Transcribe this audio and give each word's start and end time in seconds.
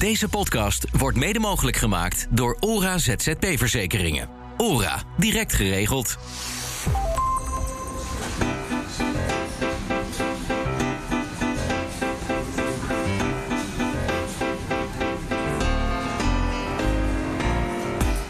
Deze 0.00 0.28
podcast 0.28 0.86
wordt 0.98 1.16
mede 1.16 1.38
mogelijk 1.38 1.76
gemaakt 1.76 2.26
door 2.30 2.56
ORA 2.60 2.98
ZZP-verzekeringen. 2.98 4.28
ORA, 4.56 5.02
direct 5.16 5.52
geregeld. 5.52 6.16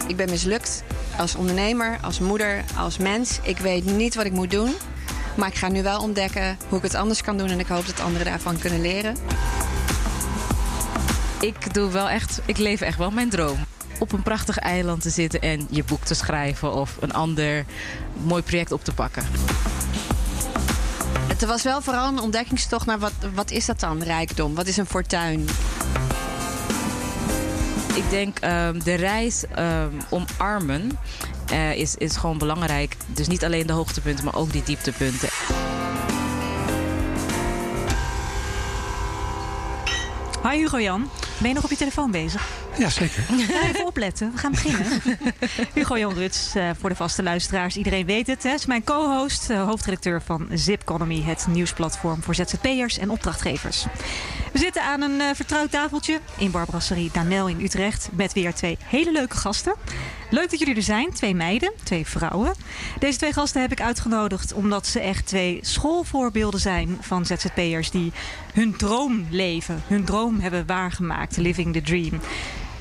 Ik 0.06 0.16
ben 0.16 0.30
mislukt 0.30 0.84
als 1.18 1.34
ondernemer, 1.34 1.98
als 2.02 2.18
moeder, 2.18 2.64
als 2.76 2.98
mens. 2.98 3.40
Ik 3.42 3.58
weet 3.58 3.84
niet 3.84 4.14
wat 4.14 4.26
ik 4.26 4.32
moet 4.32 4.50
doen. 4.50 4.72
Maar 5.36 5.48
ik 5.48 5.54
ga 5.54 5.68
nu 5.68 5.82
wel 5.82 6.00
ontdekken 6.00 6.58
hoe 6.68 6.78
ik 6.78 6.84
het 6.84 6.94
anders 6.94 7.22
kan 7.22 7.38
doen. 7.38 7.48
En 7.48 7.60
ik 7.60 7.66
hoop 7.66 7.86
dat 7.86 8.00
anderen 8.00 8.26
daarvan 8.26 8.58
kunnen 8.58 8.80
leren. 8.80 9.16
Ik 11.40 11.74
doe 11.74 11.90
wel 11.90 12.08
echt, 12.08 12.40
ik 12.44 12.58
leef 12.58 12.80
echt 12.80 12.98
wel 12.98 13.10
mijn 13.10 13.30
droom. 13.30 13.58
Op 13.98 14.12
een 14.12 14.22
prachtig 14.22 14.58
eiland 14.58 15.02
te 15.02 15.10
zitten 15.10 15.40
en 15.40 15.66
je 15.70 15.84
boek 15.84 16.04
te 16.04 16.14
schrijven 16.14 16.72
of 16.72 16.96
een 17.00 17.12
ander 17.12 17.64
mooi 18.22 18.42
project 18.42 18.72
op 18.72 18.84
te 18.84 18.92
pakken. 18.92 19.24
Het 21.28 21.44
was 21.44 21.62
wel 21.62 21.82
vooral 21.82 22.08
een 22.08 22.20
ontdekkingstocht 22.20 22.86
naar 22.86 22.98
wat, 22.98 23.12
wat 23.34 23.50
is 23.50 23.66
dat 23.66 23.80
dan, 23.80 24.02
rijkdom? 24.02 24.54
Wat 24.54 24.66
is 24.66 24.76
een 24.76 24.86
fortuin? 24.86 25.48
Ik 27.94 28.10
denk 28.10 28.38
ehm, 28.38 28.78
de 28.78 28.94
reis 28.94 29.44
um, 29.58 30.00
omarmen 30.08 30.98
uh, 31.52 31.74
is, 31.74 31.94
is 31.94 32.16
gewoon 32.16 32.38
belangrijk. 32.38 32.96
Dus 33.06 33.28
niet 33.28 33.44
alleen 33.44 33.66
de 33.66 33.72
hoogtepunten, 33.72 34.24
maar 34.24 34.36
ook 34.36 34.52
die 34.52 34.62
dieptepunten. 34.62 35.28
Hi 40.42 40.56
Hugo 40.56 40.80
Jan, 40.80 41.10
ben 41.40 41.48
je 41.48 41.54
nog 41.54 41.64
op 41.64 41.70
je 41.70 41.76
telefoon 41.76 42.10
bezig? 42.10 42.48
Ja, 42.78 42.88
zeker. 42.88 43.24
Even 43.68 43.86
opletten, 43.86 44.32
we 44.32 44.38
gaan 44.38 44.50
beginnen. 44.50 45.02
Hugo 45.74 45.98
Jan 45.98 46.14
Ruts, 46.14 46.56
uh, 46.56 46.70
voor 46.78 46.88
de 46.88 46.96
vaste 46.96 47.22
luisteraars, 47.22 47.76
iedereen 47.76 48.06
weet 48.06 48.26
het. 48.26 48.44
Is 48.44 48.66
mijn 48.66 48.84
co-host, 48.84 49.50
uh, 49.50 49.64
hoofdredacteur 49.64 50.22
van 50.22 50.48
Zip 50.52 50.80
Economy, 50.80 51.22
het 51.22 51.46
nieuwsplatform 51.48 52.22
voor 52.22 52.34
ZZP'ers 52.34 52.98
en 52.98 53.10
opdrachtgevers. 53.10 53.86
We 54.52 54.58
zitten 54.58 54.82
aan 54.82 55.02
een 55.02 55.20
uh, 55.20 55.26
vertrouwd 55.34 55.70
tafeltje 55.70 56.20
in 56.36 56.50
Barbrasserie 56.50 57.10
Danel 57.12 57.48
in 57.48 57.60
Utrecht 57.60 58.08
met 58.12 58.32
weer 58.32 58.54
twee 58.54 58.78
hele 58.84 59.12
leuke 59.12 59.36
gasten. 59.36 59.74
Leuk 60.30 60.50
dat 60.50 60.58
jullie 60.58 60.74
er 60.74 60.82
zijn, 60.82 61.12
twee 61.12 61.34
meiden, 61.34 61.72
twee 61.82 62.06
vrouwen. 62.06 62.54
Deze 62.98 63.18
twee 63.18 63.32
gasten 63.32 63.60
heb 63.60 63.72
ik 63.72 63.80
uitgenodigd 63.80 64.52
omdat 64.52 64.86
ze 64.86 65.00
echt 65.00 65.26
twee 65.26 65.58
schoolvoorbeelden 65.62 66.60
zijn 66.60 66.96
van 67.00 67.26
ZZP'ers 67.26 67.90
die 67.90 68.12
hun 68.52 68.76
droom 68.76 69.26
leven, 69.30 69.82
hun 69.86 70.04
droom 70.04 70.40
hebben 70.40 70.66
waargemaakt, 70.66 71.36
living 71.36 71.72
the 71.72 71.82
dream. 71.82 72.20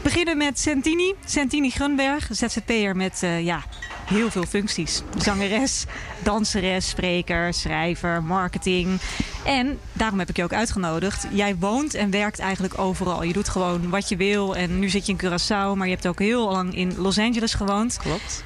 We 0.02 0.06
beginnen 0.10 0.38
met 0.38 0.60
Santini, 0.60 1.14
Santini 1.26 1.70
Grunberg, 1.70 2.28
ZZP'er 2.32 2.96
met 2.96 3.22
uh, 3.24 3.44
ja, 3.44 3.64
heel 4.06 4.32
veel 4.32 4.46
functies. 4.46 5.02
Zangeres, 5.18 5.86
danseres, 6.24 6.90
spreker, 6.90 7.54
schrijver, 7.54 8.24
marketing. 8.24 9.00
En 9.46 9.80
daarom 9.94 10.20
heb 10.20 10.30
ik 10.30 10.38
je 10.38 10.44
ook 10.44 10.54
uitgenodigd. 10.54 11.28
Jij 11.32 11.56
woont 11.56 11.94
en 11.94 12.12
werkt 12.12 12.40
eigenlijk 12.40 12.80
overal. 12.80 13.24
Je 13.24 13.34
doet 13.34 13.50
gewoon 13.50 13.90
wat 13.90 14.10
je 14.10 14.16
wil. 14.16 14.56
En 14.56 14.80
nu 14.80 14.90
zit 14.90 15.06
je 15.06 15.12
in 15.12 15.18
Curaçao, 15.18 15.78
maar 15.78 15.88
je 15.88 15.94
hebt 15.94 16.08
ook 16.08 16.20
heel 16.20 16.52
lang 16.52 16.76
in 16.76 16.98
Los 16.98 17.18
Angeles 17.18 17.54
gewoond. 17.54 17.98
Klopt. 17.98 18.44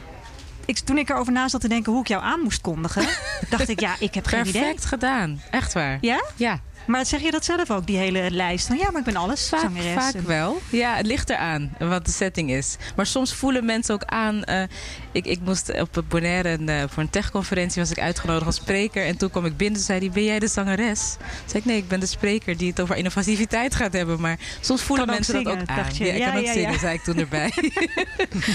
Ik, 0.66 0.78
toen 0.80 0.98
ik 0.98 1.09
erover 1.09 1.34
na 1.34 1.48
zat 1.48 1.62
te 1.62 1.68
denken 1.68 1.92
hoe 1.92 2.02
ik 2.02 2.08
jou 2.08 2.24
aan 2.24 2.40
moest 2.40 2.62
kondigen, 2.62 3.06
dacht 3.50 3.70
ik, 3.70 3.80
ja, 3.80 3.96
ik 4.00 4.14
heb 4.14 4.26
geen 4.26 4.42
Perfect 4.42 4.50
idee. 4.50 4.62
Perfect 4.62 4.86
gedaan. 4.86 5.42
Echt 5.52 5.74
waar. 5.74 5.98
Ja? 6.02 6.24
Ja. 6.36 6.59
Maar 6.86 7.06
zeg 7.06 7.22
je 7.22 7.31
dat 7.31 7.45
zelf 7.45 7.72
ook, 7.72 7.88
die 7.88 7.98
hele 7.98 8.31
lijst? 8.31 8.67
Van 8.67 8.78
ja, 8.78 8.92
maar 8.92 9.00
ik 9.00 9.06
ben 9.06 9.16
alles. 9.16 9.50
Vaak, 9.50 9.59
zangeres. 9.59 9.94
vaak 9.94 10.14
en... 10.14 10.28
wel. 10.28 10.62
Ja, 10.70 10.95
het 10.95 11.06
ligt 11.06 11.30
eraan 11.30 11.75
wat 11.80 12.06
de 12.06 12.12
setting 12.12 12.52
is. 12.52 12.78
Maar 12.95 13.06
soms 13.06 13.34
voelen 13.34 13.66
mensen 13.66 13.94
ook 13.94 14.03
aan. 14.03 14.44
Uh, 14.50 14.64
ik, 15.12 15.25
ik 15.25 15.40
moest 15.44 15.81
op 15.81 16.03
Bonaire 16.08 16.50
en, 16.50 16.70
uh, 16.70 16.84
voor 16.90 17.03
een 17.03 17.09
techconferentie 17.09 17.81
was 17.81 17.92
ik 17.92 18.00
uitgenodigd 18.00 18.46
als 18.46 18.56
spreker. 18.56 19.06
En 19.06 19.18
toen 19.18 19.30
kwam 19.30 19.46
ik 19.46 19.58
binnen 19.58 19.80
en 19.80 19.85
zei 19.85 20.00
hij, 20.00 20.09
ben 20.09 20.24
jij 20.24 20.40
de 20.40 20.47
zangeres? 20.47 21.16
Toen 21.18 21.28
zei 21.46 21.59
ik, 21.59 21.66
nee, 21.66 21.78
ik 21.78 21.88
ben 21.88 22.00
de 22.00 22.06
spreker 22.06 22.58
die 22.58 22.69
het 22.69 22.81
over 22.81 22.96
innovativiteit 22.96 23.75
gaat 23.75 23.94
hebben. 23.94 24.22
Maar 24.22 24.40
soms 24.62 24.81
voelen 24.81 25.06
kan 25.06 25.16
mensen 25.16 25.34
zingen, 25.34 25.59
dat 25.59 25.69
ook 25.69 25.78
aan. 25.78 25.91
Je. 25.94 26.06
Ja, 26.06 26.12
ik 26.12 26.18
ja, 26.18 26.29
kan 26.29 26.40
ook 26.40 26.46
ja, 26.46 26.53
zingen, 26.53 26.72
ja. 26.72 26.79
zei 26.79 26.94
ik 26.94 27.02
toen 27.02 27.18
erbij. 27.18 27.52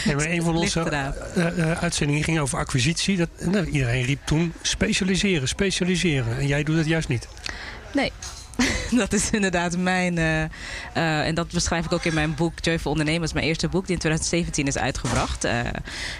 Nee, 0.04 0.16
maar 0.16 0.26
een 0.26 0.42
van 0.42 0.56
onze 0.56 1.12
uh, 1.36 1.70
uitzendingen 1.70 2.24
ging 2.24 2.38
over 2.38 2.58
acquisitie. 2.58 3.16
Dat, 3.16 3.28
nou, 3.41 3.66
iedereen 3.66 4.04
riep 4.04 4.20
toen 4.24 4.53
specialiseren, 4.62 5.48
specialiseren. 5.48 6.38
En 6.38 6.47
jij 6.47 6.62
doet 6.62 6.76
dat 6.76 6.86
juist 6.86 7.08
niet. 7.08 7.28
Nee, 7.93 8.12
dat 9.03 9.12
is 9.12 9.31
inderdaad 9.31 9.76
mijn. 9.76 10.16
Uh, 10.16 10.41
uh, 10.43 10.47
en 11.26 11.34
dat 11.34 11.49
beschrijf 11.49 11.84
ik 11.84 11.93
ook 11.93 12.04
in 12.04 12.15
mijn 12.15 12.34
boek 12.34 12.53
Joyful 12.60 12.91
Ondernemers, 12.91 13.32
mijn 13.32 13.47
eerste 13.47 13.69
boek, 13.69 13.87
die 13.87 13.94
in 13.94 14.00
2017 14.00 14.66
is 14.66 14.78
uitgebracht. 14.78 15.44
Uh, 15.44 15.60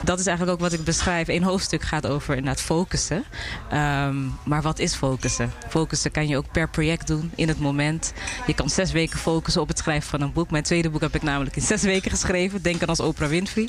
dat 0.05 0.19
is 0.19 0.27
eigenlijk 0.27 0.57
ook 0.57 0.69
wat 0.71 0.79
ik 0.79 0.85
beschrijf. 0.85 1.29
Eén 1.29 1.43
hoofdstuk 1.43 1.83
gaat 1.83 2.07
over 2.07 2.37
inderdaad 2.37 2.63
focussen. 2.63 3.25
Um, 3.73 4.33
maar 4.45 4.63
wat 4.63 4.79
is 4.79 4.95
focussen? 4.95 5.53
Focussen 5.69 6.11
kan 6.11 6.29
je 6.29 6.37
ook 6.37 6.53
per 6.53 6.69
project 6.69 7.07
doen 7.07 7.31
in 7.35 7.49
het 7.49 7.61
moment. 7.61 8.13
Je 8.47 8.55
kan 8.55 8.71
zes 8.71 8.93
weken 8.93 9.19
focussen 9.19 9.63
op 9.63 9.69
het 9.69 9.79
schrijven 9.79 10.11
van 10.11 10.21
een 10.21 10.33
boek. 10.33 10.51
Mijn 10.51 10.63
tweede 10.63 10.91
boek 10.91 11.01
heb 11.01 11.15
ik 11.15 11.23
namelijk 11.23 11.57
in 11.57 11.63
zes 11.63 11.83
weken 11.83 12.11
geschreven. 12.11 12.63
Denk 12.63 12.83
aan 12.83 12.89
als 12.89 13.01
Oprah 13.01 13.29
Winfrey. 13.29 13.69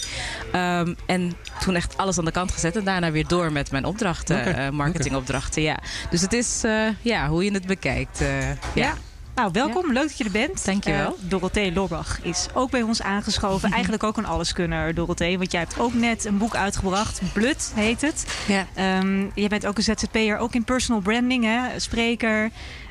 Um, 0.55 0.95
en 1.05 1.33
toen 1.69 1.77
echt 1.77 1.97
alles 1.97 2.17
aan 2.17 2.25
de 2.25 2.31
kant 2.31 2.51
gezet 2.51 2.75
en 2.75 2.83
daarna 2.83 3.11
weer 3.11 3.27
door 3.27 3.51
met 3.51 3.71
mijn 3.71 3.85
opdrachten, 3.85 4.39
okay. 4.39 4.69
marketingopdrachten. 4.69 5.61
Ja. 5.61 5.79
Dus 6.09 6.21
het 6.21 6.33
is 6.33 6.61
ja, 7.01 7.27
hoe 7.27 7.43
je 7.43 7.51
het 7.51 7.67
bekijkt. 7.67 8.19
Ja. 8.19 8.57
ja. 8.73 8.93
Nou, 9.39 9.51
welkom. 9.51 9.87
Ja. 9.87 9.93
Leuk 9.93 10.07
dat 10.07 10.17
je 10.17 10.23
er 10.23 10.31
bent. 10.31 10.65
Dankjewel. 10.65 11.17
Uh, 11.23 11.29
Dorothee 11.29 11.73
Lorbach 11.73 12.19
is 12.21 12.47
ook 12.53 12.71
bij 12.71 12.81
ons 12.81 13.01
aangeschoven. 13.01 13.71
Eigenlijk 13.73 14.03
ook 14.03 14.17
een 14.17 14.25
alleskunner, 14.25 14.93
Dorothee. 14.93 15.37
Want 15.37 15.51
jij 15.51 15.61
hebt 15.61 15.79
ook 15.79 15.93
net 15.93 16.25
een 16.25 16.37
boek 16.37 16.55
uitgebracht. 16.55 17.21
Blut 17.33 17.71
heet 17.75 18.01
het. 18.01 18.25
Ja. 18.47 18.99
Um, 18.99 19.31
je 19.35 19.47
bent 19.47 19.65
ook 19.65 19.77
een 19.77 19.83
ZZP'er, 19.83 20.37
ook 20.37 20.53
in 20.53 20.63
personal 20.63 21.01
branding, 21.01 21.43
hè? 21.43 21.79
spreker. 21.79 22.49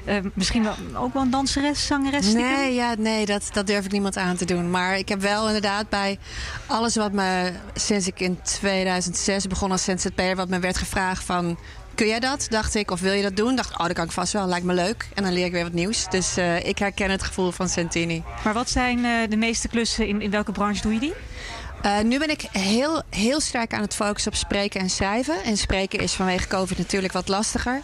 Uh, 0.08 0.16
misschien 0.34 0.62
wel, 0.62 0.74
ook 0.94 1.12
wel 1.12 1.22
een 1.22 1.30
danseres, 1.30 1.86
zangeres? 1.86 2.32
Nee, 2.32 2.74
ja, 2.74 2.94
nee 2.98 3.26
dat, 3.26 3.48
dat 3.52 3.66
durf 3.66 3.84
ik 3.84 3.92
niemand 3.92 4.16
aan 4.16 4.36
te 4.36 4.44
doen. 4.44 4.70
Maar 4.70 4.98
ik 4.98 5.08
heb 5.08 5.20
wel 5.20 5.46
inderdaad 5.46 5.88
bij 5.88 6.18
alles 6.66 6.96
wat 6.96 7.12
me 7.12 7.52
sinds 7.74 8.06
ik 8.06 8.20
in 8.20 8.38
2006 8.42 9.46
begon 9.46 9.70
als 9.70 9.84
ZZP'er... 9.84 10.36
wat 10.36 10.48
me 10.48 10.58
werd 10.58 10.78
gevraagd 10.78 11.24
van 11.24 11.58
kun 11.98 12.06
jij 12.06 12.20
dat? 12.20 12.46
Dacht 12.50 12.74
ik. 12.74 12.90
Of 12.90 13.00
wil 13.00 13.12
je 13.12 13.22
dat 13.22 13.36
doen? 13.36 13.56
Dacht 13.56 13.70
ik, 13.70 13.78
oh, 13.78 13.86
dat 13.86 13.94
kan 13.94 14.04
ik 14.04 14.10
vast 14.10 14.32
wel. 14.32 14.46
Lijkt 14.46 14.64
me 14.64 14.74
leuk. 14.74 15.08
En 15.14 15.22
dan 15.22 15.32
leer 15.32 15.44
ik 15.44 15.52
weer 15.52 15.62
wat 15.62 15.72
nieuws. 15.72 16.06
Dus 16.10 16.38
uh, 16.38 16.66
ik 16.66 16.78
herken 16.78 17.10
het 17.10 17.22
gevoel 17.22 17.50
van 17.50 17.68
Santini. 17.68 18.22
Maar 18.44 18.54
wat 18.54 18.70
zijn 18.70 18.98
uh, 18.98 19.28
de 19.28 19.36
meeste 19.36 19.68
klussen? 19.68 20.06
In, 20.06 20.20
in 20.22 20.30
welke 20.30 20.52
branche 20.52 20.82
doe 20.82 20.92
je 20.92 21.00
die? 21.00 21.12
Uh, 21.84 22.00
nu 22.00 22.18
ben 22.18 22.30
ik 22.30 22.40
heel, 22.52 23.02
heel 23.10 23.40
sterk 23.40 23.74
aan 23.74 23.80
het 23.80 23.94
focussen 23.94 24.32
op 24.32 24.38
spreken 24.38 24.80
en 24.80 24.90
schrijven. 24.90 25.42
En 25.44 25.56
spreken 25.56 25.98
is 25.98 26.12
vanwege 26.12 26.48
COVID 26.48 26.78
natuurlijk 26.78 27.12
wat 27.12 27.28
lastiger. 27.28 27.82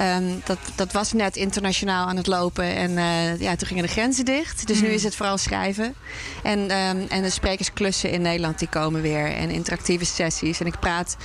Um, 0.00 0.42
dat, 0.44 0.58
dat 0.74 0.92
was 0.92 1.12
net 1.12 1.36
internationaal 1.36 2.06
aan 2.06 2.16
het 2.16 2.26
lopen 2.26 2.64
en 2.64 2.90
uh, 2.90 3.40
ja, 3.40 3.56
toen 3.56 3.68
gingen 3.68 3.82
de 3.82 3.90
grenzen 3.90 4.24
dicht. 4.24 4.66
Dus 4.66 4.80
mm. 4.80 4.86
nu 4.86 4.90
is 4.90 5.02
het 5.02 5.16
vooral 5.16 5.38
schrijven. 5.38 5.94
En, 6.42 6.58
um, 6.58 7.06
en 7.08 7.22
de 7.22 7.30
sprekersklussen 7.30 8.10
in 8.10 8.22
Nederland 8.22 8.58
die 8.58 8.68
komen 8.68 9.02
weer. 9.02 9.32
En 9.32 9.50
interactieve 9.50 10.04
sessies. 10.04 10.60
En 10.60 10.66
ik 10.66 10.78
praat 10.80 11.16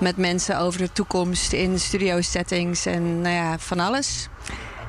met 0.00 0.16
mensen 0.16 0.58
over 0.58 0.80
de 0.80 0.92
toekomst 0.92 1.52
in 1.52 1.80
studio 1.80 2.20
settings 2.20 2.86
en 2.86 3.20
nou 3.20 3.34
ja, 3.34 3.58
van 3.58 3.80
alles. 3.80 4.28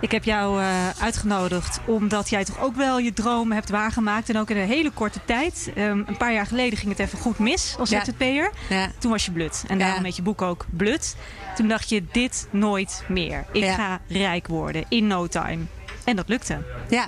Ik 0.01 0.11
heb 0.11 0.23
jou 0.23 0.61
uh, 0.61 0.89
uitgenodigd 0.89 1.79
omdat 1.85 2.29
jij 2.29 2.45
toch 2.45 2.59
ook 2.59 2.75
wel 2.75 2.99
je 2.99 3.13
droom 3.13 3.51
hebt 3.51 3.69
waargemaakt. 3.69 4.29
En 4.29 4.37
ook 4.37 4.49
in 4.49 4.57
een 4.57 4.67
hele 4.67 4.91
korte 4.91 5.19
tijd. 5.25 5.71
Um, 5.77 6.03
een 6.07 6.17
paar 6.17 6.33
jaar 6.33 6.45
geleden 6.45 6.77
ging 6.77 6.91
het 6.91 6.99
even 6.99 7.19
goed 7.19 7.39
mis 7.39 7.75
als 7.79 7.89
Ja. 7.89 8.03
ZZP'er. 8.03 8.51
Ja. 8.69 8.91
Toen 8.99 9.11
was 9.11 9.25
je 9.25 9.31
blut. 9.31 9.63
En 9.67 9.77
daarom 9.77 9.97
Ja. 9.99 10.03
heet 10.03 10.15
je 10.15 10.21
boek 10.21 10.41
ook 10.41 10.65
Blut. 10.69 11.15
Toen 11.55 11.67
dacht 11.67 11.89
je, 11.89 12.03
dit 12.11 12.47
nooit 12.51 13.03
meer. 13.07 13.45
Ik 13.51 13.65
ga 13.65 13.99
rijk 14.07 14.47
worden 14.47 14.85
in 14.89 15.07
no 15.07 15.27
time. 15.27 15.63
En 16.03 16.15
dat 16.15 16.27
lukte. 16.29 16.57
Ja. 16.89 17.07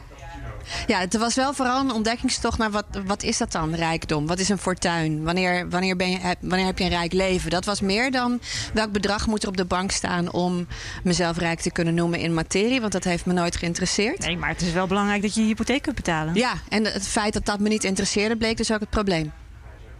Ja, 0.88 1.00
het 1.00 1.18
was 1.18 1.36
wel 1.36 1.54
vooral 1.54 1.80
een 1.80 1.92
ontdekkingstocht 1.92 2.58
naar 2.58 2.72
wat, 2.72 2.86
wat 3.06 3.24
is 3.24 3.38
dat 3.38 3.52
dan, 3.52 3.74
rijkdom? 3.76 4.28
Wat 4.28 4.40
is 4.40 4.50
een 4.50 4.58
fortuin? 4.58 5.24
Wanneer, 5.24 5.70
wanneer, 5.70 5.96
ben 5.96 6.10
je, 6.10 6.36
wanneer 6.40 6.66
heb 6.66 6.78
je 6.78 6.84
een 6.84 6.90
rijk 6.90 7.14
leven? 7.14 7.50
Dat 7.50 7.66
was 7.66 7.82
meer 7.82 8.12
dan 8.12 8.42
welk 8.74 8.92
bedrag 8.92 9.28
moet 9.28 9.44
er 9.44 9.50
op 9.50 9.58
de 9.58 9.66
bank 9.66 9.92
staan 9.92 10.32
om 10.32 10.68
mezelf 11.04 11.38
rijk 11.38 11.60
te 11.60 11.72
kunnen 11.72 11.94
noemen 11.94 12.20
in 12.20 12.34
materie. 12.34 12.82
Want 12.82 12.92
dat 12.92 13.04
heeft 13.04 13.26
me 13.26 13.34
nooit 13.34 13.56
geïnteresseerd. 13.56 14.20
Nee, 14.26 14.38
maar 14.38 14.50
het 14.50 14.62
is 14.62 14.72
wel 14.72 14.88
belangrijk 14.88 15.22
dat 15.22 15.34
je 15.34 15.42
je 15.42 15.48
hypotheek 15.48 15.82
kunt 15.82 15.96
betalen. 15.96 16.36
Ja, 16.36 16.54
en 16.70 16.86
het 16.86 17.08
feit 17.08 17.34
dat 17.34 17.46
dat 17.46 17.60
me 17.60 17.70
niet 17.70 17.84
interesseerde 17.84 18.36
bleek 18.36 18.58
dus 18.58 18.72
ook 18.72 18.80
het 18.80 18.90
probleem. 18.90 19.32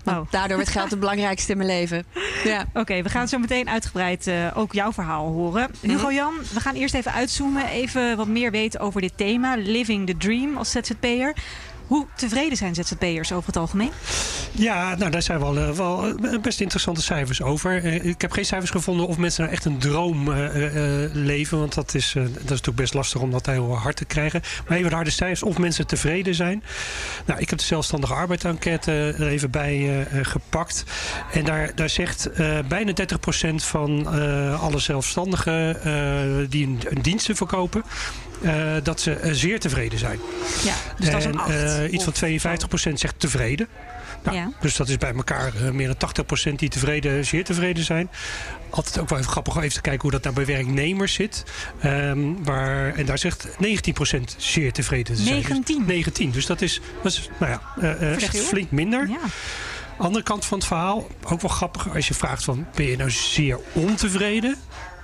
Want 0.04 0.18
Oh. 0.18 0.32
daardoor 0.32 0.58
werd 0.58 0.70
geld 0.70 0.90
het 0.90 1.00
belangrijkste 1.00 1.52
in 1.52 1.58
mijn 1.58 1.70
leven. 1.70 2.06
Ja. 2.44 2.66
Oké, 2.82 3.02
we 3.02 3.10
gaan 3.10 3.28
zo 3.28 3.38
meteen 3.38 3.70
uitgebreid 3.70 4.28
eh, 4.28 4.48
ook 4.56 4.74
jouw 4.74 4.94
verhaal 4.94 5.28
horen. 5.28 5.70
Mhm. 5.82 5.92
Hugo 5.92 6.12
Jan, 6.12 6.34
we 6.54 6.60
gaan 6.60 6.76
eerst 6.76 6.94
even 6.94 7.14
uitzoomen. 7.14 7.68
Even 7.68 8.18
wat 8.18 8.28
meer 8.28 8.52
weten 8.52 8.80
over 8.80 9.02
dit 9.02 9.14
thema. 9.16 9.56
Living 9.56 10.08
the 10.08 10.18
dream 10.18 10.58
als 10.58 10.72
ZZP'er. 10.72 11.34
Hoe 11.90 12.06
tevreden 12.16 12.58
zijn 12.58 12.76
ZZP'ers 12.76 13.32
over 13.32 13.46
het 13.46 13.58
algemeen? 13.58 13.92
Ja, 14.52 14.96
nou 14.96 15.12
daar 15.12 15.22
zijn 15.22 15.40
wel, 15.40 15.58
uh, 15.58 15.70
wel 15.70 16.16
best 16.42 16.62
interessante 16.62 17.02
cijfers 17.02 17.42
over. 17.42 17.84
ik 17.86 18.22
heb 18.22 18.32
geen 18.32 18.46
cijfers 18.46 18.72
gevonden 18.72 19.08
of 19.08 19.18
mensen 19.18 19.44
nou 19.44 19.56
echt 19.56 19.66
een 19.66 19.78
droom 19.78 20.32
leven. 21.14 21.60
Want 21.60 21.74
dat 21.74 21.94
is, 21.94 22.12
dat 22.14 22.26
is 22.26 22.42
natuurlijk 22.44 22.76
best 22.76 22.94
lastig 22.94 23.22
om 23.22 23.32
dat 23.32 23.46
heel 23.46 23.78
hard 23.78 23.96
te 23.96 24.06
krijgen. 24.06 24.42
Maar 24.68 24.78
even 24.78 24.90
de 24.90 24.96
harde 24.96 25.10
cijfers 25.10 25.44
of 25.44 25.58
mensen 25.58 25.88
tevreden 25.88 26.36
zijn. 26.36 26.64
Nou, 27.26 27.40
ik 27.40 27.50
heb 27.50 27.60
de 27.60 27.66
zelfstandige 27.66 28.14
arbeidsenquête 28.14 28.92
er 28.92 29.28
even 29.28 29.52
bij 29.52 30.08
gepakt. 30.22 30.84
En 31.34 31.46
daar, 31.46 31.72
daar 31.76 31.90
zegt 31.90 32.30
bijna 32.68 32.94
30% 33.52 33.56
van 33.56 34.08
alle 34.60 34.80
zelfstandigen 34.80 35.78
die 36.50 36.66
een 36.66 37.02
diensten 37.02 37.36
verkopen 37.36 37.84
uh, 38.42 38.74
dat 38.84 39.02
ze 39.02 39.20
uh, 39.24 39.32
zeer 39.32 39.60
tevreden 39.60 40.00
zijn. 40.00 40.20
Ja, 40.64 40.76
dus 40.98 41.08
en, 41.08 41.12
dat 41.12 41.22
is 41.22 41.26
een 41.26 41.40
8, 41.40 41.50
uh, 41.50 41.92
iets 41.92 42.04
van 42.04 42.14
52% 42.92 42.94
zegt 42.94 43.20
tevreden. 43.20 43.68
Nou, 44.24 44.38
ja. 44.38 44.52
Dus 44.62 44.76
dat 44.76 44.90
is 44.90 44.98
bij 44.98 45.14
elkaar 45.14 45.54
meer 45.74 45.96
dan 45.98 46.10
80% 46.52 46.56
die 46.56 46.70
tevreden, 46.70 47.26
zeer 47.26 47.44
tevreden 47.44 47.84
zijn. 47.84 48.10
Altijd 48.70 49.00
ook 49.00 49.10
wel 49.10 49.20
even 49.20 49.32
grappig 49.32 49.56
om 49.56 49.62
even 49.62 49.74
te 49.74 49.82
kijken 49.82 50.02
hoe 50.02 50.12
dat 50.12 50.24
nou 50.24 50.36
bij 50.36 50.46
werknemers 50.46 51.14
zit. 51.14 51.44
Um, 51.86 52.44
waar, 52.44 52.96
en 52.96 53.06
daar 53.06 53.18
zegt 53.18 53.48
19% 53.48 53.58
zeer 54.38 54.72
tevreden 54.72 55.16
te 55.16 55.22
zijn. 55.22 55.36
19? 55.36 55.78
Dus 55.78 55.88
19. 55.88 56.32
Dus 56.32 56.46
dat 56.46 56.62
is, 56.62 56.82
dat 57.04 57.12
is 57.12 57.30
nou 57.40 57.52
ja, 57.52 57.96
echt 58.16 58.40
flink 58.40 58.72
minder. 58.72 59.08
Ja. 59.10 59.20
Andere 60.00 60.24
kant 60.24 60.46
van 60.46 60.58
het 60.58 60.68
verhaal, 60.68 61.08
ook 61.24 61.42
wel 61.42 61.52
grappig. 61.52 61.96
Als 61.96 62.08
je 62.08 62.14
vraagt 62.14 62.44
van, 62.44 62.66
ben 62.76 62.86
je 62.86 62.98
nou 62.98 63.12
zeer 63.12 63.60
ontevreden? 63.74 64.56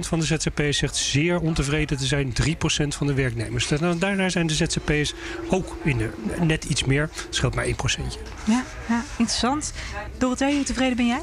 van 0.00 0.18
de 0.18 0.24
ZZP'ers 0.24 0.78
zegt 0.78 0.96
zeer 0.96 1.40
ontevreden 1.40 1.98
te 1.98 2.06
zijn. 2.06 2.32
3% 2.42 2.88
van 2.88 3.06
de 3.06 3.14
werknemers. 3.14 3.68
Nou, 3.68 3.98
daarna 3.98 4.28
zijn 4.28 4.46
de 4.46 4.54
ZZP'ers 4.54 5.14
ook 5.48 5.76
in 5.82 5.98
de, 5.98 6.10
net 6.40 6.64
iets 6.64 6.84
meer. 6.84 7.02
Het 7.02 7.26
scheelt 7.30 7.54
maar 7.54 7.66
1%. 7.66 7.70
Ja, 8.44 8.64
ja 8.88 9.04
interessant. 9.16 9.72
Dorothee, 10.18 10.54
hoe 10.54 10.64
tevreden 10.64 10.96
ben 10.96 11.06
jij? 11.06 11.22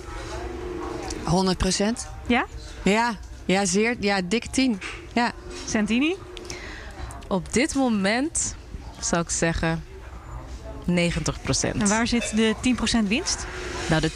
100%. 1.96 2.08
Ja? 2.28 2.46
Ja, 2.84 3.18
ja, 3.46 3.66
zeer, 3.66 3.96
ja 4.00 4.22
dik 4.22 4.46
10. 4.46 4.80
Ja. 5.14 5.32
Santini? 5.68 6.16
Op 7.28 7.54
dit 7.54 7.76
moment 7.76 8.56
zou 9.00 9.22
ik 9.22 9.30
zeggen 9.30 9.84
90% 10.98 11.80
En 11.80 11.88
waar 11.88 12.08
zit 12.08 12.36
de 12.36 12.56
10% 13.04 13.08
winst? 13.08 13.46
Nou, 13.90 14.02
de 14.02 14.12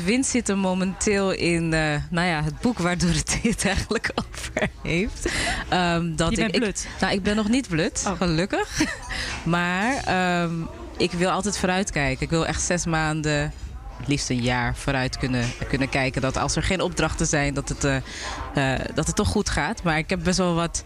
10% 0.00 0.04
winst 0.04 0.30
zit 0.30 0.48
er 0.48 0.58
momenteel 0.58 1.30
in 1.30 1.72
uh, 1.72 1.94
nou 2.10 2.28
ja, 2.28 2.42
het 2.42 2.60
boek 2.60 2.78
waardoor 2.78 3.10
het 3.10 3.38
dit 3.42 3.64
eigenlijk 3.64 4.10
over 4.14 4.68
heeft. 4.82 5.28
Um, 5.72 6.16
dat 6.16 6.30
Je 6.30 6.36
bent 6.36 6.54
ik, 6.54 6.60
blut? 6.60 6.88
Ik, 6.94 7.00
nou, 7.00 7.12
ik 7.12 7.22
ben 7.22 7.36
nog 7.36 7.48
niet 7.48 7.68
blut, 7.68 8.04
oh. 8.06 8.16
gelukkig. 8.16 8.82
maar 9.44 10.42
um, 10.42 10.68
ik 10.96 11.12
wil 11.12 11.30
altijd 11.30 11.58
vooruitkijken. 11.58 12.22
Ik 12.22 12.30
wil 12.30 12.46
echt 12.46 12.62
zes 12.62 12.86
maanden 12.86 13.52
het 14.02 14.10
liefst 14.10 14.30
een 14.30 14.42
jaar 14.42 14.76
vooruit 14.76 15.18
kunnen, 15.18 15.44
kunnen 15.68 15.88
kijken. 15.88 16.22
Dat 16.22 16.36
als 16.36 16.56
er 16.56 16.62
geen 16.62 16.80
opdrachten 16.80 17.26
zijn, 17.26 17.54
dat 17.54 17.68
het, 17.68 17.84
uh, 17.84 17.96
uh, 18.54 18.84
dat 18.94 19.06
het 19.06 19.16
toch 19.16 19.28
goed 19.28 19.50
gaat. 19.50 19.82
Maar 19.82 19.98
ik 19.98 20.10
heb 20.10 20.20
best 20.22 20.38
wel 20.38 20.54
wat 20.54 20.84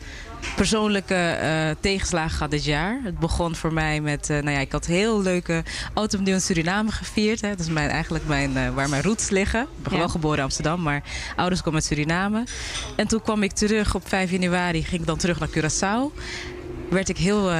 persoonlijke 0.56 1.38
uh, 1.43 1.77
tegenslagen 1.81 2.31
gehad 2.31 2.50
dit 2.50 2.65
jaar. 2.65 3.00
Het 3.05 3.19
begon 3.19 3.55
voor 3.55 3.73
mij 3.73 4.00
met, 4.00 4.31
uh, 4.31 4.38
nou 4.38 4.50
ja, 4.50 4.59
ik 4.59 4.73
had 4.73 4.87
heel 4.87 5.23
leuke 5.23 5.62
auto 5.94 6.19
in 6.25 6.41
Suriname 6.41 6.91
gevierd. 6.91 7.41
Hè. 7.41 7.49
Dat 7.49 7.59
is 7.59 7.69
mijn, 7.69 7.91
eigenlijk 7.91 8.27
mijn, 8.27 8.50
uh, 8.56 8.75
waar 8.75 8.88
mijn 8.88 9.03
roots 9.03 9.31
liggen. 9.31 9.62
Ik 9.62 9.83
ben 9.83 9.93
ja. 9.93 9.99
wel 9.99 10.09
geboren 10.09 10.38
in 10.38 10.44
Amsterdam, 10.44 10.83
maar 10.83 11.03
ouders 11.37 11.61
komen 11.61 11.81
uit 11.81 11.88
Suriname. 11.88 12.44
En 12.97 13.06
toen 13.09 13.23
kwam 13.23 13.43
ik 13.43 13.53
terug 13.53 13.94
op 13.94 14.09
5 14.09 14.31
januari, 14.31 14.85
ging 14.85 15.00
ik 15.00 15.06
dan 15.06 15.19
terug 15.19 15.38
naar 15.38 15.49
Curaçao. 15.49 16.19
Werd 16.91 17.09
ik 17.09 17.17
heel, 17.17 17.50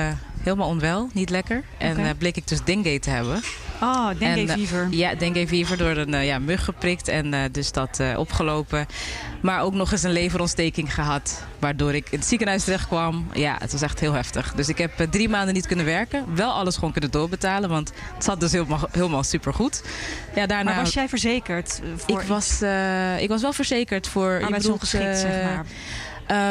helemaal 0.43 0.69
onwel, 0.69 1.09
niet 1.13 1.31
lekker. 1.31 1.63
En 1.79 1.99
okay. 1.99 2.15
bleek 2.15 2.37
ik 2.37 2.49
dus 2.49 2.63
dengue 2.65 2.99
te 2.99 3.11
hebben. 3.11 3.41
Oh, 3.83 4.09
dengue 4.19 4.49
fever. 4.49 4.89
ja, 4.91 5.15
dengue 5.15 5.49
fever 5.49 5.77
door 5.77 5.97
een 5.97 6.25
ja, 6.25 6.39
mug 6.39 6.65
geprikt 6.65 7.09
en 7.09 7.53
dus 7.53 7.73
dat 7.73 8.01
opgelopen. 8.17 8.87
Maar 9.43 9.61
ook 9.61 9.75
nog 9.75 9.93
eens 9.93 10.03
een 10.03 10.13
leverontsteking 10.13 10.95
gehad. 10.95 11.45
Waardoor 11.59 11.95
ik 11.95 12.11
in 12.11 12.19
het 12.19 12.29
ziekenhuis 12.29 12.65
terecht 12.65 12.87
kwam. 12.87 13.27
Ja, 13.33 13.57
het 13.59 13.73
was 13.73 13.83
echt 13.83 14.01
heel 14.01 14.13
heftig. 14.13 14.53
Dus 14.55 14.69
ik 14.69 14.79
heb 14.79 15.07
drie 15.11 15.29
maanden 15.29 15.55
niet 15.55 15.67
kunnen 15.67 15.85
werken. 15.85 16.35
Wel 16.35 16.53
alles 16.53 16.75
gewoon 16.75 16.93
kunnen 16.93 17.11
doorbetalen. 17.11 17.69
Want 17.69 17.93
het 18.15 18.25
zat 18.25 18.41
dus 18.41 18.53
helemaal, 18.53 18.89
helemaal 18.91 19.23
supergoed. 19.23 19.83
Ja, 20.35 20.47
daarna... 20.47 20.71
Maar 20.71 20.83
was 20.83 20.95
jij 20.95 21.09
verzekerd? 21.09 21.81
Voor 21.97 22.21
ik, 22.21 22.27
was, 22.27 22.63
ik 23.19 23.29
was 23.29 23.43
wel 23.43 23.53
verzekerd 23.53 24.09
voor... 24.09 24.41
Arbeidsongeschikt, 24.43 25.19
zeg 25.19 25.43
maar. 25.45 25.67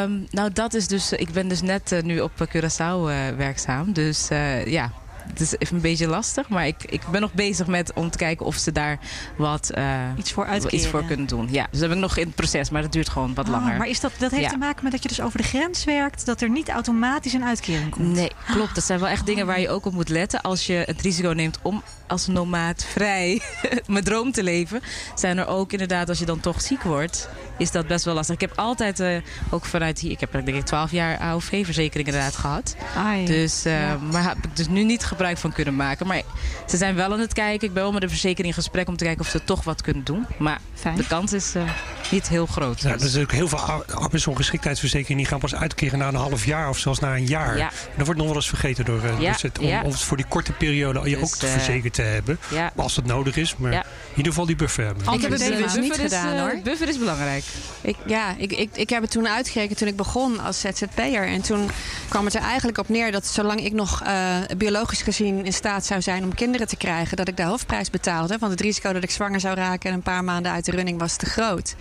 Um, 0.03 0.27
nou, 0.31 0.49
dat 0.53 0.73
is 0.73 0.87
dus. 0.87 1.11
Ik 1.11 1.31
ben 1.31 1.47
dus 1.47 1.61
net 1.61 1.91
uh, 1.91 2.01
nu 2.01 2.19
op 2.19 2.31
Curaçao 2.55 3.09
uh, 3.09 3.15
werkzaam. 3.37 3.93
Dus 3.93 4.31
uh, 4.31 4.65
ja, 4.65 4.91
het 5.27 5.41
is 5.41 5.55
even 5.57 5.75
een 5.75 5.81
beetje 5.81 6.07
lastig. 6.07 6.49
Maar 6.49 6.67
ik, 6.67 6.83
ik 6.83 7.01
ben 7.11 7.21
nog 7.21 7.33
bezig 7.33 7.67
met 7.67 7.93
om 7.93 8.09
te 8.09 8.17
kijken 8.17 8.45
of 8.45 8.55
ze 8.55 8.71
daar 8.71 8.99
wat 9.37 9.71
uh, 9.77 9.99
iets, 10.17 10.31
voor 10.31 10.47
iets 10.69 10.87
voor 10.87 11.05
kunnen 11.05 11.25
doen. 11.25 11.47
Ja, 11.51 11.67
dus 11.71 11.79
dat 11.79 11.89
ben 11.89 11.97
ik 11.97 12.03
nog 12.03 12.17
in 12.17 12.25
het 12.25 12.35
proces, 12.35 12.69
maar 12.69 12.81
dat 12.81 12.91
duurt 12.91 13.09
gewoon 13.09 13.33
wat 13.33 13.45
oh, 13.45 13.51
langer. 13.51 13.77
Maar 13.77 13.87
is 13.87 13.99
dat, 13.99 14.11
dat 14.17 14.31
heeft 14.31 14.43
ja. 14.43 14.49
te 14.49 14.57
maken 14.57 14.83
met 14.83 14.91
dat 14.91 15.03
je 15.03 15.09
dus 15.09 15.21
over 15.21 15.37
de 15.37 15.43
grens 15.43 15.83
werkt, 15.83 16.25
dat 16.25 16.41
er 16.41 16.49
niet 16.49 16.69
automatisch 16.69 17.33
een 17.33 17.43
uitkering 17.43 17.89
komt? 17.89 18.13
Nee, 18.13 18.31
klopt. 18.47 18.75
Dat 18.75 18.83
zijn 18.83 18.99
wel 18.99 19.09
echt 19.09 19.25
dingen 19.25 19.45
waar 19.45 19.59
je 19.59 19.69
ook 19.69 19.85
op 19.85 19.93
moet 19.93 20.09
letten. 20.09 20.41
Als 20.41 20.65
je 20.65 20.83
het 20.85 21.01
risico 21.01 21.29
neemt 21.29 21.59
om 21.61 21.83
als 22.07 22.27
nomaat 22.27 22.85
vrij 22.85 23.41
mijn 23.87 24.03
droom 24.03 24.31
te 24.31 24.43
leven, 24.43 24.81
zijn 25.15 25.37
er 25.37 25.47
ook 25.47 25.71
inderdaad, 25.71 26.09
als 26.09 26.19
je 26.19 26.25
dan 26.25 26.39
toch 26.39 26.61
ziek 26.61 26.81
wordt, 26.81 27.29
is 27.57 27.71
dat 27.71 27.87
best 27.87 28.05
wel 28.05 28.13
lastig. 28.13 28.35
Ik 28.35 28.41
heb 28.41 28.53
altijd 28.55 28.99
uh, 28.99 29.17
ook 29.49 29.65
vanuit 29.65 29.99
hier, 29.99 30.11
ik 30.11 30.19
heb 30.19 30.31
denk 30.31 30.47
ik 30.47 30.65
12 30.65 30.91
jaar 30.91 31.17
AOV-verzekering 31.17 32.07
inderdaad 32.07 32.35
gehad. 32.35 32.75
Ai, 32.95 33.25
dus, 33.25 33.65
uh, 33.65 33.79
ja. 33.79 33.97
maar 33.97 34.23
heb 34.23 34.37
ik 34.37 34.55
dus 34.55 34.67
nu 34.67 34.83
niet 34.83 35.03
gebruik 35.05 35.37
van 35.37 35.53
kunnen 35.53 35.75
maken. 35.75 36.07
Maar 36.07 36.21
ze 36.67 36.77
zijn 36.77 36.95
wel 36.95 37.11
aan 37.13 37.19
het 37.19 37.33
kijken. 37.33 37.67
Ik 37.67 37.73
ben 37.73 37.83
wel 37.83 37.91
met 37.91 38.01
de 38.01 38.09
verzekering 38.09 38.47
in 38.47 38.61
gesprek 38.61 38.87
om 38.87 38.97
te 38.97 39.03
kijken 39.03 39.21
of 39.21 39.31
ze 39.31 39.43
toch 39.43 39.63
wat 39.63 39.81
kunnen 39.81 40.03
doen. 40.03 40.25
Maar 40.37 40.59
Fijn. 40.73 40.95
de 40.95 41.07
kans 41.07 41.33
is 41.33 41.55
uh, 41.55 41.69
niet 42.11 42.29
heel 42.29 42.45
groot. 42.45 42.81
Ja, 42.81 42.91
er 42.91 42.99
zijn 42.99 43.23
ook 43.23 43.31
heel 43.31 43.47
veel 43.47 43.59
arbeidsongeschiktheidsverzekeringen 43.95 45.17
die 45.17 45.25
gaan 45.25 45.39
pas 45.39 45.55
uitkeren 45.55 45.99
na 45.99 46.07
een 46.07 46.15
half 46.15 46.45
jaar 46.45 46.69
of 46.69 46.77
zelfs 46.77 46.99
na 46.99 47.15
een 47.15 47.25
jaar. 47.25 47.57
Ja. 47.57 47.71
Dat 47.95 48.05
wordt 48.05 48.19
nog 48.19 48.27
wel 48.27 48.35
eens 48.35 48.49
vergeten 48.49 48.85
door 48.85 49.03
uh, 49.03 49.19
ja. 49.19 49.31
dus 49.31 49.41
het, 49.41 49.59
om, 49.59 49.81
om, 49.83 49.93
voor 49.93 50.17
die 50.17 50.25
korte 50.25 50.51
periode 50.51 51.09
je 51.09 51.15
dus, 51.15 51.23
ook 51.23 51.35
te 51.35 51.47
verzekerd 51.47 51.93
te 51.93 52.01
hebben. 52.01 52.39
Als 52.75 52.95
het 52.95 53.05
nodig 53.05 53.35
is. 53.35 53.55
Maar 53.57 53.85
ieder 54.17 54.31
geval 54.31 54.45
die 54.45 54.55
buffer 54.55 54.85
hebben. 54.85 55.13
Ik 55.13 55.21
heb 55.21 55.31
het 55.31 55.39
dus 55.39 55.75
niet 55.75 55.93
gedaan 55.93 56.39
hoor. 56.39 56.59
Buffer 56.63 56.87
is 56.87 56.97
belangrijk. 56.97 57.43
Ik, 57.81 57.95
ja, 58.05 58.35
ik, 58.37 58.51
ik, 58.51 58.69
ik 58.73 58.89
heb 58.89 59.01
het 59.01 59.11
toen 59.11 59.27
uitgerekend 59.27 59.77
toen 59.77 59.87
ik 59.87 59.95
begon 59.95 60.39
als 60.39 60.59
ZZP'er. 60.59 61.27
En 61.27 61.41
toen 61.41 61.69
kwam 62.09 62.25
het 62.25 62.35
er 62.35 62.41
eigenlijk 62.41 62.77
op 62.77 62.89
neer 62.89 63.11
dat 63.11 63.25
zolang 63.25 63.65
ik 63.65 63.73
nog 63.73 64.03
uh, 64.03 64.37
biologisch 64.57 65.01
gezien 65.01 65.45
in 65.45 65.53
staat 65.53 65.85
zou 65.85 66.01
zijn 66.01 66.23
om 66.23 66.33
kinderen 66.33 66.67
te 66.67 66.75
krijgen, 66.75 67.17
dat 67.17 67.27
ik 67.27 67.37
de 67.37 67.43
hoofdprijs 67.43 67.89
betaalde. 67.89 68.37
Want 68.39 68.51
het 68.51 68.61
risico 68.61 68.93
dat 68.93 69.03
ik 69.03 69.11
zwanger 69.11 69.39
zou 69.39 69.55
raken 69.55 69.89
en 69.89 69.95
een 69.95 70.01
paar 70.01 70.23
maanden 70.23 70.51
uit 70.51 70.65
de 70.65 70.71
running 70.71 70.99
was 70.99 71.15
te 71.15 71.25
groot. 71.25 71.75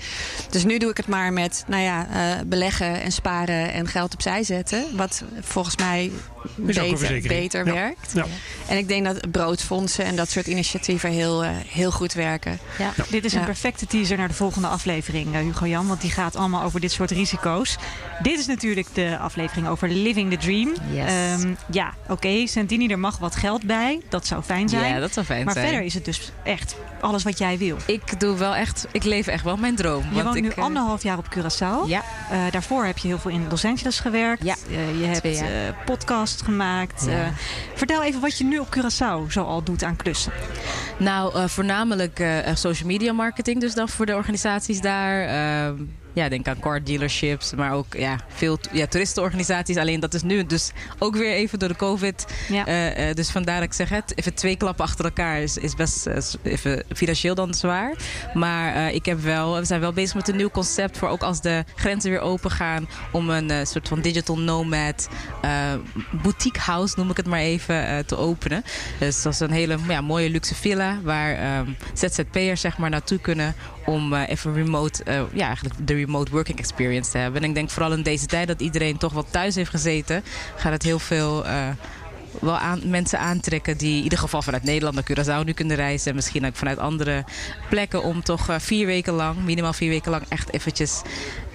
Dus 0.51 0.65
nu 0.65 0.79
doe 0.79 0.91
ik 0.91 0.97
het 0.97 1.07
maar 1.07 1.33
met 1.33 1.65
nou 1.67 1.83
ja, 1.83 2.07
uh, 2.11 2.43
beleggen 2.47 3.03
en 3.03 3.13
sparen 3.13 3.73
en 3.73 3.89
geld 3.89 4.15
opzij 4.15 4.43
zetten. 4.43 4.85
Wat 4.97 5.23
volgens 5.41 5.77
mij 5.77 6.11
beter, 6.55 7.23
beter 7.23 7.67
ja. 7.67 7.73
werkt. 7.73 8.13
Ja. 8.15 8.25
En 8.69 8.77
ik 8.77 8.89
denk 8.89 9.05
dat 9.05 9.31
broodfondsen 9.31 10.05
en 10.05 10.17
dat 10.17 10.31
soort 10.31 10.47
initiatieven 10.47 11.11
heel, 11.11 11.45
uh, 11.45 11.51
heel 11.67 11.91
goed 11.91 12.13
werken. 12.13 12.24
Ja. 12.79 12.93
Dit 13.11 13.25
is 13.25 13.33
een 13.33 13.45
perfecte 13.45 13.87
teaser 13.87 14.17
naar 14.17 14.29
de 14.29 14.35
volgende 14.35 14.69
aflevering, 14.69 15.35
Hugo 15.35 15.67
Jan. 15.67 15.87
Want 15.87 16.01
die 16.01 16.11
gaat 16.11 16.37
allemaal 16.37 16.63
over 16.63 16.81
dit 16.81 16.93
soort 16.93 17.11
risico's. 17.11 17.77
Dit 18.23 18.39
is 18.39 18.47
natuurlijk 18.47 18.87
de 18.95 19.19
aflevering 19.19 19.69
over 19.69 19.89
Living 19.89 20.31
the 20.31 20.37
Dream. 20.37 20.73
Yes. 20.91 21.43
Um, 21.43 21.57
ja, 21.71 21.95
oké, 22.03 22.13
okay, 22.13 22.47
Santini, 22.47 22.89
er 22.89 22.99
mag 22.99 23.19
wat 23.19 23.37
geld 23.37 23.67
bij. 23.67 24.01
Dat 24.09 24.27
zou 24.27 24.43
fijn 24.43 24.69
zijn. 24.69 24.95
Ja, 24.95 25.01
dat 25.01 25.13
zou 25.13 25.27
fijn 25.27 25.45
maar 25.45 25.55
zijn. 25.55 25.67
verder 25.67 25.85
is 25.85 25.95
het 25.95 26.05
dus 26.05 26.33
echt 26.45 26.77
alles 27.01 27.23
wat 27.23 27.39
jij 27.39 27.59
wil. 27.59 27.77
Ik 27.87 28.21
doe 28.21 28.37
wel 28.37 28.55
echt, 28.55 28.87
ik 28.93 29.05
leef 29.05 29.27
echt 29.27 29.45
wel 29.45 29.57
mijn 29.57 29.75
droom. 29.77 30.05
Je 30.09 30.15
want 30.15 30.25
woont 30.25 30.37
ik, 30.37 30.43
nu 30.43 30.63
anderhalf 30.63 31.03
jaar 31.03 31.19
op 31.19 31.27
Curaçao. 31.37 31.89
Ja. 31.89 32.03
Uh, 32.33 32.39
daarvoor 32.51 32.85
heb 32.85 32.99
je 32.99 33.09
heel 33.09 33.19
veel 33.19 33.31
in 33.31 33.47
Los 33.51 33.65
Angeles 33.65 34.01
gewerkt. 34.01 34.45
Ja. 34.45 34.55
Uh, 34.71 35.01
je 35.01 35.07
hebt 35.07 35.25
uh, 35.25 35.49
podcast 35.85 36.43
gemaakt. 36.43 37.05
Ja. 37.07 37.33
vertel 37.75 38.03
even 38.03 38.21
wat 38.21 38.39
je 38.39 38.45
nu 38.45 38.59
op 38.59 38.77
Curaçao 38.77 39.31
zo 39.31 39.43
al 39.43 39.63
doet 39.63 39.83
aan 39.83 39.97
klussen. 39.97 40.33
Nou, 40.97 41.49
voornamelijk 41.49 42.14
social 42.55 42.89
media 42.89 43.13
marketing 43.13 43.61
dus 43.61 43.75
dan 43.75 43.89
voor 43.89 44.07
de 44.07 44.15
organisaties 44.15 44.81
daar. 44.81 45.27
Ehm, 45.27 45.83
ja, 46.15 46.29
denk 46.29 46.49
aan 46.49 46.61
car 46.61 46.85
dealerships, 46.85 47.55
maar 47.55 47.73
ook 47.73 47.95
ja, 47.95 48.19
veel 48.29 48.59
ja, 48.73 48.87
toeristenorganisaties. 48.87 49.77
Alleen 49.77 50.01
dat 50.01 50.15
is 50.15 50.23
nu 50.23 50.47
dus 50.47 50.71
ook 50.99 51.17
weer 51.17 51.33
even 51.33 51.59
door 51.59 51.69
de 51.69 51.77
COVID. 51.77 52.27
Ja. 52.49 52.69
Uh, 52.69 53.09
uh, 53.09 53.15
dus 53.15 53.31
vandaar 53.31 53.55
dat 53.55 53.65
ik 53.65 53.73
zeg 53.73 53.89
het, 53.89 54.13
even 54.19 54.35
twee 54.35 54.57
klappen 54.57 54.85
achter 54.85 55.05
elkaar 55.05 55.41
is, 55.41 55.57
is 55.57 55.75
best 55.75 56.07
uh, 56.07 56.17
even 56.43 56.85
financieel 56.95 57.35
dan 57.35 57.55
zwaar. 57.55 57.95
Maar 58.35 58.93
ik 58.93 59.05
heb 59.05 59.21
wel, 59.21 59.55
we 59.55 59.65
zijn 59.65 59.81
wel 59.81 59.93
bezig 59.93 60.15
met 60.15 60.29
een 60.29 60.37
nieuw 60.37 60.51
concept 60.51 60.99
voor 60.99 61.09
ook 61.09 61.23
als 61.23 61.41
de 61.41 61.65
grenzen 61.75 62.11
weer 62.11 62.21
open 62.21 62.51
gaan. 62.51 62.89
Om 63.13 63.31
een 63.31 63.67
soort 63.67 63.89
van 63.89 64.01
digital 64.01 64.39
nomad 64.39 65.09
boutique 66.23 66.61
house, 66.61 66.95
noem 66.97 67.11
ik 67.11 67.17
het 67.17 67.27
maar 67.27 67.41
even, 67.41 68.07
te 68.07 68.17
openen. 68.17 68.65
Dus 68.99 69.23
dat 69.23 69.33
is 69.33 69.41
een 69.41 69.51
hele 69.51 69.79
ja, 69.89 70.01
mooie 70.01 70.31
luxe 70.31 70.55
villa 70.55 70.99
waar 71.03 71.59
um, 71.59 71.77
ZZP'ers 71.95 72.61
zeg 72.61 72.79
maar 72.79 72.91
naartoe 72.91 73.19
kunnen 73.19 73.55
om 73.85 74.15
even 74.15 74.55
remote, 74.55 75.05
ja, 75.33 75.47
eigenlijk 75.47 75.87
de 75.87 75.95
remote 76.05 76.31
working 76.31 76.59
experience 76.59 77.11
te 77.11 77.19
hebben. 77.19 77.43
En 77.43 77.49
ik 77.49 77.55
denk 77.55 77.71
vooral 77.71 77.93
in 77.93 78.03
deze 78.03 78.27
tijd 78.27 78.49
dat 78.49 78.61
iedereen 78.61 78.97
toch 78.97 79.13
wat 79.13 79.27
thuis 79.31 79.55
heeft 79.55 79.71
gezeten, 79.71 80.25
gaat 80.57 80.73
het 80.73 80.83
heel 80.83 80.99
veel. 80.99 81.47
Uh, 81.47 81.69
wel 82.41 82.59
aan, 82.59 82.81
mensen 82.85 83.19
aantrekken 83.19 83.77
die 83.77 83.97
in 83.97 84.03
ieder 84.03 84.19
geval 84.19 84.43
vanuit 84.43 84.63
Nederland 84.63 84.95
naar 84.95 85.05
Curaçao 85.05 85.45
nu 85.45 85.53
kunnen 85.53 85.77
reizen. 85.77 86.09
En 86.09 86.15
misschien 86.15 86.47
ook 86.47 86.57
vanuit 86.57 86.79
andere 86.79 87.25
plekken 87.69 88.03
om 88.03 88.23
toch 88.23 88.49
eh, 88.49 88.59
vier 88.59 88.87
weken 88.87 89.13
lang, 89.13 89.45
minimaal 89.45 89.73
vier 89.73 89.89
weken 89.89 90.11
lang, 90.11 90.25
echt 90.29 90.53
eventjes 90.53 91.03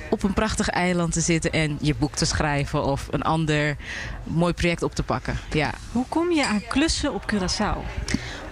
op 0.09 0.23
een 0.23 0.33
prachtig 0.33 0.69
eiland 0.69 1.13
te 1.13 1.21
zitten 1.21 1.51
en 1.51 1.77
je 1.81 1.95
boek 1.95 2.15
te 2.15 2.25
schrijven 2.25 2.83
of 2.83 3.07
een 3.11 3.21
ander 3.21 3.75
mooi 4.23 4.53
project 4.53 4.83
op 4.83 4.95
te 4.95 5.03
pakken. 5.03 5.39
Ja. 5.51 5.71
Hoe 5.91 6.05
kom 6.09 6.31
je 6.31 6.45
aan 6.45 6.61
klussen 6.67 7.13
op 7.13 7.33
Curaçao? 7.33 7.77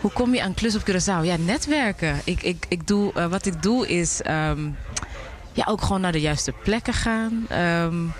Hoe 0.02 0.12
kom 0.12 0.34
je 0.34 0.42
aan 0.42 0.54
klussen 0.54 0.82
op 0.82 0.90
Curaçao? 0.90 1.26
Ja, 1.26 1.38
netwerken. 1.38 2.22
Ik, 2.24 2.42
ik, 2.42 2.66
ik 2.68 2.88
doe, 2.88 3.12
uh, 3.18 3.26
wat 3.26 3.46
ik 3.46 3.62
doe 3.64 3.88
is 3.88 4.22
um, 4.30 4.78
ja, 5.58 5.66
ook 5.66 5.82
gewoon 5.82 6.02
naar 6.02 6.12
de 6.12 6.22
juiste 6.22 6.54
plekken 6.64 6.94
gaan. 6.94 7.48
Um, 7.52 8.14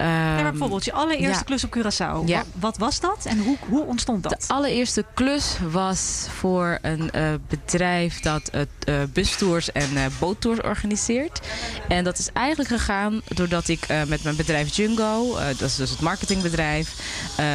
Um, 0.00 0.06
ja, 0.06 0.50
bijvoorbeeld 0.50 0.84
je 0.84 0.92
allereerste 0.92 1.28
ja. 1.28 1.56
klus 1.56 1.64
op 1.64 1.76
Curaçao. 1.78 2.28
Ja. 2.28 2.38
Wat, 2.38 2.46
wat, 2.58 2.78
was 2.78 3.00
dat 3.00 3.24
en 3.24 3.42
hoe, 3.42 3.56
hoe 3.68 3.84
ontstond 3.84 4.22
dat? 4.22 4.32
De 4.32 4.54
allereerste 4.54 5.04
klus 5.14 5.56
was 5.70 6.26
voor 6.38 6.78
een 6.82 7.10
uh, 7.16 7.28
bedrijf 7.48 8.20
dat 8.20 8.50
uh, 8.54 9.02
bustours 9.12 9.72
en 9.72 9.88
uh, 9.94 10.04
boottours 10.18 10.60
organiseert. 10.60 11.40
En 11.88 12.04
dat 12.04 12.18
is 12.18 12.30
eigenlijk 12.32 12.70
gegaan 12.70 13.22
doordat 13.24 13.68
ik 13.68 13.86
met 14.06 14.22
mijn 14.22 14.36
bedrijf 14.36 14.76
Jungo, 14.76 15.34
dat 15.34 15.60
is 15.60 15.76
dus 15.76 15.90
het 15.90 16.00
marketingbedrijf, 16.00 16.94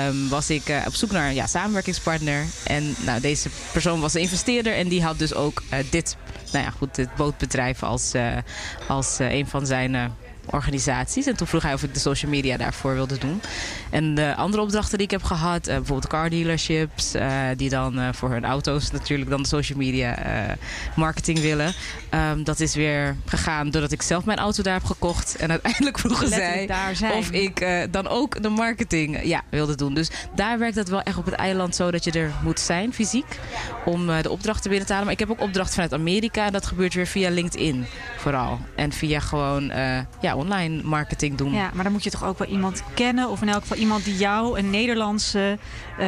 um, 0.07 0.29
was 0.29 0.49
ik 0.49 0.81
op 0.87 0.95
zoek 0.95 1.11
naar 1.11 1.27
een 1.27 1.35
ja, 1.35 1.47
samenwerkingspartner. 1.47 2.45
En 2.63 2.95
nou, 3.05 3.21
deze 3.21 3.49
persoon 3.71 3.99
was 3.99 4.13
een 4.13 4.21
investeerder 4.21 4.73
en 4.73 4.87
die 4.87 5.03
had 5.03 5.19
dus 5.19 5.33
ook 5.33 5.63
dit, 5.89 6.17
nou 6.51 6.65
ja, 6.65 6.71
goed, 6.71 6.95
dit 6.95 7.15
bootbedrijf 7.15 7.83
als, 7.83 8.13
als 8.87 9.19
een 9.19 9.47
van 9.47 9.65
zijn 9.65 10.15
organisaties. 10.51 11.25
En 11.25 11.35
toen 11.35 11.47
vroeg 11.47 11.63
hij 11.63 11.73
of 11.73 11.83
ik 11.83 11.93
de 11.93 11.99
social 11.99 12.31
media 12.31 12.57
daarvoor 12.57 12.93
wilde 12.93 13.17
doen. 13.17 13.41
En 13.89 14.15
de 14.15 14.35
andere 14.35 14.63
opdrachten 14.63 14.97
die 14.97 15.05
ik 15.07 15.11
heb 15.11 15.23
gehad, 15.23 15.67
uh, 15.67 15.75
bijvoorbeeld 15.75 16.07
car 16.07 16.29
dealerships, 16.29 17.15
uh, 17.15 17.41
die 17.55 17.69
dan 17.69 17.99
uh, 17.99 18.07
voor 18.11 18.29
hun 18.29 18.45
auto's 18.45 18.91
natuurlijk 18.91 19.29
dan 19.29 19.41
de 19.41 19.47
social 19.47 19.77
media 19.77 20.15
marketing 20.95 21.39
willen. 21.39 21.73
Um, 22.11 22.43
dat 22.43 22.59
is 22.59 22.75
weer 22.75 23.15
gegaan 23.25 23.69
doordat 23.69 23.91
ik 23.91 24.01
zelf 24.01 24.25
mijn 24.25 24.37
auto 24.37 24.63
daar 24.63 24.73
heb 24.73 24.83
gekocht. 24.83 25.35
En 25.35 25.49
uiteindelijk 25.49 25.99
vroegen 25.99 26.27
zij 26.27 26.69
of 27.17 27.31
ik 27.31 27.67
dan 27.91 28.07
ook 28.07 28.41
de 28.41 28.49
marketing 28.49 29.23
ja, 29.23 29.41
wilde 29.49 29.75
doen. 29.75 29.93
Dus 29.93 30.09
daar 30.35 30.59
werkt 30.59 30.75
het 30.75 30.89
wel 30.89 31.01
echt 31.01 31.17
op 31.17 31.25
het 31.25 31.33
eiland 31.33 31.75
zo 31.75 31.91
dat 31.91 32.03
je 32.03 32.11
er 32.11 32.31
moet 32.43 32.59
zijn, 32.59 32.93
fysiek, 32.93 33.39
om 33.85 34.07
de 34.21 34.29
opdrachten 34.29 34.69
binnen 34.69 34.87
te 34.87 34.93
halen. 34.93 35.07
Maar 35.07 35.19
ik 35.19 35.27
heb 35.27 35.31
ook 35.31 35.47
opdrachten 35.47 35.73
vanuit 35.73 35.93
Amerika. 35.93 36.45
En 36.45 36.51
dat 36.51 36.65
gebeurt 36.65 36.93
weer 36.93 37.07
via 37.07 37.29
LinkedIn 37.29 37.85
vooral. 38.17 38.59
En 38.75 38.91
via 38.91 39.19
gewoon 39.19 39.71
ja, 40.21 40.35
online 40.37 40.83
marketing 40.83 41.37
doen. 41.37 41.53
Ja, 41.53 41.71
maar 41.73 41.83
dan 41.83 41.91
moet 41.91 42.03
je 42.03 42.09
toch 42.09 42.23
ook 42.23 42.37
wel 42.37 42.47
iemand 42.47 42.83
kennen. 42.93 43.29
Of 43.29 43.41
in 43.41 43.49
elk 43.49 43.61
geval 43.61 43.77
iemand 43.77 44.03
die 44.03 44.17
jou, 44.17 44.59
een 44.59 44.69
Nederlandse, 44.69 45.57
uh, 45.99 46.05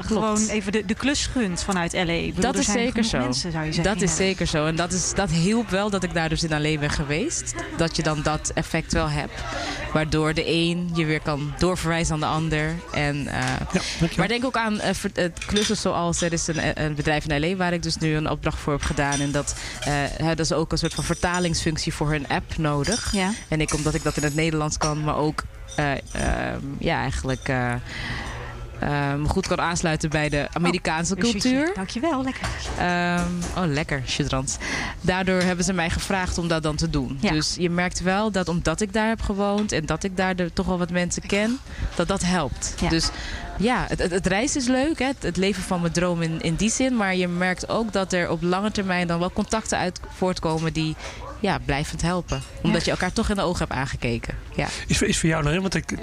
gewoon 0.00 0.46
even 0.48 0.72
de, 0.72 0.84
de 0.84 0.94
klus 0.94 1.26
gunt 1.26 1.62
vanuit 1.62 1.92
LA. 1.92 2.04
Bedoel, 2.04 2.40
dat 2.40 2.56
is 2.56 2.66
zeker 2.66 3.04
zo. 3.04 3.18
Mensen, 3.18 3.52
zou 3.52 3.64
je 3.64 3.72
zeggen, 3.72 3.94
dat 3.94 4.02
is 4.02 4.16
zeker 4.16 4.46
zo. 4.46 4.66
En 4.66 4.76
dat, 4.76 4.92
is, 4.92 5.14
dat 5.14 5.30
hielp 5.30 5.68
wel 5.68 5.90
dat 5.90 6.02
ik 6.02 6.14
daar 6.14 6.28
dus 6.28 6.42
in 6.42 6.62
LA 6.62 6.78
ben 6.78 6.90
geweest. 6.90 7.54
Dat 7.76 7.96
je 7.96 8.02
dan 8.02 8.22
dat 8.22 8.50
effect 8.54 8.92
wel 8.92 9.08
hebt. 9.08 9.32
Waardoor 9.92 10.34
de 10.34 10.48
een 10.48 10.90
je 10.94 11.04
weer 11.04 11.20
kan 11.20 11.52
doorverwijzen 11.58 12.14
aan 12.14 12.20
de 12.20 12.26
ander. 12.26 12.74
En, 12.92 13.16
uh, 13.16 13.32
ja, 13.72 14.08
maar 14.16 14.28
denk 14.28 14.44
ook 14.44 14.56
aan 14.56 14.74
uh, 14.74 15.24
klussen 15.46 15.76
zoals 15.76 16.20
er 16.20 16.32
is 16.32 16.46
een, 16.46 16.84
een, 16.84 16.94
bedrijf 16.94 17.26
in 17.26 17.40
LA 17.40 17.56
waar 17.56 17.72
ik 17.72 17.82
dus 17.82 17.96
nu 17.96 18.14
een 18.14 18.30
opdracht 18.30 18.58
voor 18.58 18.72
heb 18.72 18.82
gedaan. 18.82 19.20
En 19.20 19.30
dat, 19.30 19.54
dat 20.18 20.38
is 20.38 20.52
ook 20.52 20.72
een 20.72 20.78
soort 20.78 20.94
van 20.94 21.04
vertalingsfunctie 21.04 21.94
voor 21.94 22.10
hun 22.10 22.28
app 22.28 22.56
nodig. 22.56 23.12
Ja. 23.12 23.32
En 23.48 23.60
ik, 23.60 23.69
omdat 23.74 23.94
ik 23.94 24.02
dat 24.02 24.16
in 24.16 24.22
het 24.22 24.34
Nederlands 24.34 24.76
kan, 24.76 25.04
maar 25.04 25.16
ook 25.16 25.42
uh, 25.78 25.90
uh, 26.16 26.22
ja, 26.78 27.00
eigenlijk 27.00 27.48
uh, 27.48 27.72
um, 29.12 29.28
goed 29.28 29.46
kan 29.46 29.60
aansluiten 29.60 30.10
bij 30.10 30.28
de 30.28 30.48
Amerikaanse 30.52 31.14
oh, 31.14 31.20
cultuur. 31.20 31.70
Dankjewel, 31.74 32.22
lekker. 32.22 32.48
Um, 32.80 33.38
oh, 33.56 33.72
lekker, 33.72 34.02
chudrans. 34.06 34.56
Daardoor 35.00 35.40
hebben 35.40 35.64
ze 35.64 35.72
mij 35.72 35.90
gevraagd 35.90 36.38
om 36.38 36.48
dat 36.48 36.62
dan 36.62 36.76
te 36.76 36.90
doen. 36.90 37.18
Ja. 37.20 37.30
Dus 37.30 37.54
je 37.58 37.70
merkt 37.70 38.02
wel 38.02 38.30
dat 38.30 38.48
omdat 38.48 38.80
ik 38.80 38.92
daar 38.92 39.08
heb 39.08 39.20
gewoond 39.22 39.72
en 39.72 39.86
dat 39.86 40.04
ik 40.04 40.16
daar 40.16 40.36
de, 40.36 40.52
toch 40.52 40.66
wel 40.66 40.78
wat 40.78 40.90
mensen 40.90 41.22
ken, 41.26 41.58
dat 41.94 42.08
dat 42.08 42.22
helpt. 42.22 42.74
Ja. 42.80 42.88
Dus 42.88 43.10
ja, 43.58 43.84
het, 43.88 43.98
het, 43.98 44.10
het 44.10 44.26
reizen 44.26 44.60
is 44.60 44.66
leuk, 44.66 44.98
hè? 44.98 45.06
Het, 45.06 45.22
het, 45.22 45.36
leven 45.36 45.62
van 45.62 45.80
mijn 45.80 45.92
droom 45.92 46.22
in, 46.22 46.40
in 46.40 46.54
die 46.54 46.70
zin. 46.70 46.96
Maar 46.96 47.16
je 47.16 47.28
merkt 47.28 47.68
ook 47.68 47.92
dat 47.92 48.12
er 48.12 48.30
op 48.30 48.42
lange 48.42 48.70
termijn 48.70 49.06
dan 49.06 49.18
wel 49.18 49.32
contacten 49.32 49.78
uit 49.78 50.00
voortkomen 50.16 50.72
die 50.72 50.96
ja, 51.40 51.58
blijvend 51.64 52.02
helpen. 52.02 52.42
Omdat 52.62 52.78
Ja. 52.80 52.84
je 52.84 52.90
elkaar 52.90 53.12
toch 53.12 53.28
in 53.28 53.34
de 53.36 53.42
ogen 53.42 53.58
hebt 53.58 53.72
aangekeken. 53.72 54.34
Ja. 54.56 54.66
Is, 54.86 55.02
is 55.02 55.18
voor 55.18 55.28
jou 55.28 55.42
nou, 55.42 55.54
hè, 55.54 55.60
want 55.60 55.74
ik, 55.74 55.94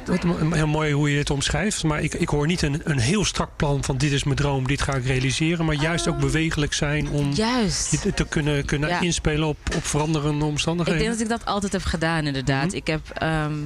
heel 0.52 0.68
mooi 0.68 0.94
hoe 0.94 1.12
je 1.12 1.18
het 1.18 1.30
omschrijft. 1.30 1.84
Maar 1.84 2.02
ik, 2.02 2.14
ik 2.14 2.30
hoor 2.30 2.48
niet 2.48 2.62
een, 2.62 2.82
een 2.84 3.00
heel 3.00 3.26
strak 3.26 3.50
plan 3.56 3.84
van 3.84 3.98
dit 3.98 4.12
is 4.12 4.24
mijn 4.24 4.36
droom, 4.36 4.68
dit 4.68 4.82
ga 4.82 4.94
ik 4.96 5.06
realiseren. 5.06 5.66
Maar 5.66 5.76
juist 5.76 6.08
ook 6.08 6.20
bewegelijk 6.20 6.74
zijn 6.74 7.10
om 7.10 7.32
Juist. 7.32 7.92
je 7.92 8.00
te- 8.00 8.14
te 8.14 8.26
kunnen, 8.28 8.66
kunnen 8.66 8.90
Ja. 8.90 9.00
inspelen 9.02 9.48
op, 9.48 9.58
op 9.76 9.86
veranderende 9.86 10.46
Ik 10.46 10.52
omstandigheden. 10.52 11.00
denk 11.00 11.12
dat 11.12 11.22
ik 11.22 11.30
dat 11.30 11.46
altijd 11.46 11.72
heb 11.72 11.84
gedaan, 11.84 12.26
inderdaad. 12.28 12.66
Mhm. 12.68 12.76
Ik, 12.76 12.88
heb, 12.88 13.10
ehm, 13.14 13.66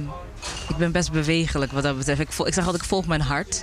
ik 0.68 0.76
ben 0.78 0.92
best 0.92 1.12
bewegelijk 1.12 1.72
wat 1.72 1.82
dat 1.82 1.96
betreft. 1.96 2.20
Ik, 2.20 2.32
vol- 2.32 2.46
ik 2.46 2.54
zeg 2.54 2.64
altijd, 2.64 2.82
ik 2.82 2.88
volg 2.88 3.06
mijn 3.06 3.20
hart. 3.20 3.62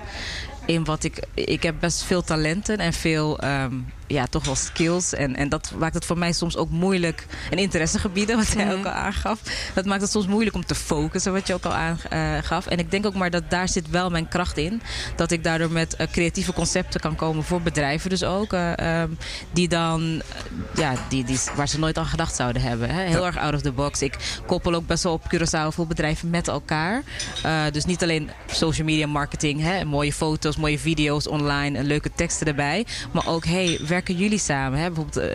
In 0.66 0.84
wat 0.84 1.04
ik, 1.04 1.20
ik 1.34 1.64
heb 1.64 1.76
best 1.80 2.04
veel 2.04 2.22
talenten 2.22 2.78
en 2.78 2.94
veel, 2.94 3.40
ehm, 3.40 3.74
ja, 4.10 4.26
toch 4.26 4.46
wel 4.46 4.56
skills. 4.56 5.14
En, 5.14 5.36
en 5.36 5.50
dat 5.50 5.72
maakt 5.78 5.94
het 5.94 6.06
voor 6.06 6.18
mij 6.18 6.32
soms 6.32 6.58
ook 6.58 6.70
moeilijk. 6.70 7.26
En 7.52 7.58
interessegebieden, 7.58 8.36
wat 8.38 8.48
jij 8.48 8.66
Mhm. 8.66 8.74
ook 8.78 8.86
al 8.86 8.92
aangaf. 8.92 9.40
Dat 9.74 9.86
maakt 9.86 10.02
het 10.02 10.12
soms 10.12 10.28
moeilijk 10.28 10.56
om 10.56 10.66
te 10.66 10.76
focussen, 10.76 11.34
wat 11.34 11.48
je 11.48 11.54
ook 11.54 11.66
al 11.66 11.74
aangaf. 11.74 12.68
En 12.68 12.78
ik 12.80 12.92
denk 12.92 13.06
ook 13.06 13.14
maar 13.16 13.30
dat 13.30 13.50
daar 13.50 13.70
zit 13.70 13.90
wel 13.90 14.10
mijn 14.10 14.28
kracht 14.28 14.58
in. 14.58 14.82
Dat 15.16 15.32
ik 15.32 15.44
daardoor 15.44 15.72
met 15.72 15.96
eh, 15.96 16.08
creatieve 16.12 16.54
concepten 16.54 17.00
kan 17.00 17.16
komen 17.16 17.44
voor 17.44 17.62
bedrijven 17.62 18.10
dus 18.10 18.24
ook. 18.24 18.54
eh, 18.54 18.78
ehm, 19.02 19.10
die 19.52 19.68
dan, 19.68 20.22
eh, 20.30 20.82
ja, 20.82 20.94
die, 21.10 21.24
die, 21.24 21.40
waar 21.56 21.68
ze 21.68 21.80
nooit 21.80 21.98
aan 21.98 22.06
gedacht 22.06 22.36
zouden 22.36 22.62
hebben. 22.62 22.90
Hè? 22.90 23.02
Heel 23.04 23.26
erg 23.26 23.38
out 23.38 23.54
of 23.54 23.62
the 23.62 23.72
box. 23.72 24.02
Ik 24.02 24.16
koppel 24.46 24.74
ook 24.74 24.88
best 24.88 25.04
wel 25.04 25.14
op 25.14 25.24
Curaçao 25.36 25.68
veel 25.74 25.86
bedrijven 25.88 26.30
met 26.30 26.48
elkaar. 26.48 27.04
Eh, 27.44 27.62
dus 27.72 27.86
niet 27.86 28.04
alleen 28.04 28.30
social 28.52 28.86
media 28.86 29.08
marketing, 29.08 29.62
hè? 29.62 29.86
mooie 29.86 30.14
foto's, 30.14 30.56
mooie 30.58 30.80
video's 30.80 31.28
online, 31.28 31.78
en 31.78 31.86
leuke 31.86 32.12
teksten 32.16 32.48
erbij. 32.48 32.86
Maar 33.12 33.28
ook, 33.28 33.46
hey, 33.46 33.80
werken 34.00 34.24
jullie 34.24 34.38
samen? 34.40 34.80
Hè? 34.80 34.92
Bijvoorbeeld, 34.92 35.30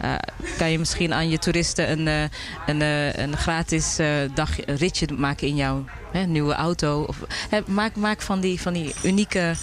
eh, 0.00 0.14
kan 0.58 0.70
je 0.70 0.78
misschien 0.78 1.14
aan 1.14 1.28
je 1.28 1.38
toeristen 1.38 1.90
een, 1.90 2.08
eh, 2.08 2.22
een, 2.66 2.80
een 3.22 3.36
gratis 3.36 3.96
dag 4.34 4.66
een 4.66 4.76
ritje 4.76 5.06
maken 5.16 5.46
in 5.48 5.56
jouw 5.56 5.84
hè, 6.12 6.20
nieuwe 6.26 6.54
auto? 6.54 7.02
Of, 7.02 7.16
hè, 7.50 7.60
maak, 7.66 7.96
maak 7.96 8.22
van 8.22 8.40
die, 8.40 8.60
van 8.60 8.72
die 8.72 8.94
unieke 9.04 9.54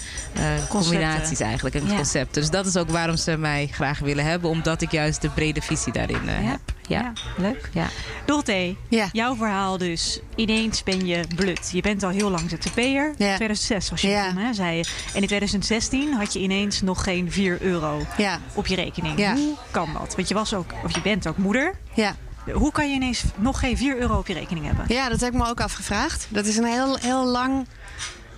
combinaties 0.68 1.40
eigenlijk 1.40 1.74
en 1.74 1.86
Ja. 1.86 1.96
concepten. 1.96 2.40
Dus 2.40 2.50
dat 2.50 2.66
is 2.66 2.76
ook 2.76 2.90
waarom 2.90 3.16
ze 3.16 3.36
mij 3.36 3.68
graag 3.72 3.98
willen 3.98 4.24
hebben, 4.24 4.50
omdat 4.50 4.82
ik 4.82 4.90
juist 4.90 5.22
de 5.22 5.28
brede 5.28 5.60
visie 5.60 5.92
daarin 5.92 6.24
Ja. 6.24 6.30
heb. 6.32 6.60
Ja. 6.92 7.12
leuk. 7.36 7.68
Ja. 8.88 9.08
Jouw 9.12 9.34
verhaal 9.36 9.78
dus. 9.78 10.20
Ineens 10.34 10.82
ben 10.82 11.06
je 11.06 11.24
blut. 11.34 11.70
Je 11.72 11.82
bent 11.82 12.02
al 12.02 12.10
heel 12.10 12.30
lang 12.30 12.50
ZZP'er. 12.50 13.06
In 13.08 13.14
2006 13.16 13.90
was 13.90 14.00
je 14.00 14.08
Ja. 14.08 14.32
hè, 14.36 14.52
zei 14.54 14.76
je. 14.76 14.84
En 15.14 15.20
in 15.20 15.26
2016 15.26 16.12
had 16.14 16.32
je 16.32 16.38
ineens 16.38 16.80
nog 16.82 17.02
geen 17.04 17.32
4 17.32 17.62
euro 17.62 18.00
Ja, 18.16 18.40
op 18.54 18.66
je 18.66 18.74
rekening. 18.74 19.18
Ja. 19.18 19.34
Hoe 19.34 19.54
kan 19.70 19.88
dat? 19.98 20.14
Want 20.16 20.28
je, 20.28 20.34
was 20.34 20.54
ook, 20.54 20.70
of 20.84 20.94
je 20.94 21.00
bent 21.02 21.26
ook 21.28 21.36
moeder. 21.36 21.74
ja. 21.94 22.14
Hoe 22.52 22.72
kan 22.72 22.88
je 22.88 22.94
ineens 22.94 23.22
nog 23.36 23.58
geen 23.58 23.76
4 23.76 23.96
euro 23.98 24.18
op 24.18 24.26
je 24.26 24.34
rekening 24.34 24.66
hebben? 24.66 24.84
ja, 24.88 25.08
dat 25.08 25.20
heb 25.20 25.32
ik 25.32 25.38
me 25.38 25.48
ook 25.48 25.60
afgevraagd. 25.60 26.26
Dat 26.28 26.46
is 26.46 26.56
een 26.56 26.64
heel, 26.64 26.96
heel 26.96 27.24
lang. 27.24 27.66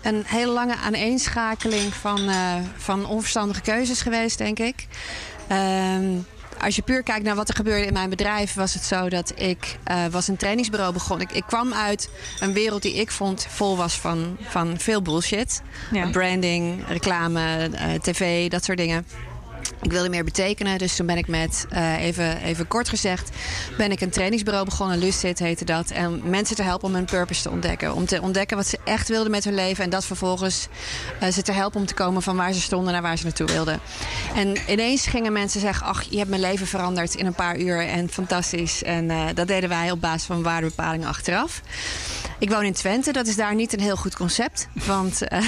Een 0.02 0.22
hele 0.26 0.52
lange 0.52 0.76
aaneenschakeling 0.76 1.94
van, 1.94 2.28
eh, 2.28 2.54
van 2.76 3.06
onverstandige 3.06 3.60
keuzes 3.60 4.02
geweest, 4.02 4.38
denk 4.38 4.58
ik. 4.58 4.86
Ehm, 5.48 6.04
als 6.64 6.76
je 6.76 6.82
puur 6.82 7.02
kijkt 7.02 7.24
naar 7.24 7.34
wat 7.34 7.48
er 7.48 7.54
gebeurde 7.54 7.86
in 7.86 7.92
mijn 7.92 8.10
bedrijf, 8.10 8.54
was 8.54 8.74
het 8.74 8.82
zo 8.82 9.08
dat 9.08 9.32
ik 9.36 9.78
eh, 9.84 10.06
was 10.10 10.28
een 10.28 10.36
trainingsbureau 10.36 10.92
begonnen. 10.92 11.28
Ik, 11.28 11.34
ik 11.36 11.44
kwam 11.46 11.72
uit 11.72 12.10
een 12.40 12.52
wereld 12.52 12.82
die 12.82 12.94
ik 12.94 13.10
vond 13.10 13.46
vol 13.48 13.76
was 13.76 13.98
van, 13.98 14.36
van 14.40 14.78
veel 14.78 15.02
bullshit. 15.02 15.62
Ja. 15.92 16.10
Branding, 16.10 16.88
reclame, 16.88 17.70
eh, 17.72 17.92
tv, 17.92 18.48
dat 18.50 18.64
soort 18.64 18.78
dingen. 18.78 19.06
Ik 19.84 19.92
wilde 19.92 20.08
meer 20.08 20.24
betekenen, 20.24 20.78
dus 20.78 20.96
toen 20.96 21.06
ben 21.06 21.16
ik 21.16 21.26
met, 21.26 21.66
eh, 21.70 22.02
even, 22.02 22.42
even 22.42 22.68
kort 22.68 22.88
gezegd, 22.88 23.30
ben 23.76 23.90
ik 23.90 24.00
een 24.00 24.10
trainingsbureau 24.10 24.64
begonnen. 24.64 24.98
Lucid 24.98 25.38
heette 25.38 25.64
dat. 25.64 25.90
En 25.90 26.20
mensen 26.24 26.56
te 26.56 26.62
helpen 26.62 26.88
om 26.88 26.94
hun 26.94 27.04
purpose 27.04 27.42
te 27.42 27.50
ontdekken. 27.50 27.94
Om 27.94 28.06
te 28.06 28.22
ontdekken 28.22 28.56
wat 28.56 28.66
ze 28.66 28.78
echt 28.84 29.08
wilden 29.08 29.30
met 29.30 29.44
hun 29.44 29.54
leven. 29.54 29.84
En 29.84 29.90
dat 29.90 30.04
vervolgens 30.04 30.68
eh, 31.20 31.28
ze 31.28 31.42
te 31.42 31.52
helpen 31.52 31.80
om 31.80 31.86
te 31.86 31.94
komen 31.94 32.22
van 32.22 32.36
waar 32.36 32.52
ze 32.52 32.60
stonden 32.60 32.92
naar 32.92 33.02
waar 33.02 33.18
ze 33.18 33.24
naartoe 33.24 33.46
wilden. 33.46 33.80
En 34.34 34.56
ineens 34.68 35.06
gingen 35.06 35.32
mensen 35.32 35.60
zeggen, 35.60 35.86
ach, 35.86 36.02
je 36.02 36.16
hebt 36.16 36.30
mijn 36.30 36.40
leven 36.40 36.66
veranderd 36.66 37.14
in 37.14 37.26
een 37.26 37.34
paar 37.34 37.58
uur. 37.58 37.86
En 37.86 38.08
fantastisch. 38.10 38.82
En 38.82 39.10
eh, 39.10 39.24
dat 39.34 39.46
deden 39.46 39.68
wij 39.68 39.90
op 39.90 40.00
basis 40.00 40.24
van 40.24 40.42
waardebepalingen 40.42 41.08
achteraf. 41.08 41.62
Ik 42.38 42.50
woon 42.50 42.64
in 42.64 42.72
Twente, 42.72 43.12
dat 43.12 43.26
is 43.26 43.36
daar 43.36 43.54
niet 43.54 43.72
een 43.72 43.80
heel 43.80 43.96
goed 43.96 44.16
concept. 44.16 44.68
Want 44.72 45.28
eh, 45.28 45.38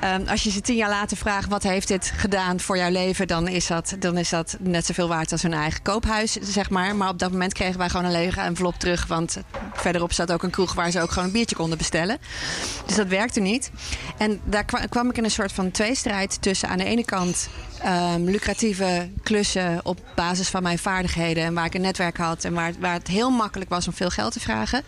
ehm, 0.00 0.26
als 0.26 0.42
je 0.42 0.50
ze 0.50 0.60
tien 0.60 0.76
jaar 0.76 0.88
later 0.88 1.16
vraagt, 1.16 1.48
wat 1.48 1.62
heeft 1.62 1.88
dit 1.88 2.12
gedaan 2.16 2.60
voor 2.60 2.76
jouw 2.76 2.90
leven? 2.90 3.26
Dan 3.26 3.47
is, 3.52 3.66
dat, 3.66 3.96
dan 3.98 4.18
is 4.18 4.28
dat 4.28 4.56
net 4.60 4.86
zoveel 4.86 5.08
waard 5.08 5.32
als 5.32 5.42
hun 5.42 5.52
eigen 5.52 5.82
koophuis, 5.82 6.32
zeg 6.32 6.70
maar. 6.70 6.96
Maar 6.96 7.08
op 7.08 7.18
dat 7.18 7.30
moment 7.30 7.52
kregen 7.52 7.78
wij 7.78 7.88
gewoon 7.88 8.06
een 8.06 8.12
lege 8.12 8.40
envelop 8.40 8.74
terug. 8.74 9.06
Want 9.06 9.36
verderop 9.72 10.12
zat 10.12 10.32
ook 10.32 10.42
een 10.42 10.50
kroeg 10.50 10.74
waar 10.74 10.90
ze 10.90 11.00
ook 11.00 11.10
gewoon 11.10 11.24
een 11.24 11.32
biertje 11.32 11.56
konden 11.56 11.78
bestellen. 11.78 12.18
Dus 12.86 12.96
dat 12.96 13.06
werkte 13.06 13.40
niet. 13.40 13.70
En 14.18 14.40
daar 14.44 14.64
kwam 14.88 15.10
ik 15.10 15.16
in 15.16 15.24
een 15.24 15.30
soort 15.30 15.52
van 15.52 15.70
tweestrijd 15.70 16.42
tussen 16.42 16.68
aan 16.68 16.78
de 16.78 16.84
ene 16.84 17.04
kant 17.04 17.48
um, 17.86 18.24
lucratieve 18.24 19.08
klussen 19.22 19.80
op 19.82 20.00
basis 20.14 20.48
van 20.48 20.62
mijn 20.62 20.78
vaardigheden. 20.78 21.44
En 21.44 21.54
waar 21.54 21.64
ik 21.64 21.74
een 21.74 21.80
netwerk 21.80 22.16
had 22.16 22.44
en 22.44 22.52
waar, 22.52 22.72
waar 22.80 22.92
het 22.92 23.08
heel 23.08 23.30
makkelijk 23.30 23.70
was 23.70 23.86
om 23.86 23.92
veel 23.92 24.10
geld 24.10 24.32
te 24.32 24.40
vragen. 24.40 24.82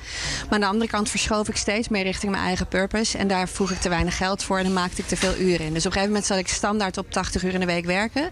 Maar 0.44 0.54
aan 0.54 0.60
de 0.60 0.66
andere 0.66 0.90
kant 0.90 1.08
verschoof 1.08 1.48
ik 1.48 1.56
steeds 1.56 1.88
meer 1.88 2.02
richting 2.02 2.32
mijn 2.32 2.44
eigen 2.44 2.66
purpose. 2.66 3.18
En 3.18 3.28
daar 3.28 3.48
vroeg 3.48 3.70
ik 3.70 3.80
te 3.80 3.88
weinig 3.88 4.16
geld 4.16 4.42
voor 4.42 4.58
en 4.58 4.64
dan 4.64 4.72
maakte 4.72 5.00
ik 5.00 5.08
te 5.08 5.16
veel 5.16 5.36
uren 5.36 5.66
in. 5.66 5.72
Dus 5.72 5.86
op 5.86 5.92
een 5.92 5.92
gegeven 5.92 6.08
moment 6.08 6.26
zat 6.26 6.38
ik 6.38 6.48
standaard 6.48 6.98
op 6.98 7.10
80 7.10 7.42
uur 7.42 7.54
in 7.54 7.60
de 7.60 7.66
week 7.66 7.84
werken. 7.84 8.30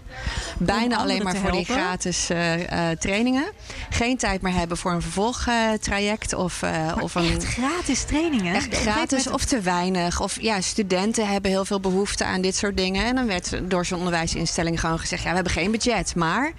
Bijna 0.57 0.97
alleen 0.97 1.23
maar 1.23 1.35
voor 1.35 1.51
die 1.51 1.65
gratis 1.65 2.29
uh, 2.29 2.57
uh, 2.57 2.89
trainingen. 2.99 3.51
Geen 3.89 4.17
tijd 4.17 4.41
meer 4.41 4.53
hebben 4.53 4.77
voor 4.77 4.91
een 4.91 5.01
vervolgtraject 5.01 6.33
of, 6.33 6.61
uh, 6.61 6.95
of 6.99 7.15
een. 7.15 7.35
Echt 7.35 7.43
gratis 7.43 8.03
trainingen? 8.03 8.55
Echt 8.55 8.75
gratis 8.75 9.27
of 9.27 9.45
te 9.45 9.61
weinig. 9.61 10.21
Of 10.21 10.41
ja, 10.41 10.61
studenten 10.61 11.27
hebben 11.27 11.51
heel 11.51 11.65
veel 11.65 11.79
behoefte 11.79 12.25
aan 12.25 12.41
dit 12.41 12.55
soort 12.55 12.77
dingen. 12.77 13.05
En 13.05 13.15
dan 13.15 13.25
werd 13.25 13.59
door 13.63 13.85
zo'n 13.85 14.03
onderwijsinstelling 14.49 14.75
instelling 14.75 14.79
gewoon 14.79 14.99
gezegd: 14.99 15.23
ja, 15.23 15.29
we 15.29 15.35
hebben 15.35 15.53
geen 15.53 15.71
budget, 15.71 16.15
maar 16.15 16.53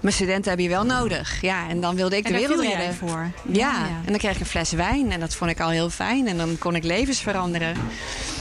mijn 0.00 0.14
studenten 0.14 0.48
hebben 0.48 0.64
je 0.64 0.70
wel 0.70 0.84
nodig. 0.84 1.40
Ja, 1.40 1.68
en 1.68 1.80
dan 1.80 1.94
wilde 1.94 2.16
ik 2.16 2.26
de 2.26 2.32
wereld 2.32 2.60
redden. 2.60 2.94
voor. 2.94 3.30
Ja, 3.48 3.86
en 4.04 4.10
dan 4.10 4.18
kreeg 4.18 4.34
ik 4.34 4.40
een 4.40 4.46
fles 4.46 4.72
wijn 4.72 5.12
en 5.12 5.20
dat 5.20 5.34
vond 5.34 5.50
ik 5.50 5.60
al 5.60 5.68
heel 5.70 5.90
fijn. 5.90 6.26
En 6.28 6.36
dan 6.36 6.58
kon 6.58 6.74
ik 6.74 6.84
levens 6.84 7.20
veranderen. 7.20 7.76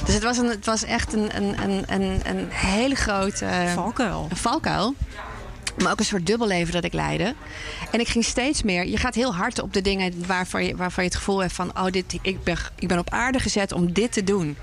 Dus 0.06 0.14
het 0.14 0.24
was, 0.24 0.38
een, 0.38 0.50
het 0.50 0.66
was 0.66 0.84
echt 0.84 1.14
een, 1.14 1.36
een, 1.36 1.84
een, 1.88 2.20
een 2.24 2.48
hele 2.50 2.96
grote... 2.96 3.48
valkuil. 3.74 4.28
Een 4.30 4.38
valkuil. 4.38 4.96
Maar 5.78 5.92
ook 5.92 6.00
een 6.00 6.06
soort 6.06 6.26
dubbelleven 6.26 6.74
dat 6.74 6.84
ik 6.84 6.94
leidde. 6.94 7.36
En 7.92 8.00
ik 8.00 8.08
ging 8.08 8.26
steeds 8.26 8.64
meer. 8.64 8.88
Je 8.88 8.98
gaat 8.98 9.16
heel 9.16 9.36
hard 9.36 9.62
op 9.62 9.74
de 9.74 9.82
dingen 9.82 10.26
waarvan 10.28 10.66
je, 10.66 10.76
waarvan 10.76 11.04
je 11.04 11.10
het 11.10 11.20
gevoel 11.20 11.40
hebt 11.40 11.54
van: 11.54 11.70
oh, 11.78 11.86
dit, 11.86 12.18
ik, 12.22 12.44
ben, 12.44 12.58
ik 12.80 12.88
ben 12.88 13.00
op 13.00 13.10
aarde 13.10 13.40
gezet 13.40 13.72
om 13.72 13.94
dit 13.94 14.12
te 14.12 14.24
doen. 14.24 14.58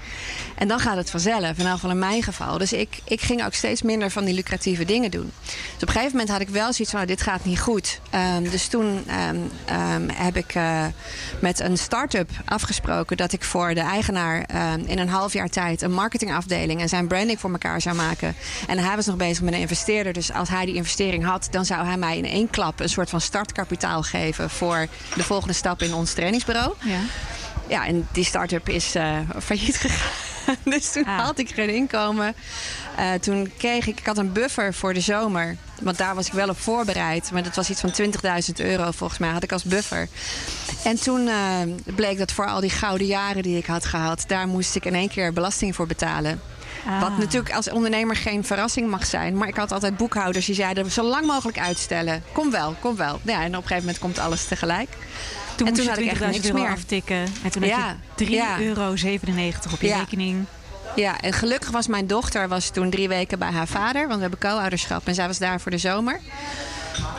En 0.54 0.68
dan 0.68 0.80
gaat 0.80 0.96
het 0.96 1.10
vanzelf, 1.10 1.42
in 1.42 1.56
ieder 1.56 1.72
geval 1.72 1.90
in 1.90 1.98
mijn 1.98 2.22
geval. 2.22 2.58
Dus 2.58 2.72
ik, 2.72 2.98
ik 3.04 3.20
ging 3.20 3.44
ook 3.44 3.54
steeds 3.54 3.82
minder 3.82 4.10
van 4.10 4.24
die 4.24 4.34
lucratieve 4.34 4.84
dingen 4.84 5.10
doen. 5.10 5.32
Dus 5.44 5.82
op 5.82 5.88
een 5.88 5.88
gegeven 5.88 6.10
moment 6.10 6.30
had 6.30 6.40
ik 6.40 6.48
wel 6.48 6.72
zoiets 6.72 6.90
van: 6.90 7.00
oh, 7.00 7.06
dit 7.06 7.22
gaat 7.22 7.44
niet 7.44 7.60
goed. 7.60 8.00
Um, 8.36 8.50
dus 8.50 8.66
toen 8.66 9.04
um, 9.28 9.50
um, 9.94 10.08
heb 10.12 10.36
ik 10.36 10.54
uh, 10.54 10.84
met 11.40 11.60
een 11.60 11.78
start-up 11.78 12.30
afgesproken 12.44 13.16
dat 13.16 13.32
ik 13.32 13.44
voor 13.44 13.74
de 13.74 13.80
eigenaar 13.80 14.48
in 14.86 14.98
een 14.98 15.08
half 15.08 15.32
jaar 15.32 15.48
tijd 15.48 15.82
een 15.82 15.92
marketingafdeling 15.92 16.80
en 16.80 16.88
zijn 16.88 17.06
branding 17.06 17.40
voor 17.40 17.50
elkaar 17.50 17.80
zou 17.80 17.96
maken. 17.96 18.34
En 18.66 18.78
hij 18.78 18.96
was 18.96 19.06
nog 19.06 19.16
bezig 19.16 19.42
met 19.42 19.54
een 19.54 19.60
investeerder. 19.60 20.12
Dus 20.12 20.32
als 20.32 20.48
hij 20.48 20.64
die 20.64 20.74
investeerder 20.74 20.98
had, 21.08 21.48
dan 21.50 21.64
zou 21.64 21.86
hij 21.86 21.96
mij 21.96 22.16
in 22.16 22.24
één 22.24 22.50
klap 22.50 22.80
een 22.80 22.88
soort 22.88 23.10
van 23.10 23.20
startkapitaal 23.20 24.02
geven 24.02 24.50
voor 24.50 24.86
de 25.14 25.22
volgende 25.22 25.54
stap 25.54 25.82
in 25.82 25.94
ons 25.94 26.12
trainingsbureau. 26.12 26.74
Ja, 26.80 27.00
ja 27.68 27.86
en 27.86 28.08
die 28.12 28.24
start-up 28.24 28.68
is 28.68 28.96
uh, 28.96 29.18
failliet 29.42 29.76
gegaan. 29.76 30.28
Dus 30.64 30.92
toen 30.92 31.04
ah. 31.04 31.24
had 31.24 31.38
ik 31.38 31.50
geen 31.50 31.68
inkomen. 31.74 32.34
Uh, 32.98 33.12
toen 33.12 33.52
kreeg 33.56 33.86
ik, 33.86 33.98
ik 33.98 34.06
had 34.06 34.18
een 34.18 34.32
buffer 34.32 34.74
voor 34.74 34.94
de 34.94 35.00
zomer. 35.00 35.56
Want 35.80 35.98
daar 35.98 36.14
was 36.14 36.26
ik 36.26 36.32
wel 36.32 36.48
op 36.48 36.60
voorbereid. 36.60 37.30
Maar 37.32 37.42
dat 37.42 37.54
was 37.54 37.70
iets 37.70 37.80
van 37.80 37.92
20.000 38.02 38.10
euro 38.56 38.90
volgens 38.90 39.18
mij, 39.18 39.30
had 39.30 39.42
ik 39.42 39.52
als 39.52 39.64
buffer. 39.64 40.08
En 40.84 41.00
toen 41.00 41.26
uh, 41.26 41.34
bleek 41.84 42.18
dat 42.18 42.32
voor 42.32 42.46
al 42.46 42.60
die 42.60 42.70
gouden 42.70 43.06
jaren 43.06 43.42
die 43.42 43.56
ik 43.56 43.66
had 43.66 43.84
gehad, 43.84 44.24
daar 44.26 44.48
moest 44.48 44.76
ik 44.76 44.84
in 44.84 44.94
één 44.94 45.08
keer 45.08 45.32
belasting 45.32 45.74
voor 45.74 45.86
betalen. 45.86 46.40
Wat 47.00 47.10
ah. 47.10 47.18
natuurlijk 47.18 47.54
als 47.54 47.70
ondernemer 47.70 48.16
geen 48.16 48.44
verrassing 48.44 48.90
mag 48.90 49.06
zijn. 49.06 49.36
Maar 49.36 49.48
ik 49.48 49.56
had 49.56 49.72
altijd 49.72 49.96
boekhouders 49.96 50.46
die 50.46 50.54
zeiden 50.54 50.90
zo 50.90 51.02
lang 51.02 51.26
mogelijk 51.26 51.58
uitstellen. 51.58 52.22
Kom 52.32 52.50
wel, 52.50 52.76
kom 52.80 52.96
wel. 52.96 53.20
Ja, 53.22 53.42
en 53.42 53.48
op 53.48 53.54
een 53.54 53.60
gegeven 53.60 53.78
moment 53.78 53.98
komt 53.98 54.18
alles 54.18 54.44
tegelijk. 54.44 54.88
Toen 55.56 55.66
en 55.66 55.74
toen 55.74 55.86
had 55.86 55.98
ik 55.98 56.10
echt 56.10 56.26
niks 56.26 56.52
meer 56.52 56.68
aftikken. 56.68 57.26
En 57.42 57.50
toen 57.50 57.62
ja, 57.62 57.96
had 58.16 58.28
je 58.28 58.56
3,97 58.58 58.62
euro 58.62 58.90
op 59.72 59.80
je 59.80 59.94
rekening. 59.94 60.44
Ja, 60.96 61.20
en 61.20 61.32
gelukkig 61.32 61.70
was 61.70 61.86
mijn 61.86 62.06
dochter 62.06 62.48
was 62.48 62.70
toen 62.70 62.90
drie 62.90 63.08
weken 63.08 63.38
bij 63.38 63.50
haar 63.50 63.66
vader. 63.66 64.00
Want 64.00 64.14
we 64.14 64.20
hebben 64.20 64.38
co-ouderschap. 64.38 65.06
En 65.06 65.14
zij 65.14 65.26
was 65.26 65.38
daar 65.38 65.60
voor 65.60 65.70
de 65.70 65.78
zomer. 65.78 66.20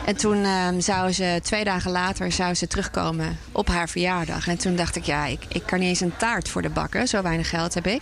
En 0.05 0.15
toen 0.15 0.37
uh, 0.37 0.67
zou 0.77 1.11
ze 1.11 1.39
twee 1.43 1.63
dagen 1.63 1.91
later 1.91 2.31
zou 2.31 2.53
ze 2.53 2.67
terugkomen 2.67 3.37
op 3.51 3.67
haar 3.67 3.89
verjaardag. 3.89 4.47
En 4.47 4.57
toen 4.57 4.75
dacht 4.75 4.95
ik, 4.95 5.03
ja, 5.03 5.25
ik, 5.25 5.39
ik 5.47 5.63
kan 5.65 5.79
niet 5.79 5.87
eens 5.87 5.99
een 5.99 6.17
taart 6.17 6.49
voor 6.49 6.61
de 6.61 6.69
bakken. 6.69 7.07
Zo 7.07 7.21
weinig 7.21 7.49
geld 7.49 7.73
heb 7.73 7.87
ik. 7.87 8.01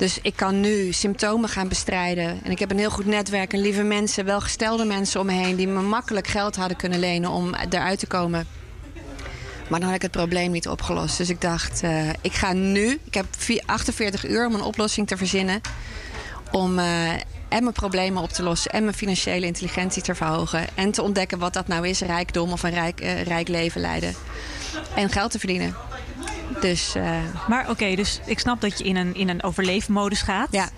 Dus 0.00 0.18
ik 0.22 0.36
kan 0.36 0.60
nu 0.60 0.92
symptomen 0.92 1.48
gaan 1.48 1.68
bestrijden. 1.68 2.40
En 2.44 2.50
ik 2.50 2.58
heb 2.58 2.70
een 2.70 2.78
heel 2.78 2.90
goed 2.90 3.06
netwerk 3.06 3.52
en 3.52 3.60
lieve 3.60 3.82
mensen, 3.82 4.24
welgestelde 4.24 4.84
mensen 4.84 5.20
om 5.20 5.26
me 5.26 5.32
heen... 5.32 5.56
die 5.56 5.68
me 5.68 5.80
makkelijk 5.80 6.26
geld 6.26 6.56
hadden 6.56 6.76
kunnen 6.76 6.98
lenen 6.98 7.30
om 7.30 7.54
eruit 7.54 7.98
te 7.98 8.06
komen. 8.06 8.46
Maar 9.68 9.80
dan 9.80 9.88
had 9.88 9.96
ik 9.96 10.02
het 10.02 10.10
probleem 10.10 10.50
niet 10.50 10.68
opgelost. 10.68 11.18
Dus 11.18 11.28
ik 11.28 11.40
dacht, 11.40 11.82
uh, 11.82 12.08
ik 12.20 12.32
ga 12.32 12.52
nu... 12.52 12.98
Ik 13.04 13.14
heb 13.14 13.26
48 13.66 14.28
uur 14.28 14.46
om 14.46 14.54
een 14.54 14.62
oplossing 14.62 15.06
te 15.06 15.16
verzinnen... 15.16 15.60
om 16.50 16.78
uh, 16.78 17.10
en 17.48 17.62
mijn 17.62 17.72
problemen 17.72 18.22
op 18.22 18.30
te 18.30 18.42
lossen... 18.42 18.70
en 18.70 18.84
mijn 18.84 18.96
financiële 18.96 19.46
intelligentie 19.46 20.02
te 20.02 20.14
verhogen... 20.14 20.66
en 20.74 20.90
te 20.90 21.02
ontdekken 21.02 21.38
wat 21.38 21.52
dat 21.52 21.68
nou 21.68 21.88
is, 21.88 22.00
rijkdom 22.00 22.52
of 22.52 22.62
een 22.62 22.70
rijk, 22.70 23.00
uh, 23.02 23.22
rijk 23.22 23.48
leven 23.48 23.80
leiden. 23.80 24.14
En 24.94 25.10
geld 25.10 25.30
te 25.30 25.38
verdienen. 25.38 25.74
Dus, 26.60 26.96
uh... 26.96 27.18
Maar 27.48 27.70
oké, 27.70 27.94
dus 27.94 28.20
ik 28.24 28.38
snap 28.38 28.60
dat 28.60 28.78
je 28.78 28.84
in 28.84 28.96
een, 28.96 29.14
in 29.14 29.28
een 29.28 29.42
overleefmodus 29.42 30.22
gaat. 30.22 30.48
Ja. 30.50 30.68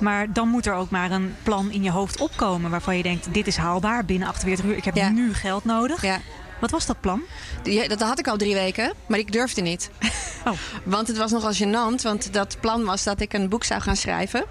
Maar 0.00 0.32
dan 0.32 0.48
moet 0.48 0.66
er 0.66 0.74
ook 0.74 0.90
maar 0.90 1.10
een 1.10 1.34
plan 1.42 1.70
in 1.70 1.82
je 1.82 1.90
hoofd 1.90 2.20
opkomen 2.20 2.70
waarvan 2.70 2.96
je 2.96 3.02
denkt: 3.02 3.34
dit 3.34 3.46
is 3.46 3.56
haalbaar 3.56 4.04
binnen 4.04 4.28
48 4.28 4.64
uur. 4.64 4.76
Ik 4.76 4.84
heb 4.84 5.10
nu 5.12 5.34
geld 5.34 5.64
nodig. 5.64 6.02
Ja. 6.02 6.18
Wat 6.60 6.70
was 6.70 6.86
dat 6.86 7.00
plan? 7.00 7.22
Ja, 7.62 7.88
dat 7.88 8.00
had 8.00 8.18
ik 8.18 8.28
al 8.28 8.36
drie 8.36 8.54
weken, 8.54 8.92
maar 9.06 9.18
ik 9.18 9.32
durfde 9.32 9.60
niet. 9.60 9.90
Oh. 10.44 10.52
want 10.84 11.08
het 11.08 11.16
was 11.16 11.30
nogal 11.30 11.54
gênant, 11.54 12.02
want 12.02 12.32
dat 12.32 12.56
plan 12.60 12.84
was 12.84 13.02
dat 13.02 13.20
ik 13.20 13.32
een 13.32 13.48
boek 13.48 13.64
zou 13.64 13.80
gaan 13.80 13.96
schrijven 13.96 14.44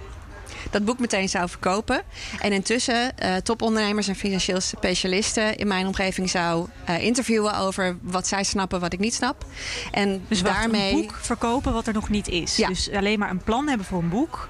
dat 0.72 0.86
boek 0.86 1.00
meteen 1.00 1.30
zou 1.30 1.50
verkopen. 1.50 2.02
En 2.40 2.52
intussen 2.52 3.12
uh, 3.24 3.36
topondernemers 3.36 4.08
en 4.08 4.16
financieel 4.16 4.62
specialisten 4.62 5.56
in 5.56 5.68
mijn 5.68 5.88
omgeving 5.88 6.30
zou 6.30 6.68
uh, 6.90 7.04
interviewen 7.04 7.58
over 7.58 7.98
wat 8.02 8.28
zij 8.28 8.44
snappen, 8.44 8.80
wat 8.80 8.94
ik 8.94 9.00
niet 9.00 9.14
snap. 9.14 9.46
En 9.92 10.26
dus 10.28 10.44
daarmee. 10.44 10.94
een 10.94 11.02
boek 11.02 11.18
verkopen 11.22 11.74
wat 11.74 11.88
er 11.88 11.94
nog 11.94 12.10
niet 12.10 12.28
is. 12.28 12.56
Ja. 12.56 12.68
Dus 12.68 12.92
alleen 12.92 13.20
maar 13.20 13.30
een 13.30 13.44
plan 13.44 13.68
hebben 13.68 13.86
voor 13.86 14.00
een 14.00 14.10
boek. 14.10 14.50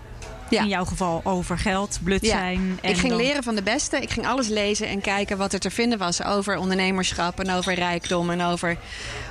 Ja. 0.49 0.61
In 0.61 0.67
jouw 0.67 0.85
geval 0.85 1.21
over 1.23 1.57
geld, 1.57 1.99
blut 2.03 2.25
zijn. 2.25 2.79
En 2.81 2.89
ik 2.89 2.97
ging 2.97 3.13
leren 3.13 3.43
van 3.43 3.55
de 3.55 3.63
beste. 3.63 3.99
Ik 3.99 4.09
ging 4.09 4.27
alles 4.27 4.47
lezen 4.47 4.87
en 4.87 5.01
kijken 5.01 5.37
wat 5.37 5.53
er 5.53 5.59
te 5.59 5.71
vinden 5.71 5.97
was 5.97 6.23
over 6.23 6.57
ondernemerschap 6.57 7.39
en 7.39 7.51
over 7.51 7.73
rijkdom 7.73 8.29
en 8.29 8.41
over, 8.41 8.77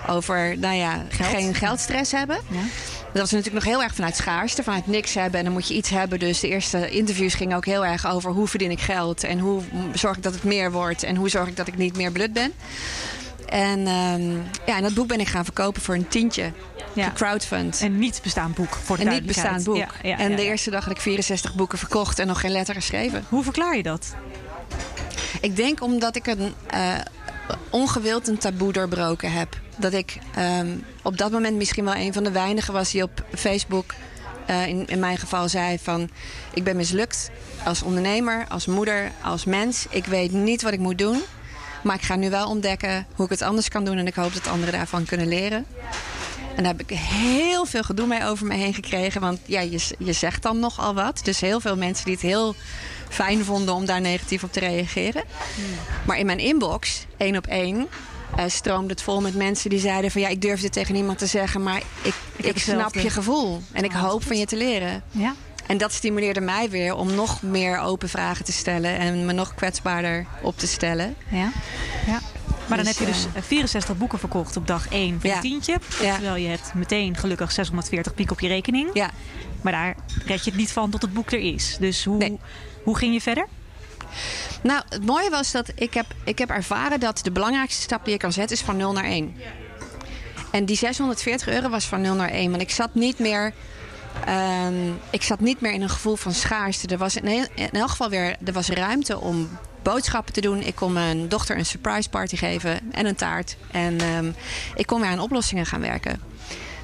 over 0.08 0.58
nou 0.58 0.74
ja, 0.74 1.04
geen 1.08 1.54
geldstress 1.54 2.12
hebben. 2.12 2.40
Ja. 2.48 2.60
Dat 3.12 3.20
was 3.20 3.30
natuurlijk 3.30 3.64
nog 3.64 3.74
heel 3.74 3.82
erg 3.82 3.94
vanuit 3.94 4.16
schaarste, 4.16 4.62
vanuit 4.62 4.86
niks 4.86 5.14
hebben. 5.14 5.38
En 5.38 5.44
dan 5.44 5.52
moet 5.52 5.68
je 5.68 5.74
iets 5.74 5.90
hebben. 5.90 6.18
Dus 6.18 6.40
de 6.40 6.48
eerste 6.48 6.90
interviews 6.90 7.34
gingen 7.34 7.56
ook 7.56 7.64
heel 7.64 7.84
erg 7.84 8.06
over 8.06 8.30
hoe 8.30 8.48
verdien 8.48 8.70
ik 8.70 8.80
geld. 8.80 9.24
En 9.24 9.38
hoe 9.38 9.62
zorg 9.94 10.16
ik 10.16 10.22
dat 10.22 10.34
het 10.34 10.44
meer 10.44 10.72
wordt. 10.72 11.02
En 11.02 11.16
hoe 11.16 11.28
zorg 11.28 11.48
ik 11.48 11.56
dat 11.56 11.66
ik 11.66 11.76
niet 11.76 11.96
meer 11.96 12.12
blut 12.12 12.32
ben. 12.32 12.52
En, 13.46 13.78
um, 13.88 14.42
ja, 14.66 14.76
en 14.76 14.82
dat 14.82 14.94
boek 14.94 15.06
ben 15.06 15.20
ik 15.20 15.28
gaan 15.28 15.44
verkopen 15.44 15.82
voor 15.82 15.94
een 15.94 16.08
tientje. 16.08 16.52
Ja. 16.92 17.12
Crowdfund. 17.14 17.80
En 17.80 17.98
niet 17.98 18.20
bestaand 18.22 18.54
boek 18.54 18.74
voor 18.74 18.96
de 18.96 19.02
En 19.02 19.08
niet 19.08 19.26
bestaand 19.26 19.64
boek. 19.64 19.76
Ja, 19.76 19.88
ja, 20.02 20.18
en 20.18 20.36
de 20.36 20.42
eerste 20.42 20.70
dag 20.70 20.84
had 20.84 20.94
ik 20.94 21.00
64 21.00 21.54
boeken 21.54 21.78
verkocht 21.78 22.18
en 22.18 22.26
nog 22.26 22.40
geen 22.40 22.50
letter 22.50 22.74
geschreven. 22.74 23.24
Hoe 23.28 23.42
verklaar 23.42 23.76
je 23.76 23.82
dat? 23.82 24.14
Ik 25.40 25.56
denk 25.56 25.82
omdat 25.82 26.16
ik 26.16 26.26
een 26.26 26.54
uh, 26.74 26.94
ongewild 27.70 28.28
een 28.28 28.38
taboe 28.38 28.72
doorbroken 28.72 29.32
heb 29.32 29.58
dat 29.76 29.92
ik 29.92 30.18
um, 30.38 30.84
op 31.02 31.18
dat 31.18 31.30
moment 31.30 31.56
misschien 31.56 31.84
wel 31.84 31.94
een 31.94 32.12
van 32.12 32.24
de 32.24 32.30
weinigen 32.30 32.72
was 32.72 32.90
die 32.90 33.02
op 33.02 33.24
Facebook 33.34 33.94
uh, 34.50 34.66
in, 34.66 34.86
in 34.86 34.98
mijn 34.98 35.18
geval 35.18 35.48
zei 35.48 35.78
van 35.78 36.10
ik 36.54 36.64
ben 36.64 36.76
mislukt 36.76 37.30
als 37.64 37.82
ondernemer, 37.82 38.46
als 38.48 38.66
moeder, 38.66 39.10
als 39.22 39.44
mens. 39.44 39.86
Ik 39.90 40.04
weet 40.04 40.32
niet 40.32 40.62
wat 40.62 40.72
ik 40.72 40.78
moet 40.78 40.98
doen. 40.98 41.22
Maar 41.82 41.96
ik 41.96 42.02
ga 42.02 42.16
nu 42.16 42.30
wel 42.30 42.48
ontdekken 42.48 43.06
hoe 43.14 43.24
ik 43.24 43.30
het 43.30 43.42
anders 43.42 43.68
kan 43.68 43.84
doen. 43.84 43.98
En 43.98 44.06
ik 44.06 44.14
hoop 44.14 44.34
dat 44.34 44.48
anderen 44.48 44.74
daarvan 44.74 45.04
kunnen 45.04 45.28
leren. 45.28 45.66
En 46.60 46.66
daar 46.66 46.76
heb 46.76 46.90
ik 46.90 46.96
heel 46.98 47.64
veel 47.64 47.82
gedoe 47.82 48.06
mee 48.06 48.24
over 48.24 48.46
me 48.46 48.54
heen 48.54 48.74
gekregen. 48.74 49.20
Want 49.20 49.38
ja, 49.44 49.60
je, 49.60 49.80
je 49.98 50.12
zegt 50.12 50.42
dan 50.42 50.58
nogal 50.58 50.94
wat. 50.94 51.20
Dus 51.22 51.40
heel 51.40 51.60
veel 51.60 51.76
mensen 51.76 52.04
die 52.04 52.14
het 52.14 52.22
heel 52.22 52.54
fijn 53.08 53.44
vonden 53.44 53.74
om 53.74 53.84
daar 53.84 54.00
negatief 54.00 54.42
op 54.42 54.52
te 54.52 54.60
reageren. 54.60 55.22
Hmm. 55.54 55.64
Maar 56.06 56.18
in 56.18 56.26
mijn 56.26 56.38
inbox, 56.38 57.06
één 57.16 57.36
op 57.36 57.46
één, 57.46 57.88
uh, 58.38 58.44
stroomde 58.46 58.90
het 58.90 59.02
vol 59.02 59.20
met 59.20 59.34
mensen 59.34 59.70
die 59.70 59.78
zeiden 59.78 60.10
van 60.10 60.20
ja, 60.20 60.28
ik 60.28 60.42
durf 60.42 60.60
dit 60.60 60.72
tegen 60.72 60.94
niemand 60.94 61.18
te 61.18 61.26
zeggen, 61.26 61.62
maar 61.62 61.82
ik, 62.02 62.14
ik, 62.36 62.58
snap 62.58 62.94
je 62.94 63.10
gevoel 63.10 63.62
en 63.72 63.84
ik 63.84 63.92
hoop 63.92 64.22
van 64.26 64.38
je 64.38 64.46
te 64.46 64.56
leren. 64.56 65.02
Ja. 65.10 65.34
En 65.66 65.78
dat 65.78 65.92
stimuleerde 65.92 66.40
mij 66.40 66.70
weer 66.70 66.94
om 66.94 67.14
nog 67.14 67.42
meer 67.42 67.78
open 67.78 68.08
vragen 68.08 68.44
te 68.44 68.52
stellen 68.52 68.98
en 68.98 69.24
me 69.24 69.32
nog 69.32 69.54
kwetsbaarder 69.54 70.26
op 70.42 70.58
te 70.58 70.66
stellen. 70.66 71.16
Ja. 71.28 71.52
ja. 72.06 72.20
Maar 72.70 72.84
dan 72.84 72.86
dus, 72.86 72.98
heb 72.98 73.08
je 73.08 73.12
dus 73.34 73.44
64 73.46 73.90
eh, 73.90 73.98
boeken 73.98 74.18
verkocht 74.18 74.56
op 74.56 74.66
dag 74.66 74.88
1 74.88 75.20
voor 75.20 75.30
een 75.30 75.40
tientje. 75.40 75.78
Terwijl 75.98 76.36
je 76.36 76.48
hebt 76.48 76.74
meteen 76.74 77.16
gelukkig 77.16 77.52
640 77.52 78.14
piek 78.14 78.30
op 78.30 78.40
je 78.40 78.48
rekening. 78.48 78.90
Ja. 78.92 79.10
Maar 79.62 79.72
daar 79.72 79.96
red 80.26 80.44
je 80.44 80.50
het 80.50 80.58
niet 80.58 80.72
van 80.72 80.90
tot 80.90 81.02
het 81.02 81.12
boek 81.12 81.30
er 81.32 81.38
is. 81.38 81.76
Dus 81.80 82.04
hoe, 82.04 82.38
hoe 82.84 82.96
ging 82.96 83.12
je 83.14 83.20
verder? 83.20 83.46
Nou, 84.62 84.82
het 84.88 85.06
mooie 85.06 85.30
was 85.30 85.50
dat 85.50 85.72
ik 85.74 85.94
heb, 85.94 86.06
ik 86.24 86.38
heb 86.38 86.50
ervaren 86.50 87.00
dat 87.00 87.20
de 87.22 87.30
belangrijkste 87.30 87.80
stap 87.82 88.04
die 88.04 88.12
je 88.12 88.18
kan 88.18 88.32
zetten 88.32 88.56
is 88.56 88.62
van 88.62 88.76
0 88.76 88.92
naar 88.92 89.04
1. 89.04 89.34
En 90.50 90.64
die 90.64 90.76
640 90.76 91.48
euro 91.48 91.68
was 91.68 91.84
van 91.84 92.00
0 92.00 92.14
naar 92.14 92.30
1. 92.30 92.50
Want 92.50 92.62
ik 92.62 92.70
zat 92.70 92.94
niet 92.94 93.18
meer. 93.18 93.52
ehm, 94.26 94.74
ik 95.10 95.22
zat 95.22 95.40
niet 95.40 95.60
meer 95.60 95.72
in 95.72 95.82
een 95.82 95.88
gevoel 95.90 96.16
van 96.16 96.32
schaarste. 96.32 96.86
Er 96.86 96.98
was 96.98 97.16
in, 97.16 97.26
heel- 97.26 97.46
in 97.54 97.70
elk 97.70 97.90
geval 97.90 98.08
weer 98.08 98.36
er 98.44 98.52
was 98.52 98.68
ruimte 98.68 99.18
om 99.20 99.48
boodschappen 99.82 100.32
te 100.32 100.40
doen. 100.40 100.62
Ik 100.62 100.74
kon 100.74 100.92
mijn 100.92 101.28
dochter 101.28 101.58
een 101.58 101.66
surprise 101.66 102.08
party 102.08 102.36
geven 102.36 102.92
en 102.92 103.06
een 103.06 103.14
taart. 103.14 103.56
En 103.70 104.00
ehm, 104.00 104.30
ik 104.74 104.86
kon 104.86 105.00
weer 105.00 105.10
aan 105.10 105.20
oplossingen 105.20 105.66
gaan 105.66 105.80
werken. 105.80 106.20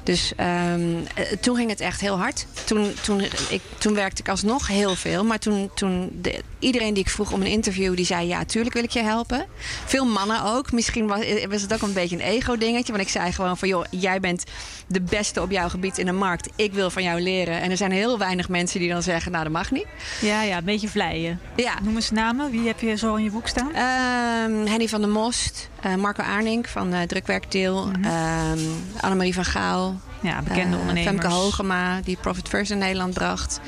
Dus 0.07 0.33
ehm, 0.35 0.95
eh, 1.15 1.25
toen 1.39 1.55
ging 1.55 1.69
het 1.69 1.79
echt 1.79 2.01
heel 2.01 2.17
hard. 2.17 2.45
Toen, 2.65 2.93
toen, 3.01 3.21
ik, 3.49 3.61
toen 3.77 3.93
werkte 3.93 4.21
ik 4.21 4.29
alsnog 4.29 4.67
heel 4.67 4.95
veel. 4.95 5.23
Maar 5.23 5.39
toen, 5.39 5.69
toen 5.75 6.09
de, 6.21 6.41
iedereen 6.59 6.93
die 6.93 7.03
ik 7.03 7.09
vroeg 7.09 7.31
om 7.31 7.41
een 7.41 7.47
interview, 7.47 7.95
die 7.95 8.05
zei 8.05 8.27
ja, 8.27 8.45
tuurlijk 8.45 8.73
wil 8.73 8.83
ik 8.83 8.89
je 8.89 9.01
helpen. 9.01 9.45
Veel 9.85 10.05
mannen 10.05 10.43
ook. 10.43 10.71
Misschien 10.71 11.07
was, 11.07 11.19
was 11.49 11.61
het 11.61 11.73
ook 11.73 11.81
een 11.81 11.93
beetje 11.93 12.15
een 12.15 12.21
ego-dingetje. 12.21 12.91
Want 12.91 13.03
ik 13.03 13.11
zei 13.11 13.31
gewoon 13.31 13.57
van 13.57 13.67
joh, 13.67 13.85
jij 13.89 14.19
bent 14.19 14.43
de 14.87 15.01
beste 15.01 15.41
op 15.41 15.51
jouw 15.51 15.69
gebied 15.69 15.97
in 15.97 16.05
de 16.05 16.11
markt. 16.11 16.49
Ik 16.55 16.73
wil 16.73 16.89
van 16.89 17.03
jou 17.03 17.21
leren. 17.21 17.61
En 17.61 17.71
er 17.71 17.77
zijn 17.77 17.91
heel 17.91 18.17
weinig 18.17 18.49
mensen 18.49 18.79
die 18.79 18.89
dan 18.89 19.03
zeggen, 19.03 19.31
nou 19.31 19.43
dat 19.43 19.53
mag 19.53 19.71
niet. 19.71 19.87
Ja, 20.21 20.41
ja, 20.41 20.57
een 20.57 20.63
beetje 20.63 20.89
vleien. 20.89 21.39
Ja. 21.55 21.73
Noem 21.83 21.95
eens 21.95 22.11
namen. 22.11 22.51
Wie 22.51 22.67
heb 22.67 22.79
je 22.79 22.97
zo 22.97 23.15
in 23.15 23.23
je 23.23 23.31
boek 23.31 23.47
staan? 23.47 23.73
Ehm, 23.73 24.65
Henny 24.67 24.87
van 24.87 25.01
der 25.01 25.09
Most, 25.09 25.69
eh, 25.81 25.95
Marco 25.95 26.23
Aarnink 26.23 26.67
van 26.67 26.93
eh 26.93 27.01
Drukwerkdeel, 27.01 27.89
ehm, 28.01 28.59
Annemarie 29.01 29.33
van 29.33 29.45
Gaal, 29.45 29.96
Ja, 30.21 30.41
bekende 30.41 30.75
eh, 30.75 30.79
ondernemers. 30.81 31.21
Femke 31.21 31.35
Hogema, 31.35 31.99
die 32.03 32.17
Profit 32.21 32.47
First 32.47 32.71
in 32.71 32.77
Nederland 32.77 33.13
bracht. 33.13 33.59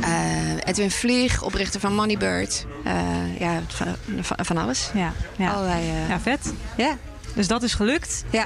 Eh, 0.00 0.56
Edwin 0.64 0.90
Vlieg, 0.90 1.42
oprichter 1.42 1.80
van 1.80 1.94
Moneybird. 1.94 2.66
Eh, 2.84 3.40
ja, 3.40 3.60
van, 3.66 3.86
van- 4.20 4.44
van 4.44 4.56
alles. 4.56 4.90
Ja, 4.94 5.12
ja. 5.36 5.50
Allerlei, 5.52 5.86
ja, 6.08 6.20
vet. 6.20 6.52
ja. 6.76 6.96
Dus 7.34 7.46
dat 7.48 7.62
is 7.62 7.74
gelukt. 7.74 8.24
Ja. 8.30 8.44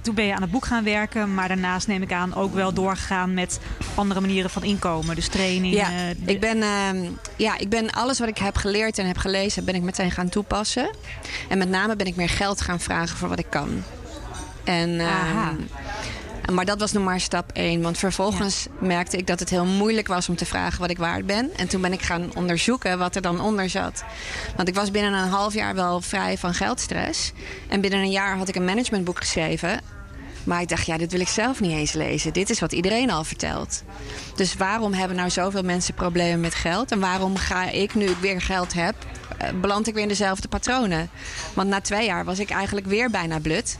Toen 0.00 0.14
ben 0.14 0.24
je 0.24 0.34
aan 0.34 0.42
het 0.42 0.50
boek 0.50 0.66
gaan 0.66 0.84
werken. 0.84 1.34
Maar 1.34 1.48
daarnaast 1.48 1.86
neem 1.86 2.02
ik 2.02 2.12
aan 2.12 2.34
ook 2.34 2.54
wel 2.54 2.72
doorgegaan 2.72 3.34
met 3.34 3.58
andere 3.94 4.20
manieren 4.20 4.50
van 4.50 4.62
inkomen. 4.64 5.14
Dus 5.14 5.28
training. 5.28 5.74
Ja, 5.74 5.88
de- 5.88 6.32
ik 6.32 6.40
ben, 6.40 6.62
ehm, 6.62 6.96
ja, 7.36 7.58
ik 7.58 7.68
ben 7.68 7.90
alles 7.90 8.18
wat 8.18 8.28
ik 8.28 8.38
heb 8.38 8.56
geleerd 8.56 8.98
en 8.98 9.06
heb 9.06 9.16
gelezen, 9.18 9.64
ben 9.64 9.74
ik 9.74 9.82
meteen 9.82 10.10
gaan 10.10 10.28
toepassen. 10.28 10.90
En 11.48 11.58
met 11.58 11.68
name 11.68 11.96
ben 11.96 12.06
ik 12.06 12.16
meer 12.16 12.28
geld 12.28 12.60
gaan 12.60 12.80
vragen 12.80 13.16
voor 13.16 13.28
wat 13.28 13.38
ik 13.38 13.50
kan. 13.50 13.82
En, 14.64 15.00
ehm, 15.00 15.08
Aha. 15.08 15.52
Maar 16.52 16.64
dat 16.64 16.80
was 16.80 16.92
nog 16.92 17.04
maar 17.04 17.20
stap 17.20 17.50
één. 17.52 17.82
Want 17.82 17.98
vervolgens 17.98 18.66
merkte 18.78 19.16
ik 19.16 19.26
dat 19.26 19.40
het 19.40 19.50
heel 19.50 19.64
moeilijk 19.64 20.06
was 20.06 20.28
om 20.28 20.36
te 20.36 20.46
vragen 20.46 20.80
wat 20.80 20.90
ik 20.90 20.98
waard 20.98 21.26
ben. 21.26 21.50
En 21.56 21.68
toen 21.68 21.80
ben 21.80 21.92
ik 21.92 22.02
gaan 22.02 22.30
onderzoeken 22.34 22.98
wat 22.98 23.16
er 23.16 23.22
dan 23.22 23.40
onder 23.40 23.70
zat. 23.70 24.04
Want 24.56 24.68
ik 24.68 24.74
was 24.74 24.90
binnen 24.90 25.12
een 25.12 25.28
half 25.28 25.54
jaar 25.54 25.74
wel 25.74 26.00
vrij 26.00 26.38
van 26.38 26.54
geldstress. 26.54 27.32
En 27.68 27.80
binnen 27.80 28.00
een 28.00 28.10
jaar 28.10 28.36
had 28.36 28.48
ik 28.48 28.56
een 28.56 28.64
managementboek 28.64 29.18
geschreven. 29.18 29.80
Maar 30.44 30.60
ik 30.60 30.68
dacht, 30.68 30.86
ja, 30.86 30.98
dit 30.98 31.12
wil 31.12 31.20
ik 31.20 31.28
zelf 31.28 31.60
niet 31.60 31.72
eens 31.72 31.92
lezen. 31.92 32.32
Dit 32.32 32.50
is 32.50 32.60
wat 32.60 32.72
iedereen 32.72 33.10
al 33.10 33.24
vertelt. 33.24 33.82
Dus 34.34 34.54
waarom 34.54 34.92
hebben 34.92 35.16
nou 35.16 35.30
zoveel 35.30 35.62
mensen 35.62 35.94
problemen 35.94 36.40
met 36.40 36.54
geld? 36.54 36.92
En 36.92 37.00
waarom 37.00 37.36
ga 37.36 37.70
ik, 37.70 37.94
nu 37.94 38.06
ik 38.06 38.16
weer 38.20 38.40
geld 38.40 38.72
heb, 38.72 38.94
eh, 39.38 39.48
beland 39.60 39.86
ik 39.86 39.94
weer 39.94 40.02
in 40.02 40.08
dezelfde 40.08 40.48
patronen? 40.48 41.10
Want 41.54 41.68
na 41.68 41.80
twee 41.80 42.06
jaar 42.06 42.24
was 42.24 42.38
ik 42.38 42.50
eigenlijk 42.50 42.86
weer 42.86 43.10
bijna 43.10 43.38
blut 43.38 43.78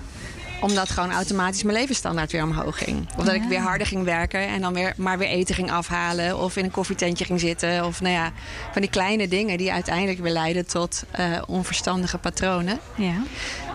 omdat 0.60 0.90
gewoon 0.90 1.12
automatisch 1.12 1.62
mijn 1.62 1.78
levensstandaard 1.78 2.32
weer 2.32 2.42
omhoog 2.42 2.78
ging. 2.78 3.06
Of 3.16 3.24
dat 3.24 3.34
ik 3.34 3.42
weer 3.42 3.60
harder 3.60 3.86
ging 3.86 4.04
werken 4.04 4.48
en 4.48 4.60
dan 4.60 4.74
weer, 4.74 4.92
maar 4.96 5.18
weer 5.18 5.28
eten 5.28 5.54
ging 5.54 5.70
afhalen. 5.70 6.38
Of 6.38 6.56
in 6.56 6.64
een 6.64 6.70
koffietentje 6.70 7.24
ging 7.24 7.40
zitten. 7.40 7.84
Of 7.84 8.00
nou 8.00 8.14
ja, 8.14 8.32
van 8.72 8.80
die 8.80 8.90
kleine 8.90 9.28
dingen 9.28 9.58
die 9.58 9.72
uiteindelijk 9.72 10.18
weer 10.18 10.32
leiden 10.32 10.66
tot 10.66 11.02
eh, 11.10 11.24
onverstandige 11.46 12.18
patronen. 12.18 12.78
ja. 12.94 13.22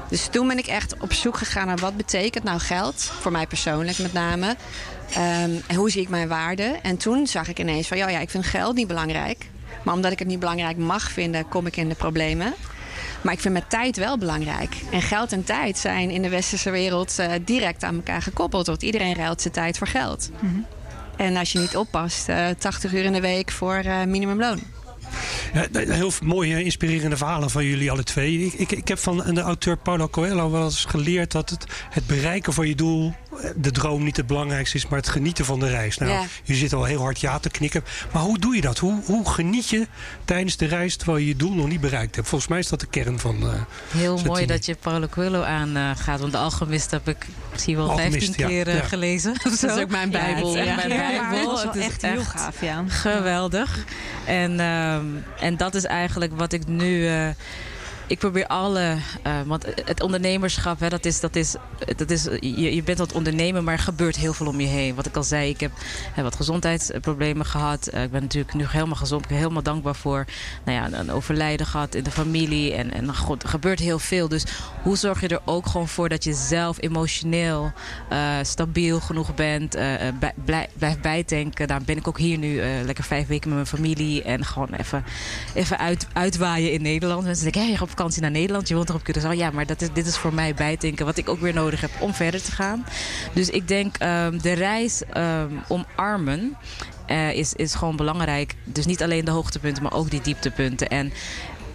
Dus 0.10 0.28
toen 0.32 0.48
ben 0.48 0.58
ik 0.58 0.68
echt 0.68 1.00
op 1.00 1.14
zoek 1.14 1.38
gegaan 1.38 1.68
naar 1.68 1.78
wat 1.78 1.98
betekent 1.98 2.44
nou 2.44 2.60
geld. 2.60 2.96
Voor 2.96 3.32
mij 3.32 3.48
persoonlijk 3.48 3.98
met 3.98 4.14
name. 4.14 4.56
Ehm, 5.10 5.52
en 5.68 5.76
hoe 5.76 5.90
zie 5.90 6.02
ik 6.02 6.10
mijn 6.10 6.28
waarde? 6.28 6.80
En 6.82 6.98
toen 6.98 7.28
zag 7.28 7.48
ik 7.48 7.60
ineens 7.60 7.88
van 7.88 7.98
ja, 7.98 8.10
ja, 8.10 8.20
ik 8.20 8.30
vind 8.30 8.46
geld 8.46 8.76
niet 8.76 8.88
belangrijk. 8.88 9.50
Maar 9.84 9.94
omdat 9.94 10.12
ik 10.12 10.20
het 10.20 10.28
niet 10.28 10.40
belangrijk 10.40 10.78
mag 10.78 11.12
vinden, 11.12 11.48
kom 11.48 11.66
ik 11.66 11.78
in 11.78 11.90
de 11.90 11.96
problemen. 11.96 12.54
Maar 13.24 13.34
ik 13.34 13.40
vind 13.40 13.54
mijn 13.54 13.68
tijd 13.68 13.98
wel 13.98 14.18
belangrijk. 14.18 14.76
En 14.92 15.02
geld 15.02 15.32
en 15.32 15.44
tijd 15.44 15.78
zijn 15.78 16.10
in 16.10 16.22
de 16.22 16.30
westerse 16.30 16.72
wereld 16.72 17.20
eh, 17.20 17.32
direct 17.46 17.84
aan 17.84 17.96
elkaar 17.96 18.22
gekoppeld. 18.22 18.68
Want 18.68 18.84
iedereen 18.84 19.16
ruilt 19.16 19.42
zijn 19.42 19.54
tijd 19.54 19.78
voor 19.78 19.88
geld. 19.88 20.30
En 21.18 21.38
als 21.38 21.52
je 21.52 21.60
niet 21.60 21.78
oppast, 21.78 22.30
eh 22.30 22.48
80 22.58 22.94
uur 22.94 23.04
in 23.04 23.14
de 23.14 23.22
week 23.22 23.52
voor 23.52 23.76
eh, 23.76 24.04
minimumloon. 24.04 24.60
Ja, 25.54 25.68
heel 25.72 26.12
mooie, 26.24 26.64
inspirerende 26.64 27.18
verhalen 27.18 27.50
van 27.50 27.66
jullie 27.66 27.92
alle 27.92 28.04
twee. 28.04 28.46
Ik, 28.46 28.54
ik, 28.54 28.72
ik 28.72 28.88
heb 28.88 29.00
van 29.00 29.18
de 29.18 29.42
auteur 29.42 29.78
Paulo 29.78 30.08
Coelho 30.08 30.52
wel 30.52 30.64
eens 30.64 30.86
geleerd 30.86 31.32
dat 31.32 31.50
het, 31.50 31.66
het 31.90 32.08
bereiken 32.08 32.54
van 32.54 32.68
je 32.68 32.76
doel, 32.76 33.08
eh, 33.08 33.14
de 33.56 33.72
droom 33.72 34.04
niet 34.04 34.18
het 34.18 34.28
belangrijkste 34.28 34.78
is, 34.78 34.88
maar 34.88 35.00
het 35.00 35.10
genieten 35.10 35.46
van 35.46 35.60
de 35.60 35.70
reis. 35.70 35.98
Nou, 35.98 36.12
Ja. 36.12 36.24
je 36.44 36.54
zit 36.56 36.74
al 36.74 36.84
heel 36.84 37.02
hard 37.02 37.20
ja 37.20 37.40
te 37.40 37.50
knikken. 37.50 37.84
Maar 38.12 38.22
hoe 38.24 38.40
doe 38.40 38.56
je 38.56 38.62
dat? 38.62 38.78
Hoe, 38.78 39.02
hoe 39.06 39.30
geniet 39.30 39.70
je 39.70 39.88
tijdens 40.26 40.58
de 40.58 40.66
reis 40.66 40.96
terwijl 40.96 41.18
je 41.18 41.28
je 41.28 41.36
doel 41.36 41.54
nog 41.54 41.68
niet 41.68 41.82
bereikt 41.82 42.16
hebt? 42.16 42.28
Volgens 42.28 42.50
mij 42.50 42.60
is 42.60 42.68
dat 42.68 42.80
de 42.80 42.88
kern 42.88 43.20
van. 43.20 43.50
eh, 43.50 43.62
Heel 43.92 44.20
mooi 44.26 44.46
dat 44.46 44.66
je 44.66 44.76
Paulo 44.76 45.08
Coelho 45.08 45.42
aangaat. 45.42 46.20
want 46.20 46.32
de 46.32 46.38
Alchemist 46.38 46.92
heb 46.92 47.08
ik 47.08 47.26
misschien 47.52 47.76
wel 47.76 47.90
Alchemist, 47.90 48.14
15 48.26 48.36
ja, 48.44 48.48
keer 48.48 48.68
eh, 48.68 48.76
ja. 48.76 48.82
gelezen. 48.84 49.34
Dat 49.44 49.54
is 49.54 49.64
ook 49.64 49.90
mijn 49.90 50.12
Ja, 50.12 50.18
het 50.18 50.26
bijbel. 50.34 50.54
is 50.56 50.60
echt 50.60 50.68
Ja. 50.68 50.76
mijn 50.88 50.90
bijbel. 51.30 51.60
Het 51.60 51.76
is 51.76 51.86
echt 51.86 52.02
heel 52.02 52.24
gaaf, 52.24 52.62
ja. 52.62 52.84
Geweldig. 52.88 53.86
En, 54.26 54.60
ehm, 54.60 55.06
en 55.40 55.58
dat 55.58 55.76
is 55.76 55.84
eigenlijk 55.86 56.34
wat 56.38 56.54
ik 56.54 56.68
nu. 56.68 57.08
eh, 57.08 57.28
ik 58.08 58.20
probeer 58.20 58.48
alle. 58.48 58.98
eh, 59.24 59.34
want 59.46 59.66
het 59.86 60.02
ondernemerschap, 60.02 60.80
hè, 60.80 60.90
dat 60.90 61.06
is. 61.06 61.20
Dat 61.20 61.36
is, 61.36 61.56
dat 61.96 62.10
is 62.10 62.24
je, 62.40 62.76
je 62.76 62.84
bent 62.84 62.98
het 62.98 63.14
ondernemen, 63.14 63.64
maar 63.64 63.74
er 63.74 63.80
gebeurt 63.80 64.16
heel 64.16 64.34
veel 64.34 64.48
om 64.48 64.60
je 64.60 64.68
heen. 64.68 64.96
Wat 64.96 65.06
ik 65.06 65.16
al 65.16 65.24
zei, 65.24 65.50
ik 65.50 65.60
heb 65.60 65.72
hè, 66.14 66.24
wat 66.24 66.36
gezondheidsproblemen 66.36 67.46
gehad. 67.46 67.88
Eh, 67.88 68.04
ik 68.04 68.12
ben 68.12 68.22
natuurlijk 68.22 68.54
nu 68.54 68.66
helemaal 68.68 68.96
gezond. 68.96 69.22
Ik 69.24 69.28
ben 69.28 69.38
helemaal 69.38 69.64
dankbaar 69.64 69.96
voor. 69.96 70.26
Nou 70.66 70.78
ja, 70.78 71.00
een 71.00 71.12
overlijden 71.12 71.66
gehad 71.66 71.96
in 71.96 72.04
de 72.04 72.12
familie. 72.12 72.74
En, 72.74 72.94
en 72.94 73.16
god, 73.16 73.44
er 73.44 73.50
gebeurt 73.50 73.80
heel 73.80 74.00
veel. 74.00 74.28
Dus 74.28 74.44
hoe 74.84 74.98
zorg 74.98 75.22
je 75.22 75.28
er 75.28 75.42
ook 75.46 75.66
gewoon 75.68 75.88
voor 75.88 76.10
dat 76.10 76.24
je 76.24 76.34
zelf 76.34 76.78
emotioneel 76.82 77.72
eh, 78.10 78.20
stabiel 78.42 79.00
genoeg 79.00 79.36
bent? 79.36 79.72
bij- 80.20 80.34
blij- 80.46 80.70
blijf 80.78 81.00
bijtanken. 81.00 81.68
Daar 81.68 81.82
ben 81.82 81.98
ik 81.98 82.08
ook 82.08 82.18
hier 82.18 82.38
nu 82.38 82.62
lekker 82.86 83.04
vijf 83.04 83.28
weken 83.28 83.48
met 83.50 83.58
mijn 83.58 83.68
familie. 83.82 84.24
En 84.24 84.46
gewoon 84.46 84.74
even, 84.74 85.04
even 85.54 85.78
uit, 85.78 86.08
uitwaaien 86.14 86.72
in 86.72 86.82
Nederland. 86.82 87.24
Mensen 87.24 87.44
denken, 87.52 87.66
hey, 87.68 87.76
vakantie 87.98 88.22
naar 88.22 88.32
Nederland. 88.32 88.68
Je 88.68 88.76
woont 88.76 88.88
toch 88.88 88.96
op 88.96 89.10
Curaçao? 89.12 89.38
Ja, 89.38 89.52
maar 89.52 89.66
dat 89.66 89.82
is, 89.82 89.88
dit 89.94 90.06
is 90.06 90.18
voor 90.18 90.34
mij 90.34 90.54
bijtanken. 90.54 91.06
Wat 91.06 91.18
ik 91.18 91.30
ook 91.30 91.40
weer 91.40 91.54
nodig 91.54 91.82
heb 91.82 91.92
om 92.00 92.14
verder 92.14 92.42
te 92.44 92.52
gaan. 92.52 92.86
Dus 93.34 93.50
ik 93.50 93.68
denk 93.68 93.96
ehm, 93.98 94.38
de 94.38 94.54
reis 94.54 95.02
ehm, 95.14 95.52
omarmen. 95.68 96.58
eh, 97.06 97.34
is, 97.34 97.54
is 97.54 97.76
gewoon 97.76 97.96
belangrijk. 97.96 98.56
Dus 98.64 98.86
niet 98.86 99.04
alleen 99.04 99.26
de 99.26 99.32
hoogtepunten, 99.32 99.84
maar 99.84 99.94
ook 99.94 100.10
die 100.10 100.22
dieptepunten. 100.22 100.88
En 100.88 101.14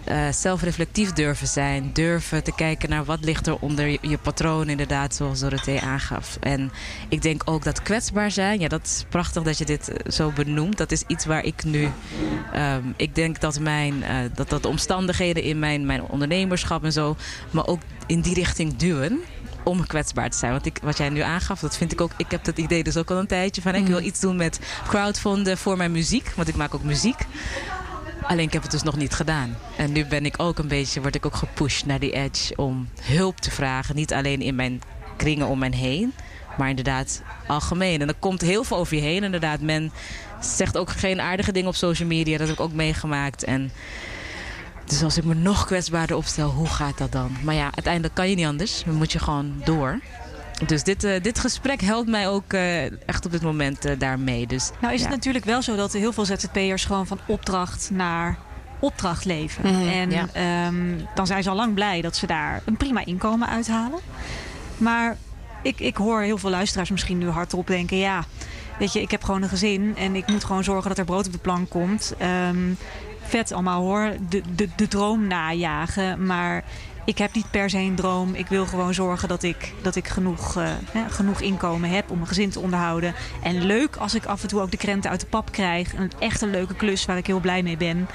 eh, 0.09 0.31
zelfreflectief 0.31 1.13
durven 1.13 1.47
zijn. 1.47 1.89
Durven 1.93 2.43
te 2.43 2.55
kijken 2.55 2.89
naar 2.89 3.05
wat 3.05 3.23
ligt 3.23 3.47
er 3.47 3.59
onder 3.59 3.87
je, 3.87 3.97
je 4.01 4.17
patroon, 4.17 4.69
inderdaad, 4.69 5.15
zoals 5.15 5.39
Dorothee 5.39 5.81
aangaf. 5.81 6.37
En 6.39 6.71
ik 7.09 7.21
denk 7.21 7.41
ook 7.45 7.63
dat 7.63 7.81
kwetsbaar 7.81 8.31
zijn, 8.31 8.59
ja, 8.59 8.67
dat 8.67 8.85
is 8.85 9.05
prachtig 9.09 9.43
dat 9.43 9.57
je 9.57 9.65
dit 9.65 9.89
eh, 9.89 10.11
zo 10.11 10.31
benoemt. 10.31 10.77
Dat 10.77 10.91
is 10.91 11.03
iets 11.07 11.25
waar 11.25 11.43
ik 11.43 11.63
nu. 11.63 11.89
ehm, 12.53 12.83
ik 12.95 13.15
denk 13.15 13.39
dat, 13.39 13.59
mijn, 13.59 14.03
eh, 14.03 14.15
dat, 14.35 14.49
dat 14.49 14.61
de 14.61 14.67
omstandigheden 14.67 15.43
in 15.43 15.59
mijn, 15.59 15.85
mijn 15.85 16.01
ondernemerschap 16.01 16.83
en 16.83 16.91
zo. 16.91 17.15
me 17.51 17.67
ook 17.67 17.81
in 18.07 18.21
die 18.21 18.33
richting 18.33 18.75
duwen 18.75 19.19
om 19.63 19.87
kwetsbaar 19.87 20.29
te 20.29 20.37
zijn. 20.37 20.51
Want 20.51 20.65
ik, 20.65 20.79
wat 20.81 20.97
jij 20.97 21.09
nu 21.09 21.19
aangaf, 21.19 21.59
dat 21.59 21.77
vind 21.77 21.91
ik 21.91 22.01
ook. 22.01 22.11
Ik 22.17 22.31
heb 22.31 22.43
dat 22.43 22.57
idee 22.57 22.83
dus 22.83 22.97
ook 22.97 23.11
al 23.11 23.17
een 23.17 23.27
tijdje 23.27 23.61
van. 23.61 23.75
Ik 23.75 23.87
wil 23.87 24.01
iets 24.01 24.19
doen 24.19 24.35
met 24.35 24.59
crowdfunden 24.87 25.57
voor 25.57 25.77
mijn 25.77 25.91
muziek. 25.91 26.31
Want 26.35 26.47
ik 26.47 26.55
maak 26.55 26.75
ook 26.75 26.83
muziek. 26.83 27.25
Alleen 28.29 28.45
ik 28.45 28.53
heb 28.53 28.61
het 28.61 28.71
dus 28.71 28.83
nog 28.83 28.95
niet 28.95 29.13
gedaan. 29.13 29.57
En 29.77 29.91
nu 29.91 30.05
ben 30.05 30.25
ik 30.25 30.35
ook 30.37 30.57
een 30.57 30.67
beetje, 30.67 31.01
word 31.01 31.15
ik 31.15 31.25
ook 31.25 31.35
gepusht 31.35 31.85
naar 31.85 31.99
die 31.99 32.11
edge 32.11 32.55
om 32.55 32.89
hulp 33.01 33.39
te 33.39 33.51
vragen. 33.51 33.95
Niet 33.95 34.13
alleen 34.13 34.41
in 34.41 34.55
mijn 34.55 34.81
kringen 35.17 35.47
om 35.47 35.59
mij 35.59 35.71
heen, 35.75 36.13
maar 36.57 36.69
inderdaad 36.69 37.21
algemeen. 37.47 38.01
En 38.01 38.07
er 38.07 38.13
komt 38.19 38.41
heel 38.41 38.63
veel 38.63 38.77
over 38.77 38.95
je 38.95 39.01
heen. 39.01 39.23
Inderdaad, 39.23 39.61
men 39.61 39.91
zegt 40.41 40.77
ook 40.77 40.89
geen 40.89 41.21
aardige 41.21 41.51
dingen 41.51 41.69
op 41.69 41.75
social 41.75 42.07
media. 42.07 42.37
Dat 42.37 42.47
heb 42.47 42.57
ik 42.57 42.63
ook 42.63 42.73
meegemaakt. 42.73 43.43
En 43.43 43.71
dus 44.85 45.03
als 45.03 45.17
ik 45.17 45.23
me 45.23 45.33
nog 45.33 45.65
kwetsbaarder 45.65 46.15
opstel, 46.15 46.49
hoe 46.49 46.67
gaat 46.67 46.97
dat 46.97 47.11
dan? 47.11 47.37
Maar 47.43 47.55
ja, 47.55 47.63
uiteindelijk 47.63 48.13
kan 48.13 48.29
je 48.29 48.35
niet 48.35 48.45
anders. 48.45 48.83
Dan 48.85 48.95
moet 48.95 49.11
je 49.11 49.19
gewoon 49.19 49.61
door. 49.63 49.99
Dus 50.67 50.83
dit, 50.83 51.03
eh, 51.03 51.21
dit 51.21 51.39
gesprek 51.39 51.81
helpt 51.81 52.09
mij 52.09 52.27
ook 52.27 52.53
eh, 52.53 53.07
echt 53.07 53.25
op 53.25 53.31
dit 53.31 53.41
moment 53.41 53.85
eh, 53.85 53.99
daarmee. 53.99 54.47
Dus, 54.47 54.71
Nou 54.81 54.93
is 54.93 54.99
ja. 55.01 55.05
het 55.05 55.15
natuurlijk 55.15 55.45
wel 55.45 55.61
zo 55.61 55.75
dat 55.75 55.93
heel 55.93 56.13
veel 56.13 56.25
ZZP'ers 56.25 56.85
gewoon 56.85 57.07
van 57.07 57.19
opdracht 57.25 57.89
naar 57.93 58.37
opdracht 58.79 59.25
leven. 59.25 59.73
Mhm, 59.73 59.87
en 59.87 60.11
ja. 60.11 60.27
ehm, 60.33 60.97
dan 61.15 61.27
zijn 61.27 61.43
ze 61.43 61.49
al 61.49 61.55
lang 61.55 61.73
blij 61.73 62.01
dat 62.01 62.15
ze 62.15 62.27
daar 62.27 62.61
een 62.65 62.77
prima 62.77 63.05
inkomen 63.05 63.47
uithalen. 63.47 63.99
Maar 64.77 65.17
ik, 65.61 65.79
ik 65.79 65.97
hoor 65.97 66.21
heel 66.21 66.37
veel 66.37 66.49
luisteraars 66.49 66.89
misschien 66.89 67.17
nu 67.17 67.29
hardop 67.29 67.67
denken... 67.67 67.97
ja, 67.97 68.25
weet 68.79 68.93
je, 68.93 69.01
ik 69.01 69.11
heb 69.11 69.23
gewoon 69.23 69.41
een 69.41 69.49
gezin 69.49 69.95
en 69.97 70.15
ik 70.15 70.27
moet 70.27 70.43
gewoon 70.43 70.63
zorgen 70.63 70.89
dat 70.89 70.97
er 70.97 71.05
brood 71.05 71.25
op 71.25 71.31
de 71.31 71.37
plank 71.37 71.69
komt. 71.69 72.13
Ehm, 72.17 72.73
vet 73.23 73.51
allemaal 73.51 73.81
hoor, 73.81 74.13
de, 74.29 74.41
de, 74.55 74.69
de 74.75 74.87
droom 74.87 75.27
najagen. 75.27 76.25
Maar 76.25 76.63
ik 77.05 77.17
heb 77.17 77.33
niet 77.33 77.51
per 77.51 77.69
se 77.69 77.77
een 77.77 77.95
droom. 77.95 78.35
Ik 78.35 78.47
wil 78.47 78.65
gewoon 78.65 78.93
zorgen 78.93 79.27
dat 79.27 79.43
ik, 79.43 79.73
dat 79.81 79.95
ik 79.95 80.07
genoeg, 80.07 80.57
uh, 80.57 80.69
hè, 80.91 81.09
genoeg 81.09 81.41
inkomen 81.41 81.89
heb 81.89 82.09
om 82.09 82.15
mijn 82.15 82.27
gezin 82.27 82.49
te 82.49 82.59
onderhouden. 82.59 83.13
En 83.43 83.65
leuk 83.65 83.95
als 83.95 84.15
ik 84.15 84.25
af 84.25 84.41
en 84.41 84.47
toe 84.47 84.61
ook 84.61 84.71
de 84.71 84.77
krenten 84.77 85.09
uit 85.09 85.19
de 85.19 85.25
pap 85.25 85.51
krijg. 85.51 85.93
Een 85.93 86.11
echt 86.19 86.41
een 86.41 86.49
leuke 86.49 86.75
klus 86.75 87.05
waar 87.05 87.17
ik 87.17 87.27
heel 87.27 87.39
blij 87.39 87.63
mee 87.63 87.77
ben. 87.77 88.07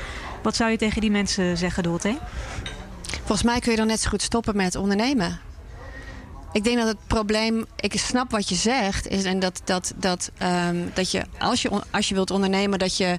Wat 0.42 0.56
zou 0.56 0.70
je 0.70 0.76
tegen 0.76 1.00
die 1.00 1.10
mensen 1.10 1.56
zeggen, 1.56 1.82
Dorothee? 1.82 2.18
Volgens 3.16 3.42
mij 3.42 3.60
kun 3.60 3.70
je 3.70 3.78
dan 3.78 3.86
net 3.86 4.00
zo 4.00 4.08
goed 4.08 4.22
stoppen 4.22 4.56
met 4.56 4.76
ondernemen. 4.76 5.40
Ik 6.54 6.64
denk 6.64 6.78
dat 6.78 6.86
het 6.86 7.06
probleem, 7.06 7.66
ik 7.76 7.98
snap 7.98 8.30
wat 8.30 8.48
je 8.48 8.54
zegt, 8.54 9.08
is 9.08 9.24
en 9.24 9.38
dat, 9.38 9.60
dat, 9.64 9.92
dat, 9.96 10.30
um, 10.68 10.90
dat 10.94 11.10
je, 11.10 11.22
als 11.38 11.62
je 11.62 11.82
als 11.90 12.08
je 12.08 12.14
wilt 12.14 12.30
ondernemen, 12.30 12.78
dat 12.78 12.96
je 12.96 13.18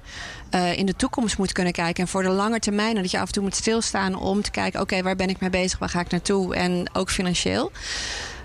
uh, 0.52 0.78
in 0.78 0.86
de 0.86 0.96
toekomst 0.96 1.38
moet 1.38 1.52
kunnen 1.52 1.74
kijken. 1.74 2.04
En 2.04 2.10
voor 2.10 2.24
de 2.24 2.30
lange 2.30 2.60
termijn, 2.60 2.96
dat 2.96 3.12
je 3.12 3.20
af 3.20 3.28
en 3.28 3.34
toe 3.34 3.44
moet 3.44 3.56
stilstaan 3.56 4.16
om 4.16 4.42
te 4.42 4.52
kijken: 4.52 4.82
oké, 4.82 5.02
waar 5.02 5.16
ben 5.16 5.30
ik 5.30 5.40
mee 5.40 5.50
bezig, 5.50 5.80
waar 5.80 5.90
ga 5.90 6.00
ik 6.00 6.10
naartoe? 6.10 6.56
En 6.56 6.90
ook 6.94 7.10
financieel. 7.10 7.72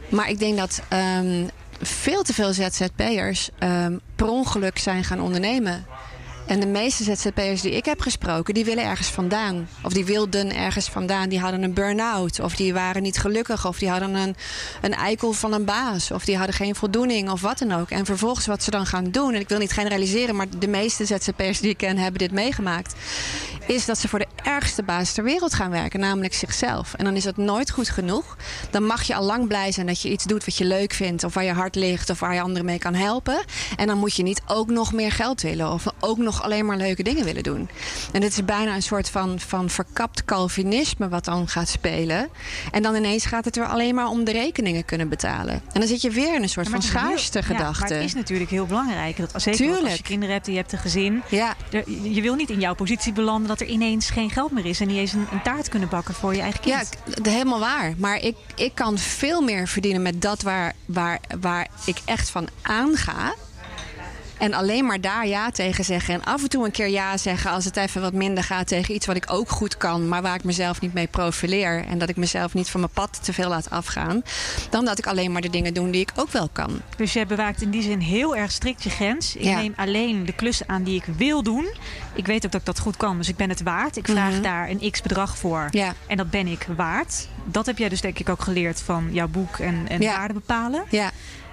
Maar 0.08 0.28
ik 0.28 0.38
denk 0.38 0.56
dat 0.56 0.82
um, 1.18 1.50
veel 1.80 2.22
te 2.22 2.34
veel 2.34 2.52
ZZP'ers 2.52 3.50
um, 3.58 4.00
per 4.16 4.28
ongeluk 4.28 4.78
zijn 4.78 5.04
gaan 5.04 5.20
ondernemen. 5.20 5.86
En 6.50 6.60
de 6.60 6.66
meeste 6.66 7.04
ZZP'ers 7.04 7.60
die 7.60 7.72
ik 7.72 7.84
heb 7.84 8.00
gesproken, 8.00 8.54
die 8.54 8.64
willen 8.64 8.84
ergens 8.84 9.08
vandaan. 9.08 9.68
Of 9.82 9.92
die 9.92 10.04
wilden 10.04 10.56
ergens 10.56 10.88
vandaan. 10.88 11.28
Die 11.28 11.40
hadden 11.40 11.62
een 11.62 11.74
burn-out. 11.74 12.40
Of 12.40 12.56
die 12.56 12.72
waren 12.72 13.02
niet 13.02 13.18
gelukkig. 13.18 13.66
Of 13.66 13.78
die 13.78 13.88
hadden 13.88 14.14
een, 14.14 14.36
een 14.80 14.94
eikel 14.94 15.32
van 15.32 15.52
een 15.52 15.64
baas. 15.64 16.10
Of 16.10 16.24
die 16.24 16.36
hadden 16.36 16.54
geen 16.54 16.74
voldoening. 16.74 17.30
Of 17.30 17.40
wat 17.40 17.58
dan 17.58 17.72
ook. 17.72 17.90
En 17.90 18.04
vervolgens 18.04 18.46
wat 18.46 18.62
ze 18.62 18.70
dan 18.70 18.86
gaan 18.86 19.10
doen. 19.10 19.34
En 19.34 19.40
ik 19.40 19.48
wil 19.48 19.58
niet 19.58 19.72
generaliseren, 19.72 20.36
maar 20.36 20.46
de 20.58 20.68
meeste 20.68 21.04
ZZP'ers 21.04 21.60
die 21.60 21.70
ik 21.70 21.76
ken 21.76 21.98
hebben 21.98 22.18
dit 22.18 22.32
meegemaakt. 22.32 22.94
Is 23.66 23.84
dat 23.84 23.98
ze 23.98 24.08
voor 24.08 24.18
de 24.18 24.26
ergste 24.42 24.82
baas 24.82 25.12
ter 25.12 25.24
wereld 25.24 25.54
gaan 25.54 25.70
werken. 25.70 26.00
Namelijk 26.00 26.34
zichzelf. 26.34 26.94
En 26.94 27.04
dan 27.04 27.16
is 27.16 27.24
het 27.24 27.36
nooit 27.36 27.70
goed 27.70 27.88
genoeg. 27.88 28.36
Dan 28.70 28.84
mag 28.84 29.02
je 29.02 29.14
al 29.14 29.24
lang 29.24 29.48
blij 29.48 29.72
zijn 29.72 29.86
dat 29.86 30.02
je 30.02 30.10
iets 30.10 30.24
doet 30.24 30.44
wat 30.44 30.56
je 30.56 30.64
leuk 30.64 30.92
vindt. 30.92 31.24
Of 31.24 31.34
waar 31.34 31.44
je 31.44 31.52
hart 31.52 31.74
ligt. 31.74 32.10
Of 32.10 32.20
waar 32.20 32.34
je 32.34 32.40
anderen 32.40 32.64
mee 32.64 32.78
kan 32.78 32.94
helpen. 32.94 33.44
En 33.76 33.86
dan 33.86 33.98
moet 33.98 34.16
je 34.16 34.22
niet 34.22 34.42
ook 34.46 34.70
nog 34.70 34.92
meer 34.92 35.12
geld 35.12 35.42
willen. 35.42 35.72
Of 35.72 35.84
ook 36.00 36.18
nog 36.18 36.42
alleen 36.42 36.66
maar 36.66 36.76
leuke 36.76 37.02
dingen 37.02 37.24
willen 37.24 37.42
doen. 37.42 37.68
En 38.12 38.20
dit 38.20 38.30
is 38.30 38.44
bijna 38.44 38.74
een 38.74 38.82
soort 38.82 39.10
van, 39.10 39.40
van 39.40 39.70
verkapt 39.70 40.24
Calvinisme 40.24 41.08
wat 41.08 41.24
dan 41.24 41.48
gaat 41.48 41.68
spelen. 41.68 42.28
En 42.70 42.82
dan 42.82 42.94
ineens 42.94 43.26
gaat 43.26 43.44
het 43.44 43.56
er 43.56 43.66
alleen 43.66 43.94
maar 43.94 44.08
om 44.08 44.24
de 44.24 44.32
rekeningen 44.32 44.84
kunnen 44.84 45.08
betalen. 45.08 45.54
En 45.54 45.80
dan 45.80 45.86
zit 45.86 46.00
je 46.00 46.10
weer 46.10 46.34
in 46.34 46.42
een 46.42 46.48
soort 46.48 46.68
van 46.68 46.82
schaarste 46.82 47.42
gedachte. 47.42 47.82
Ja, 47.82 47.88
maar 47.88 47.98
het 47.98 48.06
is 48.06 48.14
natuurlijk 48.14 48.50
heel 48.50 48.66
belangrijk. 48.66 49.16
Dat, 49.16 49.42
zeker 49.42 49.82
als 49.82 49.96
je 49.96 50.02
kinderen 50.02 50.34
hebt 50.34 50.46
en 50.46 50.52
je 50.52 50.58
hebt 50.58 50.72
een 50.72 50.78
gezin. 50.78 51.22
Ja. 51.28 51.54
je 52.02 52.20
wil 52.20 52.34
niet 52.34 52.50
in 52.50 52.60
jouw 52.60 52.74
positie 52.74 53.12
belanden 53.12 53.48
dat 53.48 53.60
er 53.60 53.66
ineens 53.66 54.10
geen 54.10 54.29
geld 54.30 54.50
meer 54.50 54.66
is. 54.66 54.80
En 54.80 54.88
niet 54.88 54.96
eens 54.96 55.12
een, 55.12 55.26
een 55.32 55.42
taart 55.42 55.68
kunnen 55.68 55.88
bakken 55.88 56.14
voor 56.14 56.34
je 56.34 56.40
eigen 56.40 56.60
kind. 56.60 56.88
Ja, 57.22 57.30
helemaal 57.30 57.60
waar. 57.60 57.94
Maar 57.96 58.16
ik, 58.16 58.36
ik 58.54 58.74
kan 58.74 58.98
veel 58.98 59.40
meer 59.40 59.68
verdienen 59.68 60.02
met 60.02 60.22
dat 60.22 60.42
waar, 60.42 60.74
waar, 60.86 61.20
waar 61.40 61.68
ik 61.84 62.00
echt 62.04 62.30
van 62.30 62.48
aanga. 62.62 63.34
En 64.40 64.54
alleen 64.54 64.86
maar 64.86 65.00
daar 65.00 65.26
ja 65.26 65.50
tegen 65.50 65.84
zeggen. 65.84 66.14
En 66.14 66.24
af 66.24 66.42
en 66.42 66.48
toe 66.48 66.64
een 66.64 66.70
keer 66.70 66.88
ja 66.88 67.16
zeggen 67.16 67.50
als 67.50 67.64
het 67.64 67.76
even 67.76 68.00
wat 68.00 68.12
minder 68.12 68.44
gaat 68.44 68.66
tegen 68.66 68.94
iets 68.94 69.06
wat 69.06 69.16
ik 69.16 69.32
ook 69.32 69.50
goed 69.50 69.76
kan, 69.76 70.08
maar 70.08 70.22
waar 70.22 70.34
ik 70.34 70.44
mezelf 70.44 70.80
niet 70.80 70.94
mee 70.94 71.06
profileer. 71.06 71.84
En 71.84 71.98
dat 71.98 72.08
ik 72.08 72.16
mezelf 72.16 72.54
niet 72.54 72.70
van 72.70 72.80
mijn 72.80 72.92
pad 72.92 73.24
te 73.24 73.32
veel 73.32 73.48
laat 73.48 73.70
afgaan. 73.70 74.22
Dan 74.70 74.84
dat 74.84 74.98
ik 74.98 75.06
alleen 75.06 75.32
maar 75.32 75.42
de 75.42 75.50
dingen 75.50 75.74
doe 75.74 75.90
die 75.90 76.00
ik 76.00 76.12
ook 76.16 76.30
wel 76.30 76.48
kan. 76.52 76.80
Dus 76.96 77.12
jij 77.12 77.26
bewaakt 77.26 77.62
in 77.62 77.70
die 77.70 77.82
zin 77.82 78.00
heel 78.00 78.36
erg 78.36 78.52
strikt 78.52 78.82
je 78.82 78.90
grens. 78.90 79.36
Ik 79.36 79.44
neem 79.44 79.72
alleen 79.76 80.24
de 80.24 80.32
klussen 80.32 80.68
aan 80.68 80.82
die 80.82 80.96
ik 80.96 81.14
wil 81.16 81.42
doen. 81.42 81.68
Ik 82.14 82.26
weet 82.26 82.44
ook 82.44 82.52
dat 82.52 82.60
ik 82.60 82.66
dat 82.66 82.78
goed 82.78 82.96
kan, 82.96 83.16
dus 83.16 83.28
ik 83.28 83.36
ben 83.36 83.48
het 83.48 83.62
waard. 83.62 83.96
Ik 83.96 84.06
vraag 84.06 84.32
mhm. 84.32 84.42
daar 84.42 84.68
een 84.68 84.90
x 84.90 85.02
bedrag 85.02 85.38
voor. 85.38 85.68
Ja. 85.70 85.94
En 86.06 86.16
dat 86.16 86.30
ben 86.30 86.46
ik 86.46 86.66
waard. 86.76 87.28
Dat 87.44 87.66
heb 87.66 87.78
jij 87.78 87.88
dus 87.88 88.00
denk 88.00 88.18
ik 88.18 88.28
ook 88.28 88.42
geleerd 88.42 88.80
van 88.80 89.08
jouw 89.12 89.28
boek 89.28 89.58
en, 89.58 89.84
en 89.88 90.00
ja. 90.00 90.16
waarde 90.16 90.34
bepalen. 90.34 90.84
Ja. 90.88 91.10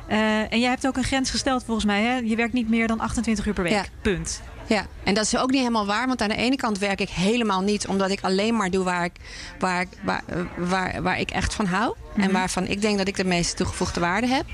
Uh, 0.10 0.52
en 0.54 0.60
jij 0.60 0.70
hebt 0.70 0.88
ook 0.88 0.98
een 0.98 1.04
grens 1.04 1.30
gesteld 1.30 1.64
volgens 1.64 1.86
mij. 1.86 2.02
Hè? 2.04 2.16
Je 2.16 2.36
werkt 2.36 2.54
niet 2.54 2.70
meer 2.70 2.88
dan 2.88 3.00
28 3.00 3.46
uur 3.46 3.54
per 3.54 3.64
week. 3.64 3.74
Ja. 3.74 3.84
Punt. 4.02 4.42
Ja, 4.68 4.86
en 5.04 5.14
dat 5.14 5.24
is 5.26 5.38
ook 5.38 5.50
niet 5.50 5.60
helemaal 5.60 5.86
waar. 5.86 6.08
Want 6.08 6.22
aan 6.22 6.30
de 6.30 6.36
ene 6.36 6.56
kant 6.56 6.78
werk 6.78 7.00
ik 7.02 7.10
helemaal 7.10 7.62
niet 7.62 7.88
omdat 7.88 8.10
ik 8.12 8.22
alleen 8.22 8.56
maar 8.56 8.70
doe 8.70 8.84
waar 8.84 9.04
ik, 9.04 9.12
waar, 9.60 9.86
waar, 10.04 10.24
waar, 10.58 11.02
waar 11.02 11.20
ik 11.20 11.30
echt 11.30 11.54
van 11.54 11.66
hou. 11.66 11.88
Mm 11.98 12.04
-hmm. 12.14 12.22
En 12.24 12.30
Mhm. 12.30 12.38
waarvan 12.38 12.68
ik 12.68 12.82
denk 12.82 12.98
dat 12.98 13.08
ik 13.08 13.16
de 13.16 13.24
meeste 13.26 13.56
toegevoegde 13.56 14.00
waarde 14.00 14.28
heb. 14.28 14.46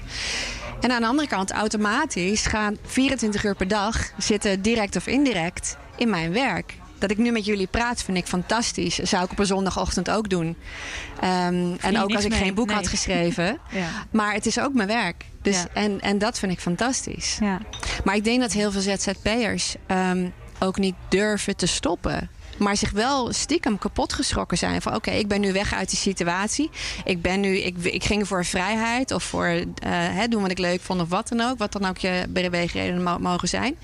En 0.82 0.92
aan 0.92 1.02
de 1.02 1.08
andere 1.08 1.28
kant, 1.28 1.52
automatisch 1.52 2.46
gaan 2.46 2.78
24 2.86 3.44
uur 3.44 3.56
per 3.56 3.68
dag 3.68 4.12
zitten, 4.18 4.62
direct 4.62 4.96
of 4.96 5.08
indirect, 5.08 5.78
in 5.98 6.10
mijn 6.10 6.32
werk. 6.34 6.74
Dat 7.04 7.12
ik 7.12 7.18
nu 7.18 7.32
met 7.32 7.46
jullie 7.46 7.68
praat, 7.68 8.04
vind 8.04 8.18
ik 8.18 8.26
fantastisch. 8.26 8.96
Zou 8.96 9.24
ik 9.24 9.32
op 9.32 9.40
een 9.40 9.46
zondagochtend 9.46 10.10
ook 10.10 10.30
doen. 10.30 10.46
Um, 10.48 11.78
en 11.80 12.02
ook 12.02 12.14
als 12.14 12.24
ik 12.24 12.30
mee. 12.30 12.40
geen 12.40 12.54
boek 12.54 12.68
nee. 12.68 12.76
had 12.76 12.88
geschreven. 12.88 13.46
ja. 13.72 13.88
Maar 14.12 14.34
het 14.34 14.46
is 14.46 14.60
ook 14.60 14.74
mijn 14.74 14.88
werk. 14.88 15.26
Dus, 15.42 15.56
Ja. 15.56 15.68
en, 15.74 16.02
en 16.02 16.18
dat 16.18 16.40
vind 16.40 16.52
ik 16.52 16.60
fantastisch. 16.60 17.38
Ja. 17.42 17.60
Maar 18.04 18.16
ik 18.16 18.24
denk 18.24 18.40
dat 18.40 18.52
heel 18.52 18.72
veel 18.72 18.82
ZZP'ers 18.82 19.76
um, 19.88 20.34
ook 20.60 20.78
niet 20.78 20.96
durven 21.10 21.56
te 21.56 21.66
stoppen. 21.66 22.30
Maar 22.58 22.78
zich 22.78 22.92
wel 22.92 23.34
stiekem 23.34 23.78
kapot 23.78 24.14
geschrokken 24.14 24.58
zijn. 24.58 24.82
Van 24.82 24.96
oké, 24.96 25.08
okay, 25.08 25.20
ik 25.20 25.28
ben 25.28 25.42
nu 25.42 25.54
weg 25.54 25.74
uit 25.74 25.90
die 25.90 26.00
situatie. 26.00 26.70
Ik, 27.04 27.22
ben 27.22 27.40
nu, 27.40 27.58
ik, 27.58 27.78
ik 27.84 28.04
ging 28.04 28.28
voor 28.28 28.46
vrijheid 28.46 29.12
of 29.12 29.24
voor 29.24 29.48
uh, 29.48 29.64
hè, 29.90 30.28
doen 30.28 30.42
wat 30.42 30.52
ik 30.52 30.58
leuk 30.58 30.82
vond 30.82 31.02
of 31.02 31.10
wat 31.10 31.28
dan 31.28 31.42
ook. 31.42 31.58
Wat 31.58 31.72
dan 31.72 31.86
ook 31.86 31.98
je 31.98 32.26
beweegredenen 32.30 33.22
mogen 33.22 33.48
zijn. 33.48 33.76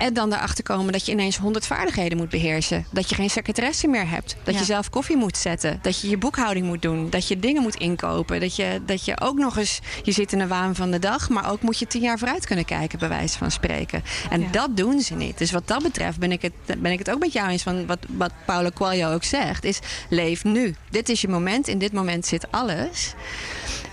En 0.00 0.14
dan 0.14 0.32
erachter 0.32 0.64
komen 0.64 0.92
dat 0.92 1.06
je 1.06 1.12
ineens 1.12 1.36
honderd 1.36 1.66
vaardigheden 1.66 2.18
moet 2.18 2.28
beheersen. 2.28 2.86
Dat 2.92 3.08
je 3.08 3.14
geen 3.14 3.30
secretaresse 3.30 3.86
meer 3.88 4.08
hebt. 4.08 4.36
Dat 4.42 4.54
Ja. 4.54 4.60
je 4.60 4.66
zelf 4.66 4.90
koffie 4.90 5.16
moet 5.16 5.36
zetten. 5.36 5.78
Dat 5.82 6.00
je 6.00 6.08
je 6.08 6.16
boekhouding 6.18 6.66
moet 6.66 6.82
doen. 6.82 7.10
Dat 7.10 7.28
je 7.28 7.38
dingen 7.38 7.62
moet 7.62 7.74
inkopen. 7.76 8.40
Dat 8.40 8.56
je, 8.56 8.80
dat 8.86 9.04
je 9.04 9.20
ook 9.20 9.38
nog 9.38 9.56
eens... 9.58 9.80
Je 10.02 10.12
zit 10.12 10.32
in 10.32 10.38
de 10.38 10.46
waan 10.46 10.74
van 10.74 10.90
de 10.90 10.98
dag. 10.98 11.28
Maar 11.28 11.50
ook 11.50 11.62
moet 11.62 11.78
je 11.78 11.86
tien 11.86 12.00
jaar 12.02 12.18
vooruit 12.18 12.46
kunnen 12.46 12.64
kijken, 12.64 12.98
bij 12.98 13.08
wijze 13.08 13.38
van 13.38 13.50
spreken. 13.50 14.02
En 14.30 14.40
Ja. 14.40 14.48
dat 14.50 14.76
doen 14.76 15.00
ze 15.00 15.14
niet. 15.14 15.38
Dus 15.38 15.50
wat 15.50 15.68
dat 15.68 15.82
betreft 15.82 16.18
ben 16.18 16.32
ik 16.32 16.42
het, 16.42 16.52
ben 16.78 16.92
ik 16.92 16.98
het 16.98 17.10
ook 17.10 17.18
met 17.20 17.32
jou 17.32 17.48
eens 17.48 17.62
van 17.62 17.86
wat, 17.86 17.98
wat 18.08 18.32
Paulo 18.46 18.70
Coelho 18.70 19.12
ook 19.12 19.24
zegt. 19.24 19.64
Is 19.64 19.78
leef 20.08 20.44
nu. 20.44 20.74
Dit 20.90 21.08
is 21.08 21.20
je 21.20 21.28
moment. 21.28 21.68
In 21.68 21.78
dit 21.78 21.92
moment 21.92 22.26
zit 22.26 22.46
alles. 22.50 23.14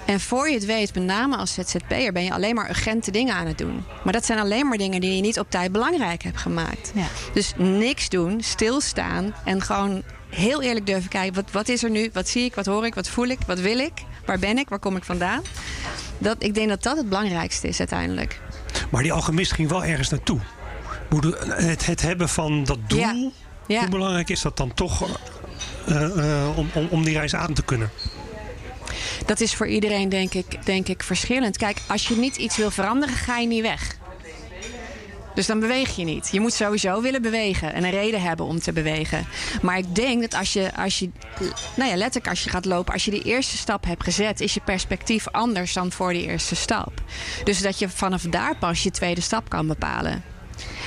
En 0.07 0.19
voor 0.19 0.47
je 0.47 0.53
het 0.53 0.65
weet, 0.65 0.95
met 0.95 1.03
name 1.03 1.37
als 1.37 1.53
ZZP'er, 1.53 2.11
ben 2.11 2.23
je 2.23 2.33
alleen 2.33 2.55
maar 2.55 2.69
urgente 2.69 3.11
dingen 3.11 3.35
aan 3.35 3.47
het 3.47 3.57
doen. 3.57 3.83
Maar 4.03 4.13
dat 4.13 4.25
zijn 4.25 4.39
alleen 4.39 4.67
maar 4.67 4.77
dingen 4.77 5.01
die 5.01 5.15
je 5.15 5.21
niet 5.21 5.39
op 5.39 5.49
tijd 5.49 5.71
belangrijk 5.71 6.23
hebt 6.23 6.37
gemaakt. 6.37 6.91
Ja. 6.95 7.07
Dus 7.33 7.53
niks 7.57 8.09
doen, 8.09 8.41
stilstaan 8.41 9.33
en 9.45 9.61
gewoon 9.61 10.03
heel 10.29 10.61
eerlijk 10.61 10.85
durven 10.85 11.09
kijken. 11.09 11.33
Wat, 11.33 11.51
wat 11.51 11.69
is 11.69 11.83
er 11.83 11.89
nu? 11.89 12.09
Wat 12.13 12.27
zie 12.27 12.43
ik? 12.43 12.55
Wat 12.55 12.65
hoor 12.65 12.85
ik? 12.85 12.95
Wat 12.95 13.09
voel 13.09 13.25
ik? 13.25 13.39
Wat 13.47 13.59
wil 13.59 13.77
ik? 13.77 13.93
Waar 14.25 14.39
ben 14.39 14.57
ik? 14.57 14.69
Waar 14.69 14.79
kom 14.79 14.95
ik 14.95 15.03
vandaan? 15.03 15.41
Dat, 16.17 16.35
ik 16.39 16.53
denk 16.53 16.69
dat 16.69 16.83
dat 16.83 16.97
het 16.97 17.09
belangrijkste 17.09 17.67
is 17.67 17.79
uiteindelijk. 17.79 18.39
Maar 18.89 19.03
die 19.03 19.13
alchemist 19.13 19.51
ging 19.51 19.69
wel 19.69 19.83
ergens 19.85 20.09
naartoe. 20.09 20.39
Het, 21.47 21.85
het 21.85 22.01
hebben 22.01 22.29
van 22.29 22.63
dat 22.63 22.79
doel. 22.87 22.99
Ja. 22.99 23.29
Ja. 23.67 23.79
Hoe 23.79 23.89
belangrijk 23.89 24.29
is 24.29 24.41
dat 24.41 24.57
dan 24.57 24.73
toch 24.73 25.07
eh, 25.85 26.03
eh, 26.03 26.57
om, 26.57 26.69
om, 26.73 26.87
om 26.89 27.03
die 27.03 27.13
reis 27.17 27.35
aan 27.35 27.53
te 27.53 27.63
kunnen? 27.63 27.89
Dat 29.25 29.39
is 29.39 29.53
voor 29.53 29.67
iedereen 29.67 30.09
denk 30.09 30.33
ik, 30.33 30.65
denk 30.65 30.87
ik 30.87 31.03
verschillend. 31.03 31.57
Kijk, 31.57 31.77
als 31.87 32.07
je 32.07 32.15
niet 32.15 32.35
iets 32.35 32.57
wil 32.57 32.71
veranderen, 32.71 33.15
ga 33.15 33.37
je 33.37 33.47
niet 33.47 33.61
weg. 33.61 33.97
Dus 35.37 35.45
dan 35.45 35.59
beweeg 35.59 35.95
je 35.95 36.03
niet. 36.03 36.29
Je 36.31 36.39
moet 36.39 36.53
sowieso 36.53 37.01
willen 37.01 37.21
bewegen 37.21 37.73
en 37.73 37.83
een 37.83 37.91
reden 37.91 38.21
hebben 38.21 38.45
om 38.45 38.59
te 38.59 38.73
bewegen. 38.73 39.27
Maar 39.61 39.77
ik 39.77 39.95
denk 39.95 40.21
dat 40.21 40.33
als 40.33 40.53
je, 40.53 40.75
als 40.75 40.99
je 40.99 41.09
nou 41.75 41.89
ja, 41.89 41.95
letterlijk 41.95 42.27
als 42.27 42.43
je 42.43 42.49
gaat 42.49 42.65
lopen, 42.65 42.93
als 42.93 43.05
je 43.05 43.11
die 43.11 43.23
eerste 43.23 43.57
stap 43.57 43.85
hebt 43.85 44.03
gezet, 44.03 44.41
is 44.41 44.53
je 44.53 44.61
perspectief 44.65 45.27
anders 45.27 45.73
dan 45.73 45.91
voor 45.91 46.13
die 46.13 46.25
eerste 46.25 46.55
stap. 46.55 46.91
Dus 47.43 47.61
dat 47.61 47.79
je 47.79 47.89
vanaf 47.89 48.21
daar 48.21 48.57
pas 48.57 48.83
je 48.83 48.91
tweede 48.91 49.21
stap 49.21 49.49
kan 49.49 49.67
bepalen. 49.67 50.23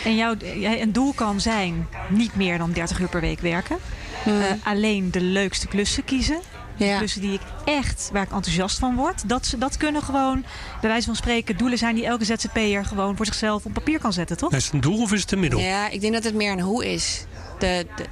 En 0.05 0.17
jouw, 0.17 0.35
een 0.81 0.93
doel 0.93 1.13
kan 1.13 1.41
zijn 1.41 1.89
niet 2.09 2.35
meer 2.35 2.59
dan 2.59 2.73
30 2.73 3.01
uur 3.01 3.09
per 3.09 3.21
week 3.21 3.41
werken. 3.41 3.77
Eh, 4.25 4.33
alleen 4.63 5.11
de 5.11 5.21
leukste 5.21 5.67
klussen 5.67 6.05
kiezen. 6.05 6.41
Ja. 6.87 6.99
Klussen 6.99 7.21
die 7.21 7.33
ik 7.33 7.41
echt, 7.65 8.09
waar 8.13 8.23
ik 8.23 8.33
enthousiast 8.33 8.79
van 8.79 8.95
word. 8.97 9.29
Dat, 9.29 9.47
ze- 9.47 9.59
dat 9.59 9.77
kunnen 9.77 10.03
gewoon, 10.03 10.45
bij 10.81 10.91
wijze 10.91 11.07
van 11.07 11.17
spreken, 11.17 11.57
doelen 11.57 11.79
zijn 11.79 11.95
die 11.95 12.07
elke 12.07 12.25
ZZP'er 12.25 12.85
gewoon 12.85 13.17
voor 13.17 13.27
zichzelf 13.27 13.65
op 13.65 13.73
papier 13.73 13.99
kan 13.99 14.13
zetten, 14.13 14.37
toch? 14.37 14.53
Is 14.53 14.65
het 14.65 14.73
een 14.75 14.81
doel 14.81 15.01
of 15.03 15.13
is 15.13 15.21
het 15.21 15.33
een 15.33 15.41
middel? 15.41 15.61
Ja, 15.61 15.89
ik 15.89 16.01
denk 16.01 16.13
dat 16.13 16.25
het 16.25 16.35
meer 16.35 16.53
een 16.53 16.61
hoe 16.61 16.93
is. 16.93 17.25
De, 17.59 17.87
de, 17.97 18.05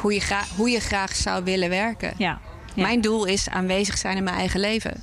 hoe, 0.00 0.14
je 0.14 0.20
gra- 0.20 0.44
hoe 0.56 0.70
je 0.70 0.80
graag 0.80 1.16
zou 1.16 1.44
willen 1.44 1.68
werken. 1.68 2.14
Ja. 2.16 2.40
Ja. 2.74 2.82
Mijn 2.82 3.00
doel 3.00 3.24
is 3.24 3.48
aanwezig 3.48 3.98
zijn 3.98 4.16
in 4.16 4.24
mijn 4.24 4.36
eigen 4.36 4.60
leven. 4.60 5.02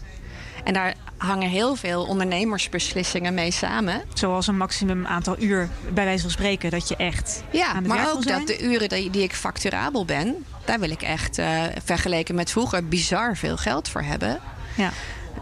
En 0.64 0.74
daar 0.74 0.96
hangen 1.18 1.50
heel 1.50 1.76
veel 1.76 2.06
ondernemersbeslissingen 2.06 3.34
mee 3.34 3.52
samen. 3.52 4.02
Zoals 4.14 4.48
een 4.48 4.58
maximum 4.58 5.06
aantal 5.06 5.36
uur, 5.40 5.70
bij 5.94 6.04
wijze 6.04 6.22
van 6.22 6.32
spreken, 6.32 6.72
dat 6.72 6.88
je 6.88 6.96
echt 6.96 7.44
Ja, 7.52 7.68
aan 7.68 7.76
het 7.76 7.88
maar 7.88 8.12
ook 8.12 8.28
dat 8.28 8.48
de 8.48 8.62
uren 8.62 8.90
die, 8.90 9.10
die 9.10 9.24
ik 9.24 9.34
facturabel 9.34 10.06
ben, 10.06 10.46
daar 10.66 10.80
wil 10.80 10.90
ik 10.90 11.02
echt 11.02 11.38
eh, 11.38 11.62
vergeleken 11.84 12.36
met 12.36 12.52
vroeger 12.52 12.88
bizar 12.88 13.38
veel 13.38 13.58
geld 13.58 13.90
voor 13.90 14.02
hebben. 14.02 14.40
Ja. 14.76 14.92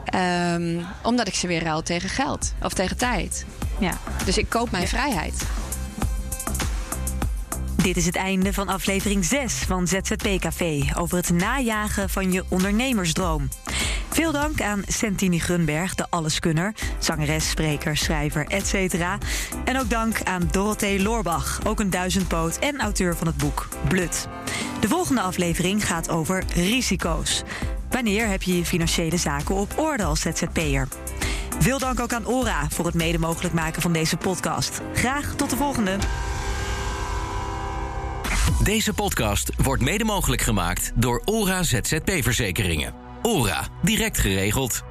Ehm, 0.05 0.83
omdat 1.03 1.27
ik 1.27 1.35
ze 1.35 1.47
weer 1.47 1.63
ruil 1.63 1.81
tegen 1.81 2.09
geld 2.09 2.53
of 2.63 2.73
tegen 2.73 2.97
tijd. 2.97 3.45
Ja. 3.79 3.97
Dus 4.25 4.37
ik 4.37 4.49
koop 4.49 4.71
mijn 4.71 4.87
vrijheid. 4.87 5.45
Dit 7.75 7.97
is 7.97 8.05
het 8.05 8.15
einde 8.15 8.53
van 8.53 8.67
aflevering 8.67 9.25
6 9.25 9.53
van 9.53 9.87
ZZP 9.87 10.39
Café 10.39 10.83
over 10.97 11.17
het 11.17 11.29
najagen 11.29 12.09
van 12.09 12.31
je 12.31 12.43
ondernemersdroom. 12.49 13.49
Veel 14.15 14.31
dank 14.31 14.61
aan 14.61 14.83
Sentini 14.87 15.39
Grunberg, 15.39 15.95
de 15.95 16.05
alleskunner, 16.09 16.73
zangeres, 16.99 17.49
spreker, 17.49 17.97
schrijver, 17.97 18.45
etc. 18.47 18.93
En 19.65 19.79
ook 19.79 19.89
dank 19.89 20.23
aan 20.23 20.47
Dorothee 20.51 21.01
Loorbach, 21.01 21.59
ook 21.65 21.79
een 21.79 21.89
duizendpoot 21.89 22.57
en 22.57 22.79
auteur 22.79 23.15
van 23.15 23.27
het 23.27 23.37
boek 23.37 23.67
Blut. 23.87 24.27
De 24.79 24.87
volgende 24.87 25.21
aflevering 25.21 25.87
gaat 25.87 26.09
over 26.09 26.43
risico's. 26.53 27.43
Wanneer 27.89 28.27
heb 28.27 28.43
je 28.43 28.57
je 28.57 28.65
financiële 28.65 29.17
zaken 29.17 29.55
op 29.55 29.79
orde 29.79 30.03
als 30.03 30.21
ZZP'er? 30.21 30.87
Veel 31.59 31.79
dank 31.79 31.99
ook 31.99 32.13
aan 32.13 32.27
Ora 32.27 32.67
voor 32.69 32.85
het 32.85 32.95
mede 32.95 33.19
mogelijk 33.19 33.53
maken 33.53 33.81
van 33.81 33.93
deze 33.93 34.17
podcast. 34.17 34.81
Graag 34.93 35.35
tot 35.35 35.49
de 35.49 35.55
volgende. 35.55 35.97
Deze 38.63 38.93
podcast 38.93 39.51
wordt 39.57 39.83
mede 39.83 40.03
mogelijk 40.03 40.41
gemaakt 40.41 40.91
door 40.95 41.21
ORA 41.25 41.63
ZZP 41.63 42.11
Verzekeringen. 42.19 43.04
ORA, 43.25 43.67
direct 43.81 44.17
geregeld. 44.19 44.83